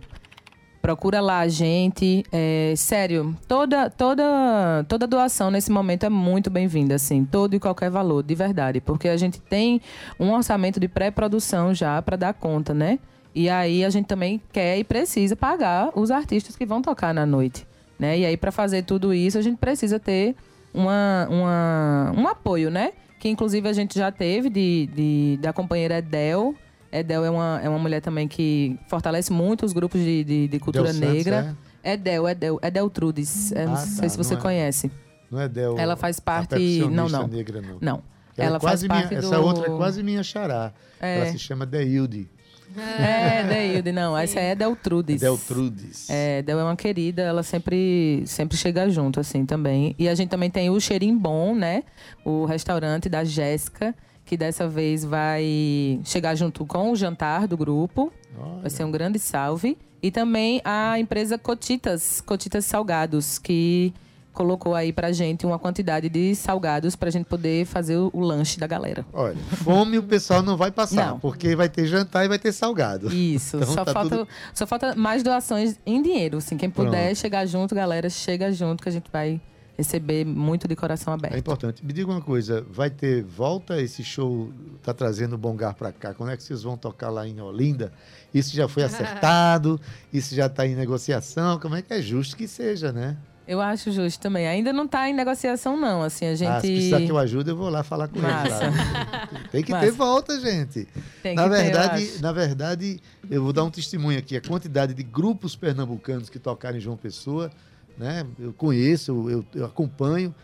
procura 0.84 1.18
lá 1.18 1.38
a 1.38 1.48
gente. 1.48 2.26
É, 2.30 2.74
sério, 2.76 3.34
toda, 3.48 3.88
toda, 3.88 4.84
toda 4.86 5.06
doação 5.06 5.50
nesse 5.50 5.72
momento 5.72 6.04
é 6.04 6.10
muito 6.10 6.50
bem-vinda, 6.50 6.94
assim, 6.94 7.24
todo 7.24 7.54
e 7.54 7.58
qualquer 7.58 7.88
valor, 7.88 8.22
de 8.22 8.34
verdade, 8.34 8.82
porque 8.82 9.08
a 9.08 9.16
gente 9.16 9.40
tem 9.40 9.80
um 10.20 10.30
orçamento 10.30 10.78
de 10.78 10.86
pré-produção 10.86 11.72
já 11.72 12.02
para 12.02 12.18
dar 12.18 12.34
conta, 12.34 12.74
né? 12.74 12.98
E 13.34 13.48
aí 13.48 13.82
a 13.82 13.88
gente 13.88 14.04
também 14.04 14.38
quer 14.52 14.78
e 14.78 14.84
precisa 14.84 15.34
pagar 15.34 15.90
os 15.94 16.10
artistas 16.10 16.54
que 16.54 16.66
vão 16.66 16.82
tocar 16.82 17.14
na 17.14 17.24
noite, 17.24 17.66
né? 17.98 18.18
E 18.18 18.26
aí 18.26 18.36
para 18.36 18.52
fazer 18.52 18.82
tudo 18.82 19.14
isso 19.14 19.38
a 19.38 19.42
gente 19.42 19.56
precisa 19.56 19.98
ter 19.98 20.36
uma, 20.74 21.26
uma, 21.30 22.12
um 22.14 22.28
apoio, 22.28 22.70
né? 22.70 22.92
Que 23.18 23.30
inclusive 23.30 23.66
a 23.66 23.72
gente 23.72 23.98
já 23.98 24.12
teve 24.12 24.50
de, 24.50 24.90
de 24.94 25.38
da 25.40 25.50
companheira 25.50 25.96
Edel, 25.96 26.54
Edel 26.94 27.24
é 27.24 27.30
uma, 27.30 27.60
é 27.62 27.68
uma 27.68 27.78
mulher 27.78 28.00
também 28.00 28.28
que 28.28 28.78
fortalece 28.86 29.32
muito 29.32 29.66
os 29.66 29.72
grupos 29.72 30.00
de, 30.00 30.22
de, 30.22 30.48
de 30.48 30.58
cultura 30.60 30.92
Del 30.92 31.00
negra. 31.10 31.42
Santos, 31.42 31.56
é? 31.82 31.92
Edel, 31.94 32.28
Edel, 32.28 32.60
Edel 32.62 32.88
Trudes. 32.88 33.52
É, 33.52 33.66
não 33.66 33.74
ah, 33.74 33.76
sei 33.76 34.02
tá, 34.02 34.08
se 34.08 34.16
você 34.16 34.34
não 34.34 34.40
é, 34.40 34.42
conhece. 34.42 34.90
Não 35.30 35.40
é 35.40 35.48
Del. 35.48 35.76
Ela 35.78 35.96
faz 35.96 36.20
parte. 36.20 36.80
Não, 36.90 37.08
não. 37.08 37.26
Negra, 37.26 37.60
não. 37.60 37.78
Não. 37.80 38.02
Ela, 38.36 38.48
ela 38.48 38.56
é 38.56 38.60
faz 38.60 38.86
parte 38.86 39.08
minha, 39.08 39.20
do... 39.20 39.26
Essa 39.26 39.38
outra 39.38 39.66
é 39.66 39.76
quase 39.76 40.02
minha 40.02 40.22
xará. 40.22 40.72
É. 41.00 41.18
Ela 41.18 41.26
se 41.26 41.38
chama 41.38 41.66
Deilde. 41.66 42.28
É, 42.76 43.44
Deilde, 43.44 43.92
não. 43.92 44.16
Essa 44.18 44.40
é 44.40 44.54
Deltrudes. 44.54 45.20
Deltrudes. 45.20 46.10
É, 46.10 46.42
Del 46.42 46.58
é 46.58 46.64
uma 46.64 46.76
querida, 46.76 47.22
ela 47.22 47.42
sempre, 47.42 48.22
sempre 48.26 48.56
chega 48.56 48.88
junto, 48.88 49.20
assim, 49.20 49.46
também. 49.46 49.94
E 49.98 50.08
a 50.08 50.14
gente 50.14 50.28
também 50.28 50.50
tem 50.50 50.70
o 50.70 50.80
Cheirim 50.80 51.16
Bom, 51.16 51.54
né? 51.54 51.84
O 52.24 52.44
restaurante 52.44 53.08
da 53.08 53.22
Jéssica, 53.22 53.94
que 54.34 54.36
dessa 54.36 54.66
vez 54.66 55.04
vai 55.04 56.00
chegar 56.04 56.34
junto 56.34 56.66
com 56.66 56.90
o 56.90 56.96
jantar 56.96 57.46
do 57.46 57.56
grupo. 57.56 58.12
Olha. 58.36 58.62
Vai 58.62 58.70
ser 58.70 58.84
um 58.84 58.90
grande 58.90 59.18
salve. 59.18 59.78
E 60.02 60.10
também 60.10 60.60
a 60.64 60.98
empresa 60.98 61.38
Cotitas, 61.38 62.20
Cotitas 62.20 62.64
Salgados, 62.64 63.38
que 63.38 63.94
colocou 64.32 64.74
aí 64.74 64.92
pra 64.92 65.12
gente 65.12 65.46
uma 65.46 65.58
quantidade 65.58 66.08
de 66.08 66.34
salgados 66.34 66.96
pra 66.96 67.08
gente 67.08 67.26
poder 67.26 67.64
fazer 67.64 67.96
o, 67.96 68.10
o 68.12 68.20
lanche 68.20 68.58
da 68.58 68.66
galera. 68.66 69.06
Olha, 69.12 69.36
fome 69.62 69.98
o 69.98 70.02
pessoal 70.02 70.42
não 70.42 70.56
vai 70.56 70.72
passar, 70.72 71.12
não. 71.12 71.20
porque 71.20 71.54
vai 71.54 71.68
ter 71.68 71.86
jantar 71.86 72.24
e 72.24 72.28
vai 72.28 72.38
ter 72.38 72.50
salgado. 72.50 73.14
Isso, 73.14 73.56
então, 73.62 73.72
só, 73.72 73.84
tá 73.84 73.92
falta, 73.92 74.16
tudo... 74.16 74.28
só 74.52 74.66
falta 74.66 74.96
mais 74.96 75.22
doações 75.22 75.78
em 75.86 76.02
dinheiro, 76.02 76.38
assim, 76.38 76.56
quem 76.56 76.68
puder 76.68 77.04
Pronto. 77.04 77.18
chegar 77.18 77.46
junto, 77.46 77.72
galera, 77.72 78.10
chega 78.10 78.50
junto 78.50 78.82
que 78.82 78.88
a 78.88 78.92
gente 78.92 79.08
vai 79.12 79.40
receber 79.76 80.24
muito 80.24 80.68
de 80.68 80.76
coração 80.76 81.12
aberto. 81.12 81.34
É 81.34 81.38
importante. 81.38 81.84
Me 81.84 81.92
diga 81.92 82.10
uma 82.10 82.20
coisa, 82.20 82.64
vai 82.70 82.90
ter 82.90 83.22
volta 83.22 83.80
esse 83.80 84.04
show 84.04 84.52
tá 84.82 84.94
trazendo 84.94 85.34
o 85.34 85.38
Bongar 85.38 85.74
para 85.74 85.92
cá? 85.92 86.14
Quando 86.14 86.30
é 86.30 86.36
que 86.36 86.42
vocês 86.42 86.62
vão 86.62 86.76
tocar 86.76 87.10
lá 87.10 87.26
em 87.26 87.40
Olinda? 87.40 87.92
Isso 88.32 88.54
já 88.54 88.68
foi 88.68 88.82
acertado? 88.84 89.80
isso 90.12 90.34
já 90.34 90.46
está 90.46 90.66
em 90.66 90.74
negociação? 90.74 91.58
Como 91.58 91.74
é 91.74 91.82
que 91.82 91.92
é 91.92 92.00
justo 92.00 92.36
que 92.36 92.46
seja, 92.46 92.92
né? 92.92 93.16
Eu 93.46 93.60
acho 93.60 93.92
justo 93.92 94.20
também. 94.20 94.46
Ainda 94.48 94.72
não 94.72 94.86
está 94.86 95.08
em 95.08 95.12
negociação, 95.12 95.78
não. 95.78 96.02
Assim, 96.02 96.24
a 96.26 96.34
gente... 96.34 96.48
Ah, 96.48 96.60
se 96.60 96.66
precisar 96.66 97.00
que 97.00 97.10
eu 97.10 97.18
ajude, 97.18 97.50
eu 97.50 97.56
vou 97.56 97.68
lá 97.68 97.82
falar 97.82 98.08
com 98.08 98.18
Massa. 98.18 98.64
ele. 98.64 99.44
Tem 99.52 99.62
que 99.62 99.70
Massa. 99.70 99.84
ter 99.84 99.92
volta, 99.92 100.40
gente. 100.40 100.88
Tem 101.22 101.34
na 101.34 101.46
verdade, 101.46 102.06
ter, 102.06 102.22
na 102.22 102.32
verdade, 102.32 103.00
eu 103.30 103.42
vou 103.42 103.52
dar 103.52 103.64
um 103.64 103.70
testemunho 103.70 104.18
aqui. 104.18 104.34
A 104.34 104.40
quantidade 104.40 104.94
de 104.94 105.02
grupos 105.02 105.54
pernambucanos 105.54 106.30
que 106.30 106.38
tocaram 106.38 106.78
em 106.78 106.80
João 106.80 106.96
Pessoa 106.96 107.50
né? 107.96 108.26
Eu 108.38 108.52
conheço, 108.52 109.28
eu, 109.30 109.44
eu 109.54 109.64
acompanho, 109.64 110.34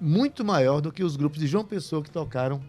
muito 0.00 0.44
maior 0.44 0.80
do 0.80 0.92
que 0.92 1.02
os 1.02 1.16
grupos 1.16 1.38
de 1.40 1.46
João 1.46 1.64
Pessoa 1.64 2.02
que 2.02 2.10
tocaram 2.10 2.60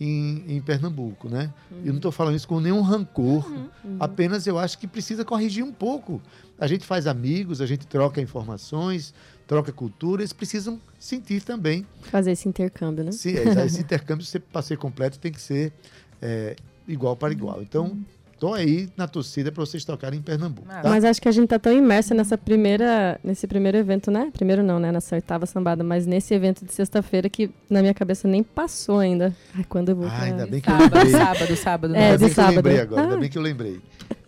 em, 0.00 0.44
em 0.48 0.60
Pernambuco, 0.60 1.28
né? 1.28 1.52
Uhum. 1.70 1.78
Eu 1.78 1.86
não 1.88 1.96
estou 1.96 2.12
falando 2.12 2.34
isso 2.34 2.48
com 2.48 2.60
nenhum 2.60 2.80
rancor, 2.80 3.48
uhum. 3.50 3.68
Uhum. 3.84 3.96
apenas 4.00 4.46
eu 4.46 4.58
acho 4.58 4.78
que 4.78 4.86
precisa 4.86 5.24
corrigir 5.24 5.64
um 5.64 5.72
pouco. 5.72 6.20
A 6.58 6.66
gente 6.66 6.84
faz 6.84 7.06
amigos, 7.06 7.60
a 7.60 7.66
gente 7.66 7.86
troca 7.86 8.20
informações, 8.20 9.14
troca 9.46 9.72
cultura, 9.72 10.22
eles 10.22 10.32
precisam 10.32 10.80
sentir 10.98 11.42
também. 11.42 11.86
Fazer 12.02 12.32
esse 12.32 12.48
intercâmbio, 12.48 13.04
né? 13.04 13.12
Sim, 13.12 13.34
esse 13.64 13.80
intercâmbio, 13.82 14.26
para 14.52 14.62
ser 14.62 14.76
completo, 14.76 15.18
tem 15.18 15.30
que 15.30 15.40
ser 15.40 15.72
é, 16.20 16.56
igual 16.86 17.16
para 17.16 17.32
igual. 17.32 17.62
Então, 17.62 17.98
Estou 18.42 18.54
aí 18.54 18.88
na 18.96 19.06
torcida 19.06 19.52
para 19.52 19.64
vocês 19.64 19.84
tocarem 19.84 20.18
em 20.18 20.22
Pernambuco. 20.22 20.66
Tá? 20.66 20.82
Mas 20.82 21.04
acho 21.04 21.22
que 21.22 21.28
a 21.28 21.30
gente 21.30 21.46
tá 21.46 21.60
tão 21.60 21.72
imerso 21.72 22.12
nessa 22.12 22.36
primeira, 22.36 23.16
nesse 23.22 23.46
primeiro 23.46 23.78
evento, 23.78 24.10
né? 24.10 24.32
Primeiro 24.32 24.64
não, 24.64 24.80
né? 24.80 24.90
Nessa 24.90 25.14
oitava 25.14 25.46
sambada, 25.46 25.84
mas 25.84 26.06
nesse 26.06 26.34
evento 26.34 26.64
de 26.64 26.72
sexta-feira 26.72 27.30
que 27.30 27.54
na 27.70 27.80
minha 27.80 27.94
cabeça 27.94 28.26
nem 28.26 28.42
passou 28.42 28.98
ainda. 28.98 29.32
Ai, 29.54 29.62
quando 29.68 29.90
eu 29.90 29.94
vou. 29.94 30.08
Ah, 30.08 30.22
ainda 30.22 30.44
bem 30.44 30.60
que 30.60 30.68
sábado, 30.68 30.96
eu 30.96 31.04
lembrei. 31.04 31.20
Sábado, 31.20 31.56
sábado. 31.56 31.94
É, 31.94 32.04
ainda 32.04 32.18
bem 32.18 32.28
de 32.28 32.34
sábado. 32.34 32.50
eu 32.50 32.56
lembrei 32.56 32.80
agora, 32.80 33.00
ah. 33.00 33.04
ainda 33.04 33.16
bem 33.16 33.30
que 33.30 33.38
eu 33.38 33.42
lembrei. 33.42 33.80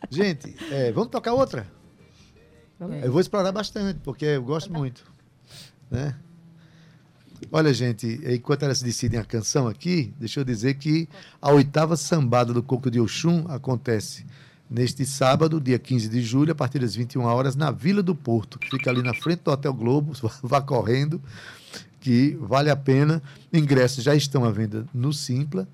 Gente, 0.08 0.56
é, 0.70 0.92
vamos 0.92 1.10
tocar 1.10 1.32
outra? 1.32 1.66
Vamos. 2.78 3.02
Eu 3.02 3.10
vou 3.10 3.20
explorar 3.20 3.50
bastante, 3.50 3.98
porque 4.04 4.26
eu 4.26 4.44
gosto 4.44 4.72
muito. 4.72 5.04
Né? 5.90 6.14
Olha, 7.56 7.72
gente, 7.72 8.20
enquanto 8.26 8.64
elas 8.64 8.82
decidem 8.82 9.20
a 9.20 9.24
canção 9.24 9.68
aqui, 9.68 10.12
deixa 10.18 10.40
eu 10.40 10.44
dizer 10.44 10.74
que 10.74 11.08
a 11.40 11.52
oitava 11.52 11.96
sambada 11.96 12.52
do 12.52 12.60
Coco 12.60 12.90
de 12.90 12.98
Oxum 12.98 13.44
acontece 13.48 14.26
neste 14.68 15.06
sábado, 15.06 15.60
dia 15.60 15.78
15 15.78 16.08
de 16.08 16.20
julho, 16.20 16.50
a 16.50 16.54
partir 16.56 16.80
das 16.80 16.96
21 16.96 17.22
horas, 17.22 17.54
na 17.54 17.70
Vila 17.70 18.02
do 18.02 18.12
Porto, 18.12 18.58
que 18.58 18.68
fica 18.68 18.90
ali 18.90 19.02
na 19.02 19.14
frente 19.14 19.42
do 19.44 19.52
Hotel 19.52 19.72
Globo. 19.72 20.14
Vá 20.42 20.60
correndo, 20.60 21.22
que 22.00 22.36
vale 22.40 22.70
a 22.70 22.76
pena. 22.76 23.22
Ingressos 23.52 24.02
já 24.02 24.16
estão 24.16 24.44
à 24.44 24.50
venda 24.50 24.84
no 24.92 25.12
Simpla. 25.12 25.68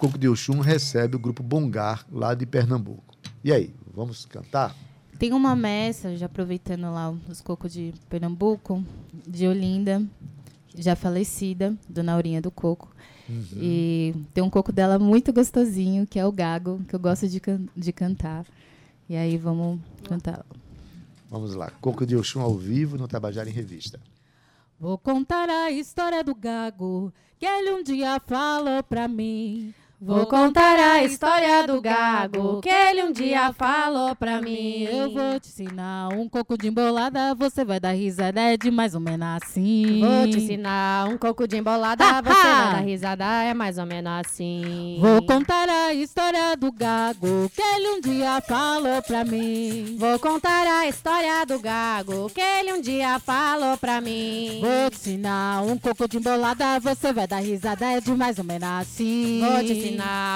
Coco 0.00 0.18
de 0.18 0.28
Oxum 0.28 0.58
recebe 0.58 1.14
o 1.14 1.20
grupo 1.20 1.44
Bongar, 1.44 2.04
lá 2.10 2.34
de 2.34 2.44
Pernambuco. 2.44 3.14
E 3.44 3.52
aí, 3.52 3.72
vamos 3.94 4.24
cantar? 4.24 4.74
Tem 5.16 5.32
uma 5.32 5.54
messa, 5.54 6.16
já 6.16 6.26
aproveitando 6.26 6.92
lá 6.92 7.14
os 7.28 7.40
cocos 7.40 7.72
de 7.72 7.94
Pernambuco, 8.08 8.82
de 9.28 9.46
Olinda, 9.46 10.02
já 10.80 10.96
falecida, 10.96 11.76
Dona 11.88 12.14
Aurinha 12.14 12.40
do 12.40 12.50
Coco. 12.50 12.94
Uhum. 13.28 13.44
E 13.56 14.14
tem 14.34 14.42
um 14.42 14.50
coco 14.50 14.72
dela 14.72 14.98
muito 14.98 15.32
gostosinho, 15.32 16.06
que 16.06 16.18
é 16.18 16.26
o 16.26 16.32
Gago, 16.32 16.80
que 16.88 16.94
eu 16.94 16.98
gosto 16.98 17.28
de, 17.28 17.38
can 17.38 17.60
de 17.76 17.92
cantar. 17.92 18.44
E 19.08 19.16
aí 19.16 19.36
vamos 19.36 19.78
cantar. 20.04 20.44
Vamos 21.28 21.54
lá. 21.54 21.70
Coco 21.80 22.04
de 22.04 22.16
Oxum 22.16 22.40
ao 22.40 22.56
vivo 22.56 22.98
no 22.98 23.06
Tabajara 23.06 23.48
em 23.48 23.52
Revista. 23.52 24.00
Vou 24.78 24.98
contar 24.98 25.48
a 25.48 25.70
história 25.70 26.24
do 26.24 26.34
gago 26.34 27.12
que 27.38 27.46
ele 27.46 27.70
um 27.72 27.82
dia 27.82 28.20
falou 28.20 28.82
pra 28.82 29.06
mim. 29.06 29.72
Vou 30.02 30.24
contar 30.24 30.78
a 30.80 31.04
história 31.04 31.66
do 31.66 31.78
gago 31.78 32.62
que 32.62 32.70
ele 32.70 33.02
um 33.02 33.12
dia 33.12 33.52
falou 33.52 34.16
pra 34.16 34.40
mim. 34.40 34.84
Eu 34.84 35.12
vou 35.12 35.38
te 35.38 35.48
ensinar 35.50 36.08
um 36.14 36.26
coco 36.26 36.56
de 36.56 36.68
embolada, 36.68 37.34
você 37.34 37.66
vai 37.66 37.78
dar 37.78 37.90
risada, 37.92 38.40
é 38.40 38.56
de 38.56 38.70
mais 38.70 38.94
ou 38.94 39.00
menos 39.00 39.28
assim. 39.42 40.00
Vou 40.00 40.26
te 40.30 40.38
ensinar 40.38 41.06
um 41.06 41.18
coco 41.18 41.46
de 41.46 41.58
embolada, 41.58 42.02
Ah, 42.02 42.22
você 42.22 42.32
vai 42.32 42.72
dar 42.72 42.80
risada, 42.82 43.24
é 43.44 43.52
mais 43.52 43.76
ou 43.76 43.84
menos 43.84 44.10
assim. 44.24 44.96
Vou 44.98 45.20
contar 45.26 45.68
a 45.68 45.92
história 45.92 46.56
do 46.56 46.72
gago 46.72 47.50
que 47.54 47.60
ele 47.60 47.88
um 47.90 48.00
dia 48.00 48.40
falou 48.40 49.02
pra 49.02 49.22
mim. 49.22 49.96
Vou 49.98 50.18
contar 50.18 50.66
a 50.80 50.88
história 50.88 51.44
do 51.44 51.58
gago 51.58 52.30
que 52.30 52.40
ele 52.40 52.72
um 52.72 52.80
dia 52.80 53.18
falou 53.18 53.76
pra 53.76 54.00
mim. 54.00 54.60
Vou 54.62 54.90
te 54.90 54.96
ensinar 54.96 55.62
um 55.62 55.76
coco 55.76 56.08
de 56.08 56.16
embolada, 56.16 56.80
você 56.80 57.12
vai 57.12 57.26
dar 57.28 57.40
risada, 57.40 57.84
é 57.84 58.00
de 58.00 58.10
mais 58.12 58.38
ou 58.38 58.44
menos 58.44 58.66
assim. 58.66 59.40
Vou 59.44 59.58
te 59.58 59.72
ensinar 59.72 59.89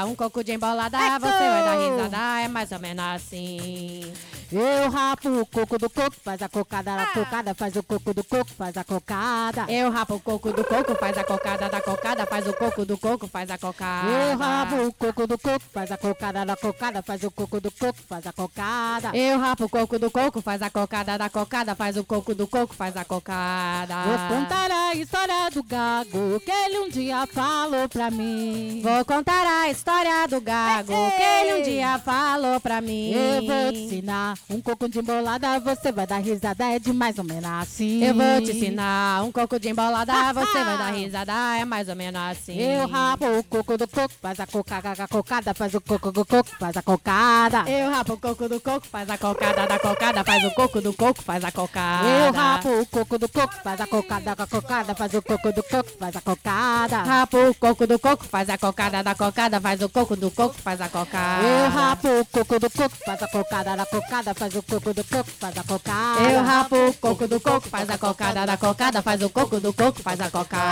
um 0.06 0.14
coco 0.14 0.42
de 0.42 0.52
embolada, 0.52 0.98
Eco! 0.98 1.20
você 1.20 1.48
vai 1.48 1.64
dar 1.64 1.78
risada, 1.78 2.40
é 2.40 2.48
mais 2.48 2.72
ou 2.72 2.78
menos 2.78 3.04
assim. 3.04 4.12
Eu 4.56 4.88
rapo 4.88 5.28
o 5.40 5.46
coco 5.46 5.76
do 5.76 5.90
coco, 5.90 6.14
faz 6.22 6.40
a 6.40 6.48
cocada, 6.48 6.94
a 6.94 7.06
cocada 7.08 7.54
faz 7.56 7.74
o 7.74 7.82
coco 7.82 8.14
do 8.14 8.22
coco, 8.22 8.50
faz 8.56 8.76
a 8.76 8.84
cocada. 8.84 9.66
Eu 9.68 9.90
rapo 9.90 10.14
o 10.14 10.20
coco 10.20 10.52
do 10.52 10.62
coco, 10.62 10.94
faz 10.94 11.18
a 11.18 11.24
cocada 11.24 11.68
da 11.68 11.80
cocada, 11.80 12.24
faz 12.24 12.46
o 12.46 12.52
coco 12.52 12.84
do 12.84 12.96
coco, 12.96 13.26
faz 13.26 13.50
a 13.50 13.58
cocada. 13.58 14.08
Eu 14.08 14.38
rabo 14.38 14.86
o 14.86 14.92
coco 14.92 15.26
do 15.26 15.36
coco, 15.36 15.64
faz 15.72 15.90
a 15.90 15.96
cocada 15.96 16.46
da 16.46 16.56
cocada, 16.56 17.02
faz 17.02 17.24
o 17.24 17.32
coco 17.32 17.60
do 17.60 17.70
coco, 17.72 17.98
faz 18.08 18.24
a 18.28 18.32
cocada. 18.32 19.10
Eu 19.16 19.40
rapo 19.40 19.64
o 19.64 19.68
coco 19.68 19.98
do 19.98 20.08
coco, 20.08 20.40
faz 20.40 20.62
a 20.62 20.70
cocada 20.70 21.18
da 21.18 21.28
cocada, 21.28 21.74
faz 21.74 21.96
o 21.96 22.04
coco 22.04 22.32
do 22.32 22.46
coco, 22.46 22.74
faz 22.74 22.96
a 22.96 23.04
cocada. 23.04 24.04
Vou 24.04 24.38
contar 24.38 24.70
a 24.70 24.94
história 24.94 25.50
do 25.50 25.64
gago 25.64 26.38
que 26.38 26.50
ele 26.52 26.78
um 26.78 26.88
dia 26.88 27.26
falou 27.26 27.88
pra 27.88 28.08
mim. 28.08 28.80
Vou 28.84 29.04
contar 29.04 29.62
a 29.62 29.68
história 29.68 30.28
do 30.28 30.40
gago 30.40 30.92
que 30.92 31.22
ele 31.22 31.60
um 31.60 31.62
dia 31.64 31.98
falou 31.98 32.60
pra 32.60 32.80
mim. 32.80 33.10
Eu 33.10 33.46
vou 33.46 33.72
te 33.72 33.78
ensinar 33.78 34.43
um 34.50 34.60
coco 34.60 34.88
de 34.88 34.98
embolada, 34.98 35.58
você 35.60 35.90
vai 35.90 36.06
dar 36.06 36.18
risada, 36.18 36.64
é 36.64 36.78
de 36.78 36.92
mais 36.92 37.18
ou 37.18 37.24
menos 37.24 37.44
assim. 37.44 38.04
Eu 38.04 38.14
vou 38.14 38.42
te 38.42 38.52
ensinar 38.52 39.24
um 39.24 39.32
coco 39.32 39.58
de 39.58 39.70
embolada, 39.70 40.12
você 40.32 40.64
vai 40.64 40.78
dar 40.78 40.92
risada, 40.92 41.32
é 41.58 41.64
mais 41.64 41.88
ou 41.88 41.96
menos 41.96 42.20
assim. 42.20 42.58
Eu 42.58 42.86
rapo 42.86 43.24
o 43.26 43.44
coco 43.44 43.78
do 43.78 43.88
coco, 43.88 44.14
faz 44.20 44.38
a 44.40 44.46
cocada, 44.46 45.04
a 45.04 45.08
cocada, 45.08 45.54
faz 45.54 45.74
o 45.74 45.80
coco 45.80 46.12
do 46.12 46.24
coco, 46.24 46.50
faz 46.58 46.76
a 46.76 46.82
cocada. 46.82 47.70
Eu 47.70 47.90
rapo 47.90 48.12
o 48.12 48.18
coco 48.18 48.48
do 48.48 48.60
coco, 48.60 48.86
faz 48.86 49.08
a 49.08 49.18
cocada 49.18 49.66
da 49.66 49.78
cocada, 49.78 50.24
faz 50.24 50.44
o 50.44 50.50
coco 50.50 50.80
do 50.80 50.92
coco, 50.92 51.22
faz 51.22 51.44
a 51.44 51.50
cocada. 51.50 52.08
Eu 52.08 52.32
rapo 52.32 52.68
o 52.68 52.86
coco 52.86 53.18
do 53.18 53.28
coco, 53.28 53.54
faz 53.62 53.80
a 53.80 53.86
cocada, 53.86 54.32
a 54.32 54.46
cocada, 54.46 54.94
faz 54.94 55.14
o 55.14 55.22
coco 55.22 55.52
do 55.52 55.62
coco, 55.62 55.90
faz 55.98 56.16
a 56.16 56.20
cocada. 56.20 56.96
Rapo 56.98 57.38
o 57.48 57.54
coco 57.54 57.86
do 57.86 57.98
coco, 57.98 58.24
faz 58.24 58.48
a 58.50 58.58
cocada 58.58 59.02
da 59.02 59.14
cocada, 59.14 59.60
faz 59.60 59.80
o 59.80 59.88
coco 59.88 60.16
do 60.16 60.30
coco, 60.30 60.54
faz 60.54 60.80
a 60.80 60.88
cocada. 60.88 61.46
Eu 61.46 61.70
rapo 61.70 62.08
o 62.08 62.24
coco 62.26 62.60
do 62.60 62.70
coco, 62.70 62.96
faz 63.04 63.22
a 63.22 63.28
cocada 63.28 63.76
da 63.76 63.86
cocada, 63.86 64.33
faz 64.34 64.54
o 64.54 64.62
coco 64.62 64.92
do 64.92 65.04
coco, 65.04 65.30
faz 65.38 65.56
a 65.56 65.64
cocada. 65.64 66.20
Eu 66.20 66.42
rapo 66.42 66.76
o 66.76 66.94
coco 66.94 67.28
do 67.28 67.40
coco, 67.40 67.68
faz 67.68 67.88
a 67.88 67.98
cocada 67.98 68.46
da 68.46 68.56
cocada, 68.56 69.02
faz 69.02 69.22
o 69.22 69.30
coco 69.30 69.60
do 69.60 69.72
coco, 69.72 70.02
faz 70.02 70.20
a 70.20 70.30
cocada. 70.30 70.64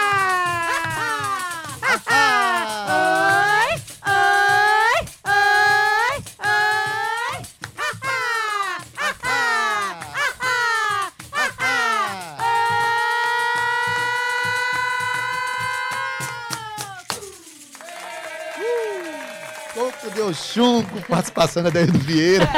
Coco 20.03 20.15
de 20.15 20.21
Oxum, 20.21 20.83
com 20.85 21.01
participação 21.03 21.63
da 21.63 21.71
Daíldo 21.71 21.97
Vieira. 22.01 22.49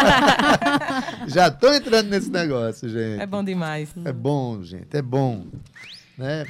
Já 1.29 1.51
tô 1.51 1.75
entrando 1.75 2.09
nesse 2.09 2.31
negócio, 2.31 2.89
gente. 2.89 3.21
É 3.21 3.27
bom 3.27 3.45
demais. 3.45 3.91
É 4.03 4.13
bom, 4.13 4.63
gente, 4.63 4.97
é 4.97 5.03
bom. 5.03 5.47
Né? 6.17 6.47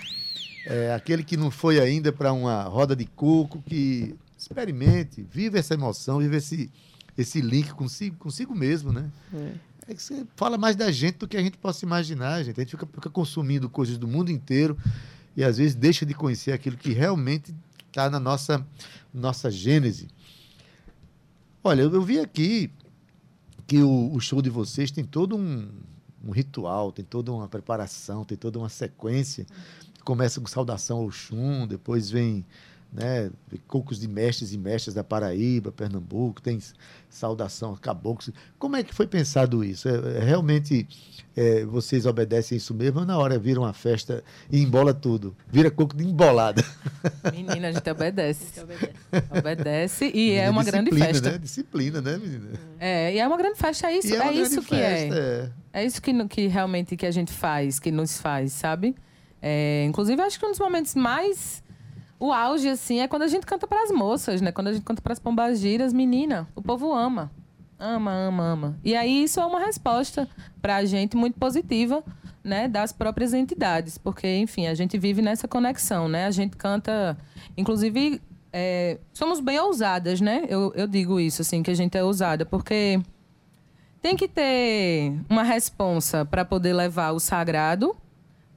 É, 0.64 0.94
aquele 0.94 1.24
que 1.24 1.36
não 1.36 1.50
foi 1.50 1.80
ainda 1.80 2.12
para 2.12 2.32
uma 2.32 2.62
roda 2.62 2.94
de 2.94 3.06
coco, 3.06 3.60
que 3.62 4.14
experimente, 4.38 5.26
vive 5.28 5.58
essa 5.58 5.74
emoção, 5.74 6.20
vive 6.20 6.36
esse, 6.36 6.70
esse 7.18 7.40
link 7.40 7.74
consigo, 7.74 8.16
consigo 8.16 8.54
mesmo, 8.54 8.92
né? 8.92 9.10
É. 9.88 9.94
que 9.94 10.00
você 10.02 10.24
fala 10.36 10.56
mais 10.56 10.76
da 10.76 10.92
gente 10.92 11.18
do 11.18 11.26
que 11.26 11.36
a 11.36 11.42
gente 11.42 11.58
possa 11.58 11.84
imaginar, 11.84 12.44
gente. 12.44 12.60
A 12.60 12.62
gente 12.62 12.70
fica, 12.70 12.86
fica 12.86 13.10
consumindo 13.10 13.68
coisas 13.68 13.98
do 13.98 14.06
mundo 14.06 14.30
inteiro 14.30 14.78
e 15.36 15.42
às 15.42 15.56
vezes 15.58 15.74
deixa 15.74 16.06
de 16.06 16.14
conhecer 16.14 16.52
aquilo 16.52 16.76
que 16.76 16.92
realmente 16.92 17.52
está 17.88 18.08
na 18.08 18.20
nossa, 18.20 18.64
nossa 19.12 19.50
gênese. 19.50 20.06
Olha, 21.66 21.80
eu, 21.80 22.02
vi 22.02 22.20
aqui 22.20 22.70
que 23.66 23.82
o, 23.82 24.12
o 24.12 24.20
show 24.20 24.42
de 24.42 24.50
vocês 24.50 24.90
tem 24.90 25.02
todo 25.02 25.34
um, 25.34 25.66
um 26.22 26.30
ritual, 26.30 26.92
tem 26.92 27.02
toda 27.02 27.32
uma 27.32 27.48
preparação, 27.48 28.22
tem 28.22 28.36
toda 28.36 28.58
uma 28.58 28.68
sequência. 28.68 29.46
Começa 30.04 30.42
com 30.42 30.46
saudação 30.46 30.98
ao 30.98 31.10
Xum, 31.10 31.66
depois 31.66 32.10
vem 32.10 32.44
né, 32.92 33.30
cocos 33.66 33.98
de 33.98 34.06
mestres 34.06 34.52
e 34.52 34.58
mestras 34.58 34.94
da 34.94 35.02
Paraíba, 35.02 35.72
Pernambuco, 35.72 36.42
tem 36.42 36.60
saudação 37.14 37.72
a 37.72 37.78
caboclos. 37.78 38.30
Como 38.58 38.76
é 38.76 38.82
que 38.82 38.94
foi 38.94 39.06
pensado 39.06 39.64
isso? 39.64 39.88
É, 39.88 40.18
é 40.18 40.24
realmente 40.24 40.86
é, 41.36 41.64
vocês 41.64 42.06
obedecem 42.06 42.56
isso 42.56 42.72
mesmo 42.74 43.00
ou 43.00 43.06
na 43.06 43.18
hora 43.18 43.38
vira 43.38 43.58
uma 43.60 43.72
festa 43.72 44.22
e 44.50 44.62
embola 44.62 44.94
tudo? 44.94 45.36
Vira 45.48 45.70
coco 45.70 45.96
de 45.96 46.04
embolada. 46.04 46.64
Menina, 47.32 47.68
a 47.68 47.72
gente 47.72 47.90
obedece. 47.90 48.60
Obedece 49.36 50.10
e 50.14 50.32
é 50.32 50.48
uma 50.48 50.62
grande 50.62 50.90
festa. 50.90 51.32
Né? 51.32 51.38
Disciplina, 51.38 52.00
né, 52.00 52.16
menina? 52.16 52.50
É, 52.78 53.14
e 53.14 53.18
é 53.18 53.26
uma 53.26 53.36
grande 53.36 53.58
festa, 53.58 53.88
é 53.88 53.98
isso, 53.98 54.08
E 54.08 54.16
é, 54.16 54.22
uma 54.22 54.32
isso 54.32 54.50
grande 54.50 54.66
que 54.66 54.76
festa, 54.76 55.14
é. 55.14 55.18
é. 55.18 55.50
É 55.82 55.84
isso 55.84 56.00
que, 56.00 56.28
que 56.28 56.46
realmente 56.46 56.96
que 56.96 57.04
a 57.04 57.10
gente 57.10 57.32
faz, 57.32 57.80
que 57.80 57.90
nos 57.90 58.20
faz, 58.20 58.52
sabe? 58.52 58.94
É, 59.42 59.84
inclusive, 59.84 60.22
acho 60.22 60.38
que 60.38 60.46
um 60.46 60.50
dos 60.50 60.60
momentos 60.60 60.94
mais. 60.94 61.63
O 62.18 62.32
auge, 62.32 62.68
assim, 62.68 63.00
é 63.00 63.08
quando 63.08 63.22
a 63.22 63.28
gente 63.28 63.44
canta 63.44 63.66
para 63.66 63.82
as 63.82 63.90
moças, 63.90 64.40
né? 64.40 64.52
Quando 64.52 64.68
a 64.68 64.72
gente 64.72 64.84
canta 64.84 65.02
para 65.02 65.12
as 65.12 65.18
pombagiras, 65.18 65.92
menina, 65.92 66.48
o 66.54 66.62
povo 66.62 66.92
ama. 66.92 67.30
Ama, 67.78 68.12
ama, 68.12 68.44
ama. 68.44 68.78
E 68.84 68.94
aí 68.94 69.24
isso 69.24 69.40
é 69.40 69.46
uma 69.46 69.60
resposta 69.60 70.28
para 70.62 70.76
a 70.76 70.84
gente 70.84 71.16
muito 71.16 71.38
positiva, 71.38 72.02
né? 72.42 72.68
Das 72.68 72.92
próprias 72.92 73.34
entidades. 73.34 73.98
Porque, 73.98 74.38
enfim, 74.38 74.66
a 74.66 74.74
gente 74.74 74.96
vive 74.96 75.20
nessa 75.20 75.48
conexão, 75.48 76.08
né? 76.08 76.26
A 76.26 76.30
gente 76.30 76.56
canta. 76.56 77.16
Inclusive, 77.56 78.22
é, 78.52 78.98
somos 79.12 79.40
bem 79.40 79.58
ousadas, 79.58 80.20
né? 80.20 80.44
Eu, 80.48 80.72
eu 80.76 80.86
digo 80.86 81.18
isso, 81.18 81.42
assim, 81.42 81.62
que 81.62 81.70
a 81.70 81.74
gente 81.74 81.98
é 81.98 82.04
ousada, 82.04 82.46
porque 82.46 83.00
tem 84.00 84.16
que 84.16 84.28
ter 84.28 85.12
uma 85.28 85.42
responsa 85.42 86.24
para 86.24 86.44
poder 86.44 86.72
levar 86.72 87.12
o 87.12 87.18
sagrado 87.18 87.96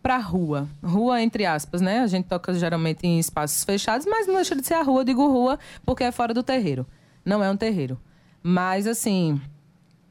para 0.07 0.15
a 0.15 0.19
rua. 0.19 0.69
Rua, 0.81 1.21
entre 1.21 1.45
aspas, 1.45 1.81
né? 1.81 1.99
A 1.99 2.07
gente 2.07 2.27
toca 2.27 2.53
geralmente 2.53 3.05
em 3.05 3.19
espaços 3.19 3.65
fechados, 3.65 4.07
mas 4.09 4.25
não 4.25 4.35
deixa 4.35 4.55
de 4.55 4.65
ser 4.65 4.75
a 4.75 4.81
rua. 4.81 5.03
Digo 5.03 5.27
rua 5.27 5.59
porque 5.85 6.01
é 6.01 6.13
fora 6.13 6.33
do 6.33 6.41
terreiro. 6.41 6.87
Não 7.25 7.43
é 7.43 7.51
um 7.51 7.57
terreiro. 7.57 7.99
Mas, 8.41 8.87
assim, 8.87 9.41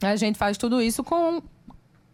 a 0.02 0.14
gente 0.14 0.36
faz 0.36 0.58
tudo 0.58 0.82
isso 0.82 1.02
com 1.02 1.42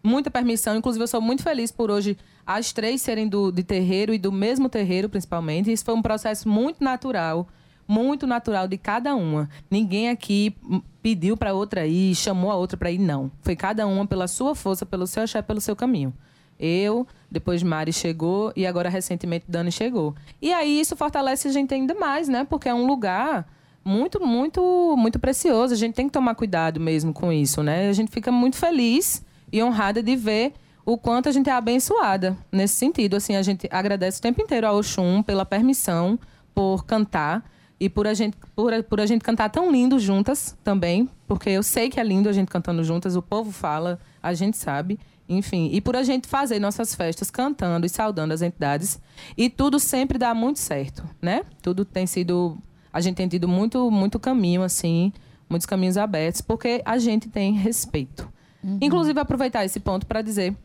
muita 0.01 0.31
permissão. 0.31 0.77
Inclusive, 0.77 1.03
eu 1.03 1.07
sou 1.09 1.19
muito 1.19 1.43
feliz 1.43 1.73
por 1.73 1.91
hoje 1.91 2.17
as 2.47 2.71
três 2.71 3.01
serem 3.01 3.27
do, 3.27 3.51
de 3.51 3.63
terreiro 3.63 4.13
e 4.13 4.17
do 4.17 4.31
mesmo 4.31 4.69
terreiro, 4.69 5.09
principalmente. 5.09 5.69
Isso 5.69 5.83
foi 5.83 5.93
um 5.93 6.01
processo 6.01 6.47
muito 6.47 6.81
natural, 6.81 7.49
muito 7.85 8.25
natural 8.25 8.65
de 8.65 8.77
cada 8.77 9.13
uma. 9.13 9.49
Ninguém 9.69 10.07
aqui 10.07 10.55
pediu 11.01 11.35
para 11.35 11.53
outra 11.53 11.85
ir, 11.85 12.15
chamou 12.15 12.49
a 12.49 12.55
outra 12.55 12.77
para 12.77 12.89
ir, 12.89 12.97
não. 12.97 13.29
Foi 13.41 13.57
cada 13.57 13.85
uma 13.85 14.07
pela 14.07 14.29
sua 14.29 14.55
força, 14.55 14.85
pelo 14.85 15.05
seu 15.05 15.23
axé, 15.23 15.41
pelo 15.41 15.59
seu 15.59 15.75
caminho. 15.75 16.13
Eu, 16.59 17.05
depois 17.29 17.61
Mari 17.63 17.91
chegou 17.91 18.53
e 18.55 18.65
agora 18.65 18.89
recentemente 18.89 19.45
Dani 19.47 19.71
chegou. 19.71 20.15
E 20.41 20.53
aí 20.53 20.79
isso 20.79 20.95
fortalece 20.95 21.47
a 21.47 21.51
gente 21.51 21.73
ainda 21.73 21.93
mais, 21.95 22.27
né? 22.27 22.45
Porque 22.49 22.69
é 22.69 22.73
um 22.73 22.85
lugar 22.85 23.47
muito, 23.83 24.25
muito, 24.25 24.95
muito 24.97 25.19
precioso. 25.19 25.73
A 25.73 25.77
gente 25.77 25.93
tem 25.95 26.07
que 26.07 26.13
tomar 26.13 26.35
cuidado 26.35 26.79
mesmo 26.79 27.11
com 27.13 27.31
isso, 27.31 27.61
né? 27.63 27.89
A 27.89 27.93
gente 27.93 28.11
fica 28.11 28.31
muito 28.31 28.55
feliz 28.55 29.23
e 29.51 29.61
honrada 29.61 30.01
de 30.01 30.15
ver 30.15 30.53
o 30.85 30.97
quanto 30.97 31.27
a 31.29 31.31
gente 31.31 31.49
é 31.49 31.53
abençoada 31.53 32.37
nesse 32.51 32.75
sentido. 32.75 33.15
Assim, 33.15 33.35
a 33.35 33.41
gente 33.41 33.67
agradece 33.71 34.19
o 34.19 34.21
tempo 34.21 34.41
inteiro 34.41 34.67
ao 34.67 34.77
Oxum 34.77 35.21
pela 35.23 35.45
permissão, 35.45 36.17
por 36.53 36.85
cantar 36.85 37.43
e 37.79 37.89
por 37.89 38.05
a 38.07 38.13
gente 38.13 38.37
por, 38.55 38.73
a- 38.73 38.83
por 38.83 39.01
a 39.01 39.05
gente 39.05 39.21
cantar 39.23 39.49
tão 39.49 39.71
lindo 39.71 39.97
juntas 39.99 40.55
também, 40.63 41.09
porque 41.27 41.49
eu 41.49 41.63
sei 41.63 41.89
que 41.89 41.99
é 41.99 42.03
lindo 42.03 42.29
a 42.29 42.31
gente 42.33 42.47
cantando 42.49 42.83
juntas, 42.83 43.15
o 43.15 43.21
povo 43.21 43.51
fala, 43.51 43.99
a 44.21 44.33
gente 44.33 44.55
sabe. 44.57 44.99
Enfim, 45.27 45.69
e 45.71 45.79
por 45.79 45.95
a 45.95 46.03
gente 46.03 46.27
fazer 46.27 46.59
nossas 46.59 46.93
festas 46.93 47.31
cantando 47.31 47.85
e 47.85 47.89
saudando 47.89 48.33
as 48.33 48.41
entidades. 48.41 48.99
E 49.37 49.49
tudo 49.49 49.79
sempre 49.79 50.17
dá 50.17 50.33
muito 50.33 50.59
certo, 50.59 51.03
né? 51.21 51.43
Tudo 51.61 51.85
tem 51.85 52.05
sido. 52.05 52.57
A 52.91 52.99
gente 52.99 53.15
tem 53.15 53.27
tido 53.27 53.47
muito, 53.47 53.89
muito 53.89 54.19
caminho, 54.19 54.61
assim, 54.61 55.11
muitos 55.49 55.65
caminhos 55.65 55.97
abertos, 55.97 56.41
porque 56.41 56.81
a 56.85 56.97
gente 56.97 57.29
tem 57.29 57.53
respeito. 57.53 58.31
Inclusive, 58.79 59.19
aproveitar 59.19 59.65
esse 59.65 59.79
ponto 59.79 60.05
para 60.05 60.21
dizer 60.21 60.55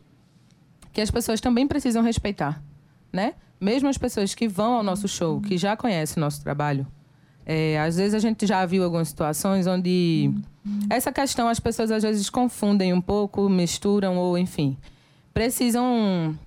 que 0.93 1.01
as 1.01 1.11
pessoas 1.11 1.41
também 1.41 1.67
precisam 1.67 2.01
respeitar, 2.01 2.61
né? 3.11 3.33
Mesmo 3.59 3.89
as 3.89 3.97
pessoas 3.97 4.33
que 4.33 4.47
vão 4.47 4.75
ao 4.75 4.83
nosso 4.83 5.07
show, 5.07 5.41
que 5.41 5.57
já 5.57 5.75
conhecem 5.75 6.15
o 6.17 6.21
nosso 6.21 6.41
trabalho, 6.41 6.87
é, 7.45 7.79
às 7.79 7.97
vezes 7.97 8.13
a 8.13 8.19
gente 8.19 8.45
já 8.45 8.65
viu 8.65 8.83
algumas 8.83 9.09
situações 9.09 9.67
onde 9.67 10.31
essa 10.89 11.11
questão 11.11 11.47
as 11.47 11.59
pessoas 11.59 11.91
às 11.91 12.03
vezes 12.03 12.29
confundem 12.29 12.93
um 12.93 13.01
pouco, 13.01 13.47
misturam 13.49 14.17
ou 14.17 14.37
enfim, 14.37 14.77
precisam 15.33 16.37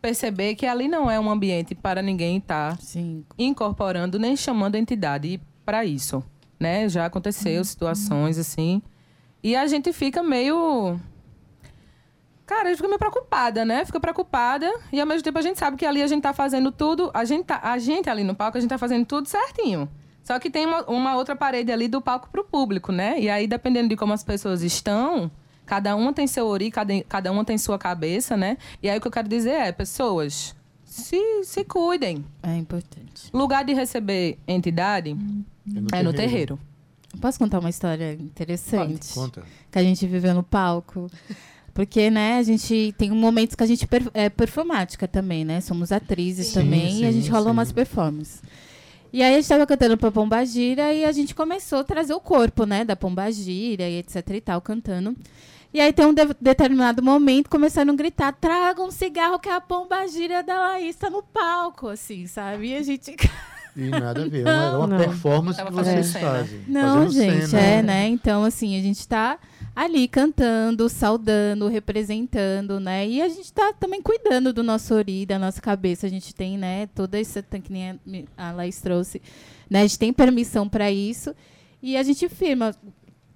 perceber 0.00 0.54
que 0.54 0.66
ali 0.66 0.88
não 0.88 1.10
é 1.10 1.20
um 1.20 1.30
ambiente 1.30 1.74
para 1.74 2.00
ninguém 2.00 2.38
estar 2.38 2.80
Sim. 2.80 3.24
incorporando 3.38 4.18
nem 4.18 4.36
chamando 4.36 4.76
a 4.76 4.78
entidade 4.78 5.40
para 5.64 5.84
isso, 5.84 6.24
né? 6.58 6.88
Já 6.88 7.06
aconteceu 7.06 7.62
situações 7.64 8.38
assim 8.38 8.82
e 9.42 9.54
a 9.56 9.66
gente 9.66 9.92
fica 9.92 10.22
meio 10.22 10.98
Cara, 12.46 12.64
a 12.64 12.68
gente 12.70 12.78
fica 12.78 12.88
meio 12.88 12.98
preocupada, 12.98 13.64
né? 13.64 13.84
Fica 13.84 14.00
preocupada 14.00 14.68
e 14.92 15.00
ao 15.00 15.06
mesmo 15.06 15.22
tempo 15.22 15.38
a 15.38 15.42
gente 15.42 15.56
sabe 15.56 15.76
que 15.76 15.86
ali 15.86 16.02
a 16.02 16.06
gente 16.08 16.22
tá 16.22 16.32
fazendo 16.32 16.72
tudo, 16.72 17.08
a 17.14 17.24
gente, 17.24 17.44
tá, 17.44 17.60
a 17.62 17.78
gente 17.78 18.10
ali 18.10 18.24
no 18.24 18.34
palco, 18.34 18.58
a 18.58 18.60
gente 18.60 18.70
tá 18.70 18.78
fazendo 18.78 19.06
tudo 19.06 19.28
certinho. 19.28 19.88
Só 20.30 20.38
que 20.38 20.48
tem 20.48 20.64
uma, 20.64 20.82
uma 20.88 21.16
outra 21.16 21.34
parede 21.34 21.72
ali 21.72 21.88
do 21.88 22.00
palco 22.00 22.28
pro 22.30 22.44
público, 22.44 22.92
né? 22.92 23.18
E 23.20 23.28
aí, 23.28 23.48
dependendo 23.48 23.88
de 23.88 23.96
como 23.96 24.12
as 24.12 24.22
pessoas 24.22 24.62
estão, 24.62 25.28
cada 25.66 25.96
uma 25.96 26.12
tem 26.12 26.24
seu 26.28 26.46
ori, 26.46 26.70
cada, 26.70 27.02
cada 27.08 27.32
uma 27.32 27.44
tem 27.44 27.58
sua 27.58 27.76
cabeça, 27.76 28.36
né? 28.36 28.56
E 28.80 28.88
aí 28.88 28.96
o 28.96 29.00
que 29.00 29.08
eu 29.08 29.10
quero 29.10 29.28
dizer 29.28 29.50
é, 29.50 29.72
pessoas, 29.72 30.54
se, 30.84 31.18
se 31.42 31.64
cuidem. 31.64 32.24
É 32.44 32.54
importante. 32.56 33.28
Lugar 33.32 33.64
de 33.64 33.74
receber 33.74 34.38
entidade 34.46 35.16
é 35.92 36.00
no 36.00 36.12
terreiro. 36.12 36.60
Posso 37.20 37.36
contar 37.36 37.58
uma 37.58 37.70
história 37.70 38.12
interessante? 38.12 39.12
Conta. 39.12 39.42
Que 39.68 39.80
a 39.80 39.82
gente 39.82 40.06
viveu 40.06 40.32
no 40.32 40.44
palco. 40.44 41.10
Porque, 41.74 42.10
né, 42.10 42.36
a 42.38 42.42
gente 42.42 42.94
tem 42.98 43.10
momentos 43.10 43.54
que 43.54 43.62
a 43.62 43.66
gente 43.66 43.86
per- 43.86 44.10
é 44.12 44.28
performática 44.28 45.06
também, 45.08 45.44
né? 45.44 45.60
Somos 45.60 45.92
atrizes 45.92 46.48
Sim, 46.48 46.54
também 46.54 47.00
e 47.00 47.04
a 47.06 47.12
sim, 47.12 47.20
gente 47.20 47.30
rola 47.30 47.46
sim. 47.46 47.50
umas 47.52 47.72
performances. 47.72 48.42
E 49.12 49.22
aí 49.22 49.34
a 49.34 49.36
gente 49.40 49.48
tava 49.48 49.66
cantando 49.66 49.96
pra 49.96 50.10
Pombagira 50.10 50.92
e 50.92 51.04
a 51.04 51.12
gente 51.12 51.34
começou 51.34 51.80
a 51.80 51.84
trazer 51.84 52.14
o 52.14 52.20
corpo, 52.20 52.64
né, 52.64 52.84
da 52.84 52.94
Pombagira 52.94 53.88
e 53.88 53.98
etc 53.98 54.16
e 54.30 54.40
tal, 54.40 54.60
cantando. 54.60 55.16
E 55.72 55.80
aí 55.80 55.92
tem 55.92 56.06
um 56.06 56.12
de- 56.14 56.34
determinado 56.40 57.02
momento 57.02 57.48
começaram 57.50 57.92
a 57.92 57.96
gritar: 57.96 58.32
traga 58.32 58.82
um 58.82 58.90
cigarro 58.90 59.38
que 59.38 59.48
a 59.48 59.60
Pombagira 59.60 60.42
da 60.42 60.58
Laís 60.58 60.96
tá 60.96 61.08
no 61.10 61.22
palco, 61.22 61.88
assim, 61.88 62.26
sabe? 62.26 62.68
E 62.70 62.76
a 62.76 62.82
gente. 62.82 63.14
E 63.76 63.88
nada 63.88 64.22
a 64.24 64.28
ver. 64.28 64.40
É 64.46 64.50
uma, 64.50 64.64
é 64.64 64.76
uma 64.76 64.86
Não. 64.86 64.98
performance 64.98 65.62
que 65.64 65.70
vocês 65.72 66.12
fazem. 66.12 66.60
Não, 66.66 67.08
gente, 67.10 67.46
cena. 67.48 67.62
é, 67.62 67.82
né? 67.82 68.08
Então, 68.08 68.44
assim, 68.44 68.78
a 68.78 68.82
gente 68.82 69.06
tá 69.06 69.38
ali 69.74 70.08
cantando, 70.08 70.88
saudando, 70.88 71.68
representando, 71.68 72.80
né? 72.80 73.06
E 73.08 73.22
a 73.22 73.28
gente 73.28 73.52
tá 73.52 73.72
também 73.72 74.02
cuidando 74.02 74.52
do 74.52 74.62
nosso 74.62 74.94
ori, 74.94 75.24
da 75.24 75.38
nossa 75.38 75.60
cabeça. 75.60 76.06
A 76.06 76.10
gente 76.10 76.34
tem, 76.34 76.58
né, 76.58 76.88
toda 76.94 77.18
essa 77.20 77.42
que 77.42 77.72
nem 77.72 77.90
a- 77.90 77.96
a 78.36 78.52
Laís 78.52 78.80
trouxe, 78.80 79.22
né? 79.68 79.80
A 79.80 79.82
gente 79.82 79.98
tem 79.98 80.12
permissão 80.12 80.68
para 80.68 80.90
isso. 80.90 81.34
E 81.82 81.96
a 81.96 82.02
gente 82.02 82.28
firma, 82.28 82.74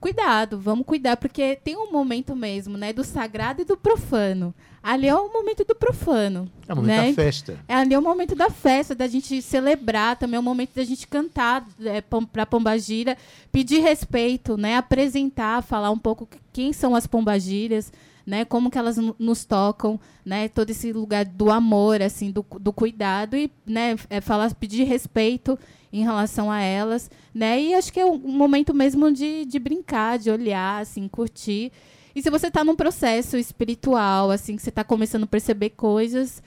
cuidado, 0.05 0.61
vamos 0.61 0.85
cuidar, 0.85 1.17
porque 1.17 1.57
tem 1.57 1.79
um 1.79 1.91
momento 1.91 2.37
mesmo, 2.37 2.77
né, 2.77 2.93
do 2.93 3.03
sagrado 3.03 3.63
e 3.63 3.65
do 3.65 3.75
profano. 3.75 4.55
Ali 4.83 5.09
é 5.09 5.15
o 5.15 5.33
momento 5.33 5.65
do 5.65 5.75
profano. 5.75 6.47
É 6.69 6.75
o 6.75 6.77
momento 6.77 6.95
né? 6.95 7.09
da 7.09 7.15
festa. 7.15 7.59
É 7.67 7.75
ali 7.75 7.95
é 7.95 7.99
o 7.99 8.03
momento 8.03 8.35
da 8.35 8.51
festa, 8.51 8.95
da 8.95 9.07
gente 9.07 9.41
celebrar, 9.41 10.19
também 10.19 10.37
é 10.37 10.39
o 10.39 10.43
momento 10.43 10.75
da 10.75 10.85
gente 10.85 11.09
cantar 11.09 11.67
é, 11.83 12.03
pra 12.03 12.45
Pombagira, 12.45 13.17
pedir 13.51 13.81
respeito, 13.81 14.59
né? 14.59 14.77
Apresentar, 14.77 15.63
falar 15.63 15.91
um 15.91 15.99
pouco 15.99 16.29
quem 16.53 16.75
são 16.75 16.95
as 16.95 17.07
Pombagiras, 17.07 17.91
né? 18.27 18.45
Como 18.45 18.71
que 18.71 18.77
elas 18.77 18.99
no- 18.99 19.17
nos 19.19 19.47
tocam, 19.47 19.99
né? 20.23 20.49
Todo 20.49 20.69
esse 20.69 20.93
lugar 20.93 21.25
do 21.25 21.51
amor, 21.51 22.03
assim, 22.03 22.31
do, 22.31 22.45
do 22.61 22.75
cuidado 22.75 23.39
e, 23.39 23.51
né? 23.65 23.97
É 24.11 24.21
falar, 24.21 24.53
pedir 24.55 24.85
respeito 24.85 25.59
em 25.95 26.03
relação 26.03 26.51
a 26.51 26.61
elas, 26.61 27.09
né? 27.33 27.63
E 27.63 27.73
acho 27.73 27.93
que 27.93 28.01
é 28.01 28.05
um 28.05 28.19
momento 28.19 28.75
mesmo 28.75 29.13
de, 29.13 29.45
de 29.45 29.61
brincar, 29.61 30.19
de 30.19 30.29
olhar, 30.29 30.83
assim, 30.83 31.07
curtir. 31.07 31.71
E 32.13 32.21
se 32.21 32.29
você 32.31 32.49
está 32.49 32.65
num 32.65 32.75
processo 32.75 33.37
espiritual, 33.37 34.33
assim, 34.33 34.57
que 34.57 34.63
você 34.63 34.71
está 34.71 34.83
começando 34.83 35.23
a 35.23 35.29
perceber 35.29 35.71
coisas, 35.71 36.43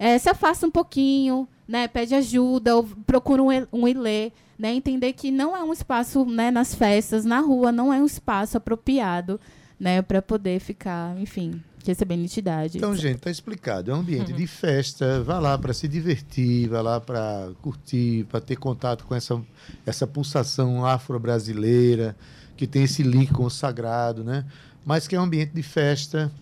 é, 0.00 0.18
se 0.18 0.28
afasta 0.28 0.66
um 0.66 0.70
pouquinho, 0.70 1.46
né? 1.68 1.86
Pede 1.86 2.12
ajuda, 2.16 2.74
ou 2.74 2.88
procura 3.06 3.40
um, 3.40 3.48
um 3.72 3.86
ilê, 3.86 4.32
né? 4.58 4.74
Entender 4.74 5.12
que 5.12 5.30
não 5.30 5.56
é 5.56 5.62
um 5.62 5.72
espaço, 5.72 6.24
né, 6.24 6.50
nas 6.50 6.74
festas, 6.74 7.24
na 7.24 7.38
rua, 7.38 7.70
não 7.70 7.94
é 7.94 8.02
um 8.02 8.06
espaço 8.06 8.56
apropriado, 8.56 9.38
né, 9.78 10.02
para 10.02 10.20
poder 10.20 10.58
ficar, 10.60 11.16
enfim, 11.20 11.62
recebendo 11.86 12.22
entidade. 12.22 12.78
Então, 12.78 12.94
gente, 12.94 13.20
tá 13.20 13.30
explicado. 13.30 13.90
É 13.90 13.94
um 13.94 13.98
ambiente 14.00 14.32
de 14.32 14.46
festa. 14.46 15.22
Vá 15.22 15.38
lá 15.38 15.56
para 15.56 15.72
se 15.72 15.86
divertir, 15.86 16.68
vá 16.68 16.80
lá 16.80 17.00
para 17.00 17.50
curtir, 17.62 18.24
para 18.24 18.40
ter 18.40 18.56
contato 18.56 19.04
com 19.04 19.14
essa, 19.14 19.40
essa 19.86 20.06
pulsação 20.06 20.84
afro-brasileira, 20.84 22.16
que 22.56 22.66
tem 22.66 22.84
esse 22.84 23.02
link 23.02 23.32
com 23.32 23.44
o 23.44 23.50
sagrado, 23.50 24.24
né? 24.24 24.44
Mas 24.84 25.06
que 25.06 25.14
é 25.14 25.20
um 25.20 25.24
ambiente 25.24 25.52
de 25.52 25.62
festa 25.62 26.32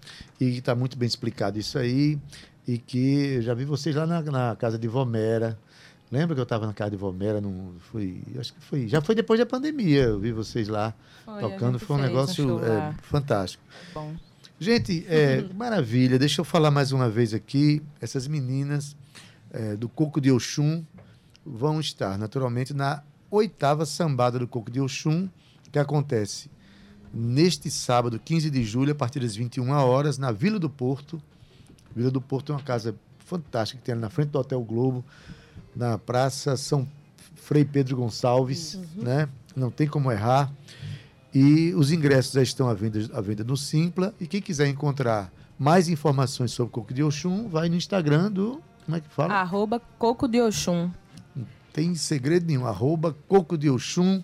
e 0.41 0.59
está 0.59 0.74
muito 0.74 0.97
bem 0.97 1.07
explicado 1.07 1.59
isso 1.59 1.78
aí. 1.78 2.18
E 2.66 2.78
que 2.78 3.34
eu 3.37 3.43
já 3.43 3.55
vi 3.55 3.64
vocês 3.64 3.95
lá 3.95 4.07
na, 4.07 4.22
na 4.22 4.57
casa 4.57 4.78
de 4.78 4.89
Vomera. 4.89 5.59
Lembra 6.11 6.34
que 6.34 6.40
eu 6.40 6.44
estava 6.44 6.66
na 6.66 6.72
casa 6.72 6.92
de 6.92 6.96
Vomera? 6.96 7.40
Não, 7.40 7.74
foi, 7.90 8.22
acho 8.38 8.54
que 8.54 8.61
foi. 8.61 8.88
Já 8.88 9.00
foi 9.00 9.14
depois 9.14 9.40
da 9.40 9.46
pandemia. 9.46 10.02
Eu 10.02 10.20
vi 10.20 10.32
vocês 10.32 10.68
lá 10.68 10.94
Foi, 11.24 11.40
tocando. 11.40 11.78
Foi 11.78 11.96
um 11.96 12.00
negócio 12.00 12.64
é, 12.64 12.94
fantástico. 13.02 13.62
Bom. 13.92 14.14
Gente, 14.59 15.04
é, 15.09 15.44
maravilha. 15.54 16.18
Deixa 16.18 16.40
eu 16.40 16.44
falar 16.44 16.70
mais 16.70 16.92
uma 16.92 17.11
vez 17.11 17.34
aqui. 17.34 17.82
Essas 18.00 18.28
meninas 18.28 18.96
é, 19.50 19.76
do 19.76 19.88
Coco 19.88 20.20
de 20.20 20.30
Oxum 20.30 20.84
vão 21.44 21.80
estar, 21.80 22.16
naturalmente, 22.18 22.72
na 22.72 23.02
oitava 23.30 23.84
sambada 23.84 24.38
do 24.38 24.46
Coco 24.46 24.70
de 24.70 24.80
Oxum, 24.80 25.28
que 25.70 25.78
acontece 25.78 26.50
neste 27.12 27.70
sábado, 27.70 28.18
15 28.18 28.50
de 28.50 28.64
julho, 28.64 28.92
a 28.92 28.94
partir 28.94 29.20
das 29.20 29.34
21 29.34 29.70
horas, 29.70 30.18
na 30.18 30.30
Vila 30.32 30.59
do 30.59 30.70
Porto. 30.70 31.20
Vila 31.94 32.11
do 32.11 32.20
Porto 32.20 32.52
é 32.52 32.54
uma 32.54 32.62
casa 32.62 32.94
fantástica 33.18 33.80
que 33.80 33.84
tem 33.84 33.92
ali 33.92 34.00
na 34.00 34.11
frente 34.11 34.28
do 34.28 34.38
Hotel 34.38 34.62
Globo, 34.62 35.04
na 35.76 35.98
Praça 35.98 36.56
São 36.56 36.88
Frei 37.34 37.64
Pedro 37.64 37.96
Gonçalves, 37.96 38.80
né? 38.96 39.28
Não 39.54 39.70
tem 39.70 39.86
como 39.86 40.10
errar. 40.10 40.50
E 41.32 41.74
os 41.74 41.92
ingressos 41.92 42.32
já 42.32 42.42
estão 42.42 42.68
à 42.68 42.74
venda, 42.74 42.98
à 43.12 43.20
venda 43.20 43.44
no 43.44 43.56
Simpla. 43.56 44.14
E 44.18 44.26
quem 44.26 44.40
quiser 44.40 44.66
encontrar 44.68 45.30
mais 45.58 45.88
informações 45.88 46.50
sobre 46.50 46.70
o 46.70 46.72
Coco 46.72 46.94
de 46.94 47.02
Oxum, 47.02 47.48
vai 47.48 47.68
no 47.68 47.76
Instagram 47.76 48.32
do. 48.32 48.60
Como 48.84 48.96
é 48.96 49.00
que 49.00 49.08
fala? 49.10 49.34
Arroba 49.34 49.80
Coco 49.98 50.26
de 50.26 50.40
Oxum. 50.40 50.90
Tem 51.72 51.94
segredo 51.94 52.46
nenhum. 52.46 52.66
Arroba 52.66 53.14
Coco 53.28 53.58
de 53.58 53.68
Oxum. 53.68 54.22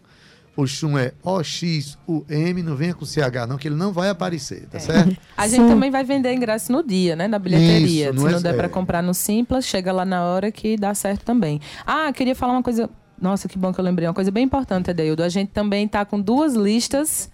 Oxum 0.57 0.98
é 0.98 1.12
O-X-U-M. 1.22 2.62
Não 2.62 2.76
venha 2.76 2.94
com 2.94 3.05
CH, 3.05 3.46
não, 3.48 3.57
que 3.57 3.68
ele 3.68 3.74
não 3.74 3.92
vai 3.92 4.09
aparecer, 4.11 4.66
tá 4.68 4.78
certo? 4.78 5.16
A 5.36 5.48
gente 5.48 5.66
também 5.66 5.90
vai 5.90 6.05
vender 6.05 6.32
ingresso 6.34 6.70
no 6.72 6.82
dia, 6.86 7.16
né? 7.16 7.26
Na 7.26 7.38
bilheteria. 7.38 8.07
Isso, 8.11 8.14
não 8.14 8.22
Se 8.22 8.28
é- 8.28 8.32
não 8.32 8.42
der 8.42 8.55
é. 8.55 8.57
para 8.57 8.68
comprar 8.68 9.03
no 9.03 9.14
Simpla, 9.14 9.61
chega 9.62 9.92
lá 9.92 10.05
na 10.05 10.24
hora 10.24 10.53
que 10.53 10.76
dá 10.76 10.94
certo 10.94 11.24
também. 11.24 11.61
Ah, 11.86 12.12
queria 12.12 12.34
falar 12.34 12.53
uma 12.53 12.62
coisa. 12.62 12.88
Nossa, 13.20 13.48
que 13.48 13.57
bom 13.57 13.72
que 13.72 13.78
eu 13.80 13.84
lembrei. 13.84 14.07
Uma 14.09 14.14
coisa 14.14 14.30
bem 14.30 14.44
importante, 14.44 14.90
Adeildo. 14.90 15.22
A 15.22 15.28
gente 15.28 15.50
também 15.50 15.86
tá 15.88 16.05
com 16.05 16.20
duas 16.20 16.55
listas 16.55 17.30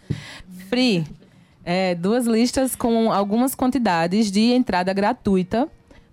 free. 0.69 1.05
É, 1.65 1.95
duas 1.95 2.27
listas 2.27 2.75
com 2.77 3.11
algumas 3.13 3.55
quantidades 3.55 4.31
de 4.31 4.53
entrada 4.53 4.93
gratuita 4.93 5.69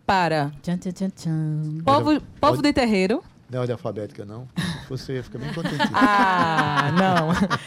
para 0.05 0.51
Tchan, 0.61 0.77
tchan, 0.77 1.09
tchan, 1.09 1.81
povo, 1.83 2.21
povo 2.41 2.61
de 2.61 2.73
terreiro. 2.73 3.23
Não 3.49 3.59
é 3.59 3.61
ordem 3.61 3.73
alfabética, 3.73 4.25
não. 4.25 4.47
Ia 5.13 5.23
ficar 5.23 5.39
bem 5.39 5.51
contentinho. 5.53 5.89
Ah, 5.93 6.91
não. 6.93 7.59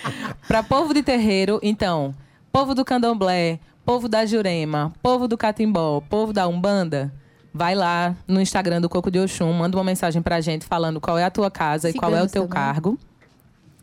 Para 0.46 0.62
povo 0.62 0.92
de 0.94 1.02
terreiro, 1.02 1.58
então, 1.62 2.14
povo 2.52 2.74
do 2.74 2.84
candomblé, 2.84 3.58
povo 3.84 4.08
da 4.08 4.24
Jurema, 4.26 4.92
povo 5.02 5.26
do 5.28 5.36
catimbó, 5.36 6.00
povo 6.08 6.32
da 6.32 6.46
Umbanda, 6.46 7.12
vai 7.52 7.74
lá 7.74 8.14
no 8.26 8.40
Instagram 8.40 8.80
do 8.80 8.88
Coco 8.88 9.10
de 9.10 9.18
Oxum, 9.18 9.52
manda 9.52 9.76
uma 9.76 9.84
mensagem 9.84 10.20
pra 10.22 10.40
gente 10.40 10.64
falando 10.64 11.00
qual 11.00 11.18
é 11.18 11.24
a 11.24 11.30
tua 11.30 11.50
casa 11.50 11.90
e 11.90 11.92
qual 11.94 12.10
é 12.12 12.22
o 12.22 12.28
Ciganos 12.28 12.32
teu 12.32 12.42
também. 12.42 12.54
cargo. 12.54 12.98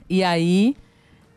E 0.09 0.23
aí, 0.23 0.75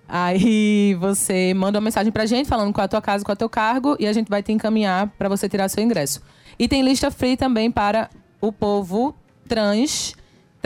aí 0.07 0.95
você 1.01 1.53
manda 1.55 1.79
uma 1.79 1.85
mensagem 1.85 2.13
pra 2.13 2.27
gente 2.27 2.49
falando 2.49 2.73
qual 2.73 2.83
é 2.83 2.87
a 2.87 2.89
tua 2.89 3.03
casa, 3.03 3.25
qual 3.25 3.33
é 3.33 3.35
o 3.35 3.39
teu 3.39 3.49
cargo 3.49 3.97
e 3.99 4.07
a 4.07 4.13
gente 4.13 4.29
vai 4.29 4.43
te 4.43 4.53
encaminhar 4.53 5.09
para 5.19 5.29
você 5.29 5.49
tirar 5.49 5.69
seu 5.69 5.83
ingresso. 5.83 6.21
E 6.59 6.69
tem 6.69 6.83
lista 6.83 7.11
free 7.11 7.37
também 7.37 7.71
para 7.71 8.11
o 8.41 8.53
povo 8.53 9.15
trans, 9.49 10.15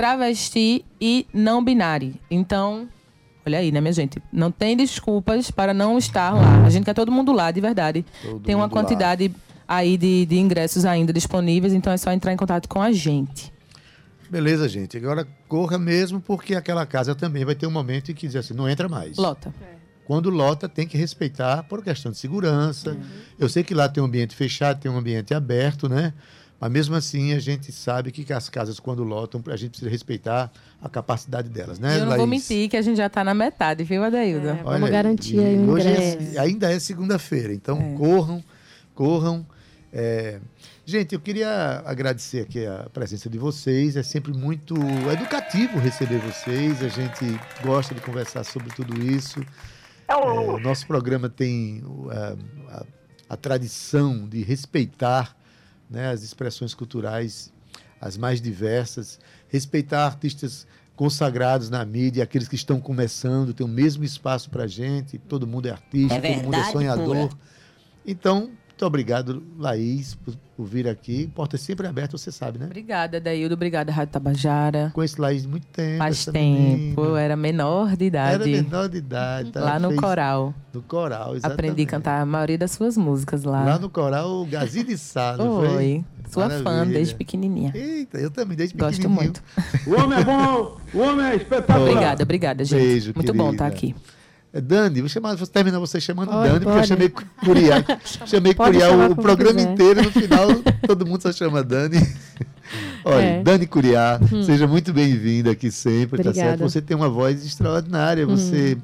travesti 0.03 0.85
e 1.01 1.29
não 1.33 1.63
binário. 1.63 2.15
Então, 2.29 2.89
olha 3.47 3.61
aí, 3.61 3.71
né, 3.71 3.81
minha 3.81 3.93
gente? 3.93 4.21
Não 4.33 4.51
tem 4.51 4.77
desculpas 4.77 5.49
para 5.49 5.73
não 5.73 5.97
estar 5.97 6.35
lá. 6.35 6.65
A 6.67 6.71
gente 6.71 6.85
quer 6.85 6.93
todo 6.93 7.13
mundo 7.13 7.31
lá, 7.31 7.53
de 7.53 7.61
verdade. 7.61 8.05
Todo 8.21 8.41
tem 8.41 8.57
uma 8.57 8.65
mundo 8.65 8.75
lá. 8.75 8.83
quantidade 8.83 9.33
aí 9.69 9.97
de, 9.97 10.27
de 10.27 10.41
ingressos 10.41 10.85
ainda 10.85 11.13
disponíveis, 11.13 11.73
então 11.73 11.93
é 11.93 11.97
só 11.97 12.11
entrar 12.11 12.33
em 12.33 12.37
contato 12.37 12.69
com 12.69 12.83
a 12.83 12.91
gente. 12.91 13.53
Beleza, 14.29 14.69
gente. 14.69 14.97
Agora 14.97 15.25
corra 15.47 15.79
mesmo, 15.79 16.21
porque 16.21 16.57
aquela 16.57 16.85
casa 16.85 17.15
também 17.15 17.45
vai 17.45 17.55
ter 17.55 17.69
um 17.69 17.71
momento 17.71 18.11
em 18.11 18.15
que 18.15 18.27
diz 18.27 18.35
assim, 18.35 18.55
não 18.55 18.69
entra 18.69 18.89
mais. 18.89 19.17
Lota. 19.17 19.55
quando 20.05 20.31
lota, 20.31 20.69
tem 20.69 20.85
que 20.85 20.99
respeitar 20.99 21.63
por 21.63 21.81
questão 21.81 22.11
de 22.11 22.19
segurança. 22.19 22.97
Eu 23.39 23.49
sei 23.49 23.63
que 23.63 23.73
lá 23.73 23.89
tem 23.89 24.03
um 24.03 24.07
ambiente 24.07 24.35
fechado, 24.35 24.81
tem 24.81 24.91
um 24.91 24.99
ambiente 24.99 25.33
aberto, 25.33 25.89
né? 25.89 26.13
Mas 26.63 26.71
mesmo 26.71 26.95
assim, 26.95 27.33
a 27.33 27.41
gente 27.41 27.73
sabe 27.73 28.13
que 28.13 28.33
as 28.33 28.49
casas, 28.49 28.79
quando 28.79 29.03
lotam, 29.03 29.43
a 29.49 29.57
gente 29.57 29.71
precisa 29.71 29.91
respeitar 29.91 30.49
a 30.81 30.89
capacidade 30.89 31.49
delas, 31.49 31.81
né? 31.81 31.97
Eu 31.97 32.01
não 32.03 32.07
vou 32.11 32.19
Laís? 32.19 32.31
mentir 32.31 32.69
que 32.71 32.77
a 32.77 32.83
gente 32.83 32.99
já 32.99 33.09
tá 33.09 33.25
na 33.25 33.35
metade, 33.35 33.83
viu, 33.83 34.05
Adailda? 34.05 34.51
É. 34.51 34.63
Vamos 34.63 34.89
garantir 34.89 35.41
aí 35.41 35.59
o 35.59 35.71
hoje 35.73 35.89
é- 35.89 36.39
ainda 36.39 36.73
é 36.73 36.79
segunda-feira, 36.79 37.53
então 37.53 37.77
É. 37.81 37.97
corram, 37.99 38.45
corram. 38.95 39.45
É, 39.93 40.39
Gente, 40.87 41.15
eu 41.15 41.21
queria 41.21 41.83
agradecer 41.85 42.41
aqui 42.43 42.65
a 42.65 42.89
presença 42.93 43.29
de 43.31 43.39
vocês. 43.39 43.97
É 43.97 44.03
sempre 44.05 44.33
muito 44.33 44.75
educativo 45.13 45.79
receber 45.81 46.19
vocês. 46.19 46.81
A 46.83 46.89
gente 46.89 47.25
gosta 47.65 47.93
de 47.95 48.01
conversar 48.01 48.43
sobre 48.45 48.69
tudo 48.75 49.01
isso. 49.01 49.41
É, 50.09 50.15
o 50.17 50.59
nosso 50.59 50.87
programa 50.87 51.29
tem 51.29 51.83
uh, 51.85 52.11
a, 52.69 52.85
a 53.31 53.37
tradição 53.37 54.29
de 54.29 54.43
respeitar 54.43 55.37
né, 55.93 56.11
as 56.11 56.23
expressões 56.23 56.75
culturais 56.75 57.53
as 58.03 58.17
mais 58.17 58.41
diversas, 58.41 59.21
respeitar 59.49 60.05
artistas 60.07 60.67
consagrados 60.97 61.71
na 61.71 61.85
mídia, 61.85 62.25
aqueles 62.25 62.49
que 62.49 62.57
estão 62.57 62.81
começando, 62.81 63.55
tem 63.55 63.65
o 63.65 63.69
mesmo 63.69 64.03
espaço 64.03 64.51
para 64.51 64.67
gente, 64.67 65.19
todo 65.19 65.47
mundo 65.47 65.67
é 65.67 65.71
artista, 65.71 66.15
É 66.17 66.35
todo 66.35 66.45
mundo 66.45 66.57
é 66.57 66.65
sonhador. 66.65 67.29
pura. 67.29 67.41
Então, 68.05 68.51
muito 68.73 68.87
obrigado, 68.87 69.43
Laís, 69.59 70.15
por, 70.15 70.35
por 70.57 70.65
vir 70.65 70.89
aqui. 70.89 71.31
Porta 71.35 71.57
sempre 71.57 71.87
aberta, 71.87 72.17
você 72.19 72.33
sabe, 72.33 72.59
né? 72.59 72.67
Obrigada, 72.67 73.19
Adaildo. 73.19 73.55
Obrigada, 73.55 73.93
Rádio 73.93 74.13
Tabajara. 74.13 74.91
Conheço 74.95 75.21
Laís 75.21 75.45
há 75.45 75.49
muito 75.49 75.67
tempo. 75.69 75.99
Faz 75.99 76.17
essa 76.21 76.33
tempo. 76.33 77.01
Eu 77.01 77.05
menina. 77.05 77.21
era 77.21 77.37
menor 77.37 77.97
de 77.97 78.05
idade. 78.07 78.35
Era 78.53 78.63
menor 78.63 78.89
de 78.89 78.99
idade. 78.99 79.53
tá? 79.53 79.61
Lá 79.61 79.79
no 79.79 79.89
Fez- 79.91 80.01
coral. 80.01 80.55
No 80.73 80.83
coral, 80.83 81.37
exatamente. 81.37 81.53
Aprendi 81.61 81.83
a 81.83 81.87
cantar 81.87 82.21
a 82.23 82.27
maioria 82.27 82.59
das 82.59 82.73
suas 82.73 82.97
músicas 82.97 83.45
lá. 83.45 83.63
Lá 83.65 83.79
no 83.79 83.91
coral, 83.91 84.43
o 84.43 84.47
Gazi 84.47 84.83
de 84.83 84.97
Sá, 84.99 85.37
não 85.37 85.59
foi? 85.61 85.69
Foi. 85.69 86.05
Sua 86.31 86.49
fã 86.49 86.63
Maravilha. 86.65 86.95
desde 86.97 87.15
pequenininha. 87.15 87.73
Eita, 87.75 88.17
eu 88.19 88.31
também, 88.31 88.57
desde 88.57 88.75
Gosto 88.75 88.97
pequenininho. 88.97 89.23
muito. 89.23 89.43
O 89.87 90.01
homem 90.03 90.19
é 90.19 90.25
bom, 90.25 90.77
o 90.95 90.99
homem 90.99 91.27
é 91.27 91.37
espetacular. 91.37 91.81
Obrigada, 91.83 92.23
obrigada, 92.23 92.65
gente. 92.65 92.81
Beijo, 92.81 93.13
muito 93.15 93.35
bom 93.35 93.51
querida. 93.51 93.65
estar 93.65 93.67
aqui. 93.67 93.95
É 94.55 94.61
Dani, 94.61 95.01
vou 95.01 95.09
chamar, 95.09 95.35
vou 95.35 95.47
terminar 95.47 95.79
você 95.79 95.99
chamando 96.01 96.29
Oi, 96.31 96.47
Dani, 96.49 96.61
porque 96.61 96.69
eu 96.69 96.75
pode. 96.75 96.87
chamei 96.89 97.09
Curiá. 97.09 97.85
chamei 98.27 98.55
Pode 98.55 98.79
chamar 98.79 99.11
o, 99.11 99.17
programa 99.17 99.55
quiser. 99.55 99.73
inteiro, 99.73 100.03
no 100.03 100.11
final 100.11 100.49
todo 100.87 101.07
mundo 101.07 101.23
só 101.23 101.33
chama 101.33 101.63
Dani. 101.63 101.97
Olha, 103.05 103.23
É. 103.25 103.43
Dani 103.43 103.67
Curiá, 103.67 104.21
seja 104.45 104.67
muito 104.67 104.93
bem-vinda 104.93 105.51
aqui 105.53 105.71
sempre, 105.71 106.23
tá 106.23 106.29
Obrigada. 106.31 106.51
certo? 106.59 106.61
Você 106.71 106.83
tem 106.83 106.95
uma 106.97 107.09
voz 107.09 107.45
extraordinária, 107.45 108.27
você 108.27 108.77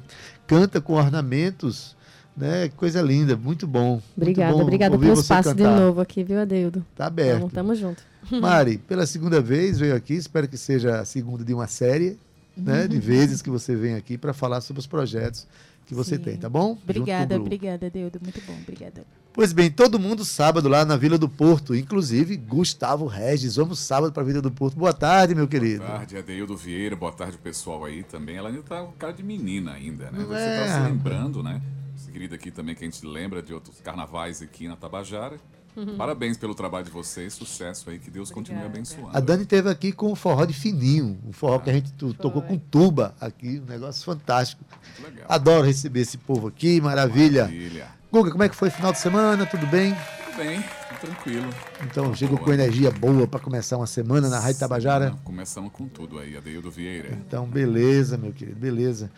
canta 0.47 0.81
com 0.81 0.93
ornamentos, 0.93 1.95
né? 2.35 2.69
Coisa 2.75 3.01
linda, 3.01 3.37
muito 3.37 3.67
bom. 3.67 3.91
muito 3.93 4.03
Obrigada, 4.17 4.53
bom 4.53 4.61
obrigada 4.63 4.97
pelo 4.97 5.13
espaço 5.13 5.53
de 5.55 5.63
cantar. 5.63 5.79
novo 5.79 6.01
aqui, 6.01 6.23
viu, 6.23 6.39
Adeildo? 6.41 6.83
Tá 6.95 7.05
aberto. 7.05 7.39
Tamo, 7.41 7.49
tamo 7.51 7.75
junto. 7.75 8.01
Mari, 8.31 8.77
pela 8.79 9.05
segunda 9.05 9.39
vez 9.39 9.77
veio 9.79 9.95
aqui, 9.95 10.13
espero 10.15 10.47
que 10.47 10.57
seja 10.57 10.99
a 10.99 11.05
segunda 11.05 11.43
de 11.43 11.53
uma 11.53 11.67
série, 11.67 12.17
né, 12.59 12.87
de 12.87 12.99
vezes 12.99 13.41
que 13.41 13.49
você 13.49 13.75
vem 13.75 13.95
aqui 13.95 14.17
para 14.17 14.33
falar 14.33 14.61
sobre 14.61 14.79
os 14.79 14.87
projetos 14.87 15.47
que 15.85 15.95
você 15.95 16.17
Sim. 16.17 16.21
tem, 16.21 16.37
tá 16.37 16.47
bom? 16.47 16.77
Obrigada, 16.83 17.35
obrigada, 17.35 17.89
Deudo. 17.89 18.19
Muito 18.21 18.39
bom, 18.45 18.53
obrigada. 18.61 19.03
Pois 19.33 19.53
bem, 19.53 19.71
todo 19.71 19.97
mundo 19.97 20.25
sábado 20.25 20.67
lá 20.67 20.83
na 20.83 20.97
Vila 20.97 21.17
do 21.17 21.29
Porto, 21.29 21.73
inclusive 21.73 22.35
Gustavo 22.35 23.07
Regis. 23.07 23.55
Vamos 23.55 23.79
sábado 23.79 24.11
para 24.11 24.21
a 24.21 24.25
Vila 24.25 24.41
do 24.41 24.51
Porto. 24.51 24.75
Boa 24.77 24.93
tarde, 24.93 25.33
meu 25.33 25.47
querido. 25.47 25.79
Boa 25.79 25.97
tarde, 25.99 26.17
Adeildo 26.17 26.57
Vieira. 26.57 26.95
Boa 26.95 27.11
tarde, 27.11 27.37
pessoal 27.37 27.85
aí 27.85 28.03
também. 28.03 28.35
Ela 28.35 28.49
ainda 28.49 28.61
tá 28.61 28.83
com 28.83 28.91
cara 28.93 29.13
de 29.13 29.23
menina 29.23 29.73
ainda, 29.73 30.11
né? 30.11 30.19
Não 30.19 30.27
Você 30.27 30.35
é, 30.35 30.59
tá 30.59 30.65
se 30.65 30.73
rapaz. 30.73 30.93
lembrando, 30.93 31.41
né? 31.41 31.61
Esse 31.95 32.11
querido 32.11 32.35
aqui 32.35 32.51
também 32.51 32.75
que 32.75 32.83
a 32.83 32.89
gente 32.89 33.05
lembra 33.05 33.41
de 33.41 33.53
outros 33.53 33.79
carnavais 33.81 34.41
aqui 34.41 34.67
na 34.67 34.75
Tabajara. 34.75 35.39
Parabéns 35.97 36.37
pelo 36.37 36.53
trabalho 36.55 36.85
de 36.85 36.91
vocês, 36.91 37.33
sucesso 37.33 37.89
aí, 37.89 37.99
que 37.99 38.09
Deus 38.11 38.31
continue 38.31 38.63
abençoando. 38.65 39.09
A 39.13 39.19
Dani 39.19 39.43
esteve 39.43 39.69
aqui 39.69 39.91
com 39.91 40.11
o 40.11 40.15
forró 40.15 40.45
de 40.45 40.53
fininho, 40.53 41.17
um 41.27 41.31
forró 41.31 41.59
que 41.59 41.69
a 41.69 41.73
gente 41.73 41.91
to- 41.93 42.13
tocou 42.13 42.41
com 42.41 42.57
tuba 42.57 43.13
aqui, 43.19 43.61
um 43.65 43.69
negócio 43.69 44.03
fantástico. 44.03 44.63
Muito 44.99 45.13
legal. 45.15 45.25
Adoro 45.29 45.65
receber 45.65 46.01
esse 46.01 46.17
povo 46.17 46.47
aqui, 46.47 46.79
maravilha. 46.81 47.43
Maravilha. 47.43 47.87
Guga, 48.11 48.31
como 48.31 48.43
é 48.43 48.49
que 48.49 48.55
foi 48.55 48.69
o 48.69 48.71
final 48.71 48.91
de 48.91 48.99
semana? 48.99 49.45
Tudo 49.45 49.67
bem? 49.67 49.93
Tudo 50.25 50.37
bem, 50.37 50.61
tudo 50.61 50.99
tranquilo. 51.01 51.49
Então, 51.83 52.15
chegou 52.15 52.37
Boa. 52.37 52.47
com 52.47 52.53
energia 52.53 52.89
boa 52.91 53.27
para 53.27 53.39
começar 53.39 53.77
uma 53.77 53.85
semana 53.87 54.27
na 54.29 54.39
Rádio 54.39 54.59
Tabajara. 54.59 55.13
Começamos 55.23 55.71
com 55.71 55.87
tudo 55.87 56.17
aí, 56.17 56.35
Adeildo 56.35 56.71
Vieira. 56.71 57.09
Então, 57.13 57.45
beleza, 57.45 58.17
meu 58.17 58.31
querido, 58.33 58.59
beleza. 58.59 59.11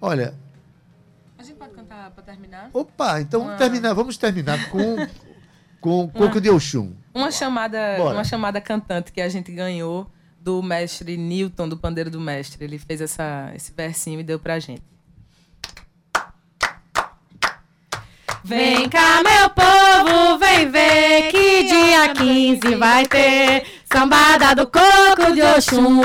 Olha, 0.00 0.34
A 1.38 1.42
gente 1.42 1.56
pode 1.56 1.72
cantar 1.74 2.10
pra 2.12 2.22
terminar? 2.22 2.70
opa, 2.72 3.20
então 3.20 3.40
vamos 3.40 3.52
Uma- 3.54 3.58
terminar, 3.58 3.94
vamos 3.94 4.16
terminar 4.16 4.68
com 4.70 4.96
com 5.86 6.08
Coco 6.08 6.40
de 6.40 6.50
Oxum. 6.50 6.94
Uma 7.14 7.30
chamada, 7.30 7.78
Bora. 7.96 8.16
uma 8.16 8.24
chamada 8.24 8.60
cantante 8.60 9.12
que 9.12 9.20
a 9.20 9.28
gente 9.28 9.52
ganhou 9.52 10.10
do 10.40 10.60
mestre 10.60 11.16
Newton, 11.16 11.68
do 11.68 11.76
pandeiro 11.76 12.10
do 12.10 12.20
mestre. 12.20 12.64
Ele 12.64 12.76
fez 12.76 13.00
essa, 13.00 13.52
esse 13.54 13.72
versinho 13.72 14.18
e 14.18 14.24
deu 14.24 14.36
pra 14.36 14.58
gente. 14.58 14.82
Vem 18.42 18.88
cá, 18.88 19.22
meu 19.22 19.48
povo, 19.50 20.38
vem 20.38 20.68
ver 20.68 21.30
que 21.30 21.62
dia 21.62 22.12
15 22.14 22.74
vai 22.74 23.06
ter 23.06 23.64
sambada 23.84 24.56
do 24.56 24.66
coco 24.66 25.32
de 25.32 25.42
Oxum. 25.42 26.00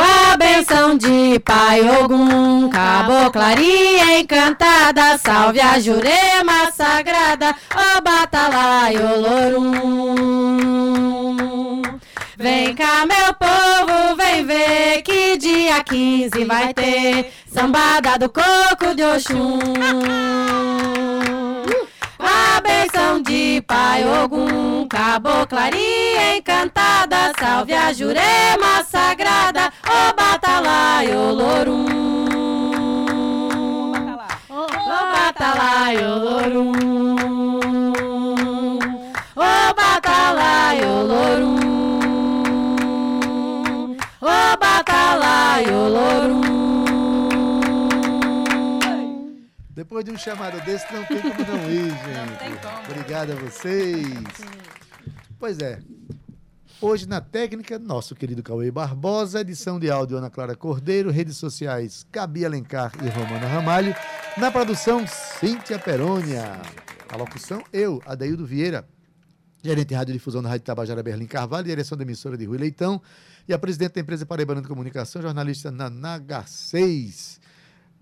Com 0.00 0.32
a 0.32 0.34
benção 0.34 0.96
de 0.96 1.38
Pai 1.40 1.82
Ogum, 1.82 2.70
caboclaria 2.70 4.18
encantada, 4.18 5.18
salve 5.18 5.60
a 5.60 5.78
Jurema 5.78 6.72
sagrada, 6.74 7.54
ó 7.74 8.00
Batalai 8.00 8.96
Olorum. 8.96 9.76
Vem 12.38 12.74
cá, 12.74 13.04
meu 13.04 13.34
povo, 13.34 14.16
vem 14.16 14.46
ver 14.46 15.02
que 15.02 15.36
dia 15.36 15.84
15 15.84 16.44
vai 16.46 16.72
ter 16.72 17.30
sambada 17.46 18.18
do 18.18 18.30
coco 18.30 18.94
de 18.94 19.02
Oxum. 19.02 19.58
A 22.22 22.60
benção 22.60 23.22
de 23.22 23.62
Pai 23.66 24.04
Ogum, 24.04 24.86
caboclaria 24.88 26.36
encantada, 26.36 27.32
salve 27.38 27.72
a 27.72 27.92
Jurema 27.92 28.84
sagrada, 28.84 29.72
ó 29.86 30.12
Batalai 30.14 31.14
Olorum. 31.14 31.86
Ô 34.50 34.66
Batalai 35.12 35.96
Olorum. 36.04 36.72
Ô 39.36 39.74
Batalai 39.74 40.80
Olorum. 40.84 41.56
Ô 44.20 44.56
Batalai 44.58 45.64
Olorum. 45.72 46.59
Depois 49.80 50.04
de 50.04 50.10
um 50.10 50.18
chamado 50.18 50.62
desse, 50.62 50.84
não 50.92 51.02
tem 51.06 51.22
como 51.22 51.38
não 51.38 51.70
ir, 51.70 51.88
gente. 51.88 52.38
tem 52.38 52.54
como. 52.56 52.84
Obrigado 52.90 53.32
a 53.32 53.34
vocês. 53.36 54.06
Pois 55.38 55.58
é. 55.58 55.80
Hoje 56.82 57.08
na 57.08 57.18
técnica, 57.22 57.78
nosso 57.78 58.14
querido 58.14 58.42
Cauê 58.42 58.70
Barbosa, 58.70 59.40
edição 59.40 59.80
de 59.80 59.90
áudio 59.90 60.18
Ana 60.18 60.28
Clara 60.28 60.54
Cordeiro, 60.54 61.10
redes 61.10 61.38
sociais 61.38 62.06
Gabi 62.12 62.44
Alencar 62.44 62.92
e 63.02 63.08
Romana 63.08 63.46
Ramalho, 63.46 63.94
na 64.36 64.50
produção 64.50 65.06
Cíntia 65.06 65.78
Perônia, 65.78 66.60
a 67.08 67.16
locução 67.16 67.64
eu, 67.72 68.02
Adaildo 68.04 68.44
Vieira, 68.44 68.86
gerente 69.64 69.88
de 69.88 69.94
radiodifusão 69.94 70.42
da 70.42 70.50
Rádio 70.50 70.66
Tabajara 70.66 71.02
Berlim 71.02 71.24
Carvalho, 71.24 71.64
direção 71.64 71.96
da 71.96 72.04
emissora 72.04 72.36
de 72.36 72.44
Rui 72.44 72.58
Leitão 72.58 73.00
e 73.48 73.54
a 73.54 73.58
presidente 73.58 73.94
da 73.94 74.02
empresa 74.02 74.26
Paraibana 74.26 74.60
de 74.60 74.68
Comunicação, 74.68 75.22
jornalista 75.22 75.70
Nanaga 75.70 76.44
6. 76.46 77.39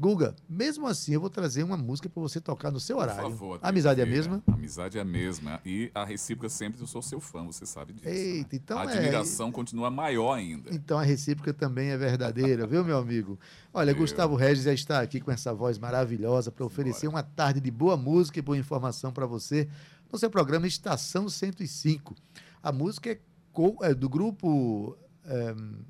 Guga, 0.01 0.37
mesmo 0.49 0.87
assim 0.87 1.13
eu 1.15 1.21
vou 1.21 1.29
trazer 1.29 1.65
uma 1.65 1.77
música 1.77 2.09
para 2.09 2.21
você 2.23 2.41
tocar 2.41 2.71
no 2.71 2.79
seu 2.79 2.97
Por 2.97 3.03
horário. 3.03 3.23
favor, 3.23 3.45
Adeildo 3.57 3.67
a 3.67 3.69
amizade 3.69 4.01
é 4.01 4.05
a 4.05 4.07
mesma? 4.07 4.43
Amizade 4.47 4.97
é 4.97 5.01
a 5.01 5.05
mesma. 5.05 5.61
E 5.67 5.91
a 5.93 6.05
recíproca 6.05 6.49
sempre, 6.49 6.81
eu 6.81 6.87
sou 6.87 7.03
seu 7.03 7.19
fã, 7.19 7.45
você 7.45 7.67
sabe 7.67 7.93
disso. 7.95 8.07
né? 8.07 8.15
Eita, 8.15 8.55
então 8.55 8.79
a 8.79 8.85
é- 8.85 8.97
admiração 8.97 9.51
continua 9.51 9.91
maior 9.91 10.35
ainda. 10.35 10.73
Então 10.73 10.97
a 10.99 11.03
recíproca 11.03 11.53
também 11.53 11.89
é 11.91 11.97
verdadeira, 11.99 12.65
viu, 12.65 12.85
meu 12.85 12.97
amigo? 12.97 13.41
Olha, 13.75 13.91
Eu. 13.91 13.97
Gustavo 13.97 14.37
Regis 14.37 14.63
já 14.65 14.73
está 14.73 15.01
aqui 15.01 15.21
com 15.21 15.33
essa 15.33 15.53
voz 15.53 15.79
maravilhosa 15.81 16.53
para 16.53 16.65
oferecer 16.65 17.09
uma 17.09 17.25
tarde 17.25 17.61
de 17.61 17.71
boa 17.71 17.97
música 17.97 18.39
e 18.39 18.43
boa 18.43 18.57
informação 18.57 19.13
para 19.13 19.27
você 19.27 19.69
no 20.13 20.17
seu 20.19 20.31
programa 20.31 20.69
Estação 20.69 21.29
105. 21.29 22.15
A 22.63 22.71
música 22.71 23.11
é, 23.11 23.19
co- 23.53 23.79
é 23.83 23.93
do 23.93 24.09
grupo. 24.09 24.97
ehm, 25.27 25.81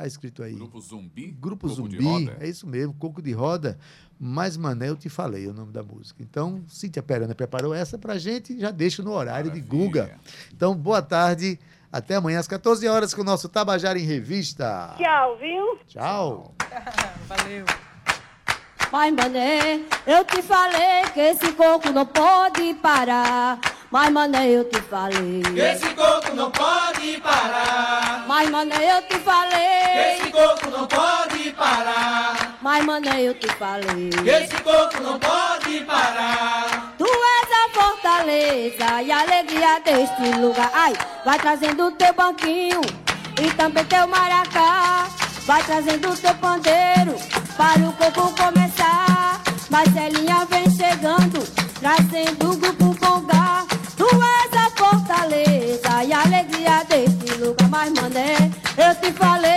tá 0.00 0.06
escrito 0.06 0.42
aí. 0.42 0.54
Grupo 0.54 0.80
Zumbi. 0.80 1.36
Grupo 1.40 1.68
Coco 1.68 1.88
de 1.88 1.96
Zumbi, 1.96 2.26
Roda. 2.26 2.36
é 2.40 2.48
isso 2.48 2.66
mesmo, 2.66 2.94
Coco 2.94 3.20
de 3.20 3.32
Roda. 3.32 3.78
Mas, 4.20 4.56
Mané, 4.56 4.88
eu 4.88 4.96
te 4.96 5.08
falei 5.08 5.46
o 5.46 5.52
nome 5.52 5.72
da 5.72 5.82
música. 5.82 6.22
Então, 6.22 6.62
Cíntia 6.68 7.02
Perana 7.02 7.34
preparou 7.34 7.72
essa 7.74 7.96
pra 7.98 8.18
gente, 8.18 8.58
já 8.58 8.70
deixo 8.70 9.02
no 9.02 9.12
horário 9.12 9.50
de 9.50 9.60
Maravilha. 9.60 9.84
Guga. 9.84 10.20
Então, 10.52 10.74
boa 10.74 11.02
tarde 11.02 11.58
Até 11.90 12.16
amanhã 12.16 12.38
às 12.38 12.46
14 12.46 12.86
horas 12.86 13.14
com 13.14 13.22
o 13.22 13.24
nosso 13.24 13.48
Tabajara 13.48 13.98
em 13.98 14.04
Revista. 14.04 14.94
Tchau, 14.98 15.38
viu? 15.38 15.78
Tchau. 15.86 16.54
Valeu. 17.26 17.64
Mas, 18.92 19.14
mané, 19.14 19.80
eu 20.06 20.24
te 20.24 20.42
falei 20.42 21.02
que 21.14 21.20
esse 21.20 21.52
coco 21.52 21.90
não 21.90 22.04
pode 22.06 22.74
parar. 22.74 23.58
Mas, 23.90 24.10
mané, 24.10 24.50
eu 24.50 24.64
te 24.64 24.78
falei. 24.82 25.42
Esse 25.56 25.88
coco 25.94 26.34
não 26.34 26.50
pode 26.50 27.18
parar. 27.22 28.24
Mas, 28.26 28.50
mané, 28.50 28.98
eu 28.98 29.02
te 29.08 29.18
falei. 29.20 30.18
Esse 30.18 30.30
coco 30.30 30.70
não 30.70 30.86
pode 30.86 31.50
parar. 31.52 32.58
Mas, 32.60 32.84
mané, 32.84 33.22
eu 33.22 33.32
te 33.32 33.48
falei. 33.54 34.10
Esse 34.26 34.56
coco 34.62 35.02
não 35.02 35.18
pode 35.18 35.80
parar. 35.86 36.92
Tu 36.98 37.06
és 37.06 37.48
a 37.50 37.80
fortaleza 37.80 39.02
e 39.02 39.10
a 39.10 39.20
alegria 39.20 39.80
deste 39.80 40.38
lugar. 40.38 40.70
Ai, 40.74 40.92
vai 41.24 41.38
trazendo 41.38 41.86
o 41.86 41.92
teu 41.92 42.12
banquinho 42.12 42.82
e 43.40 43.50
também 43.52 43.84
teu 43.84 44.06
maracá. 44.06 45.06
Vai 45.46 45.62
trazendo 45.62 46.10
o 46.10 46.16
teu 46.16 46.34
pandeiro 46.34 47.14
para 47.56 47.80
o 47.80 47.92
coco 47.94 48.34
começar. 48.36 49.40
Marcelinho 49.70 50.28
if 59.08 59.47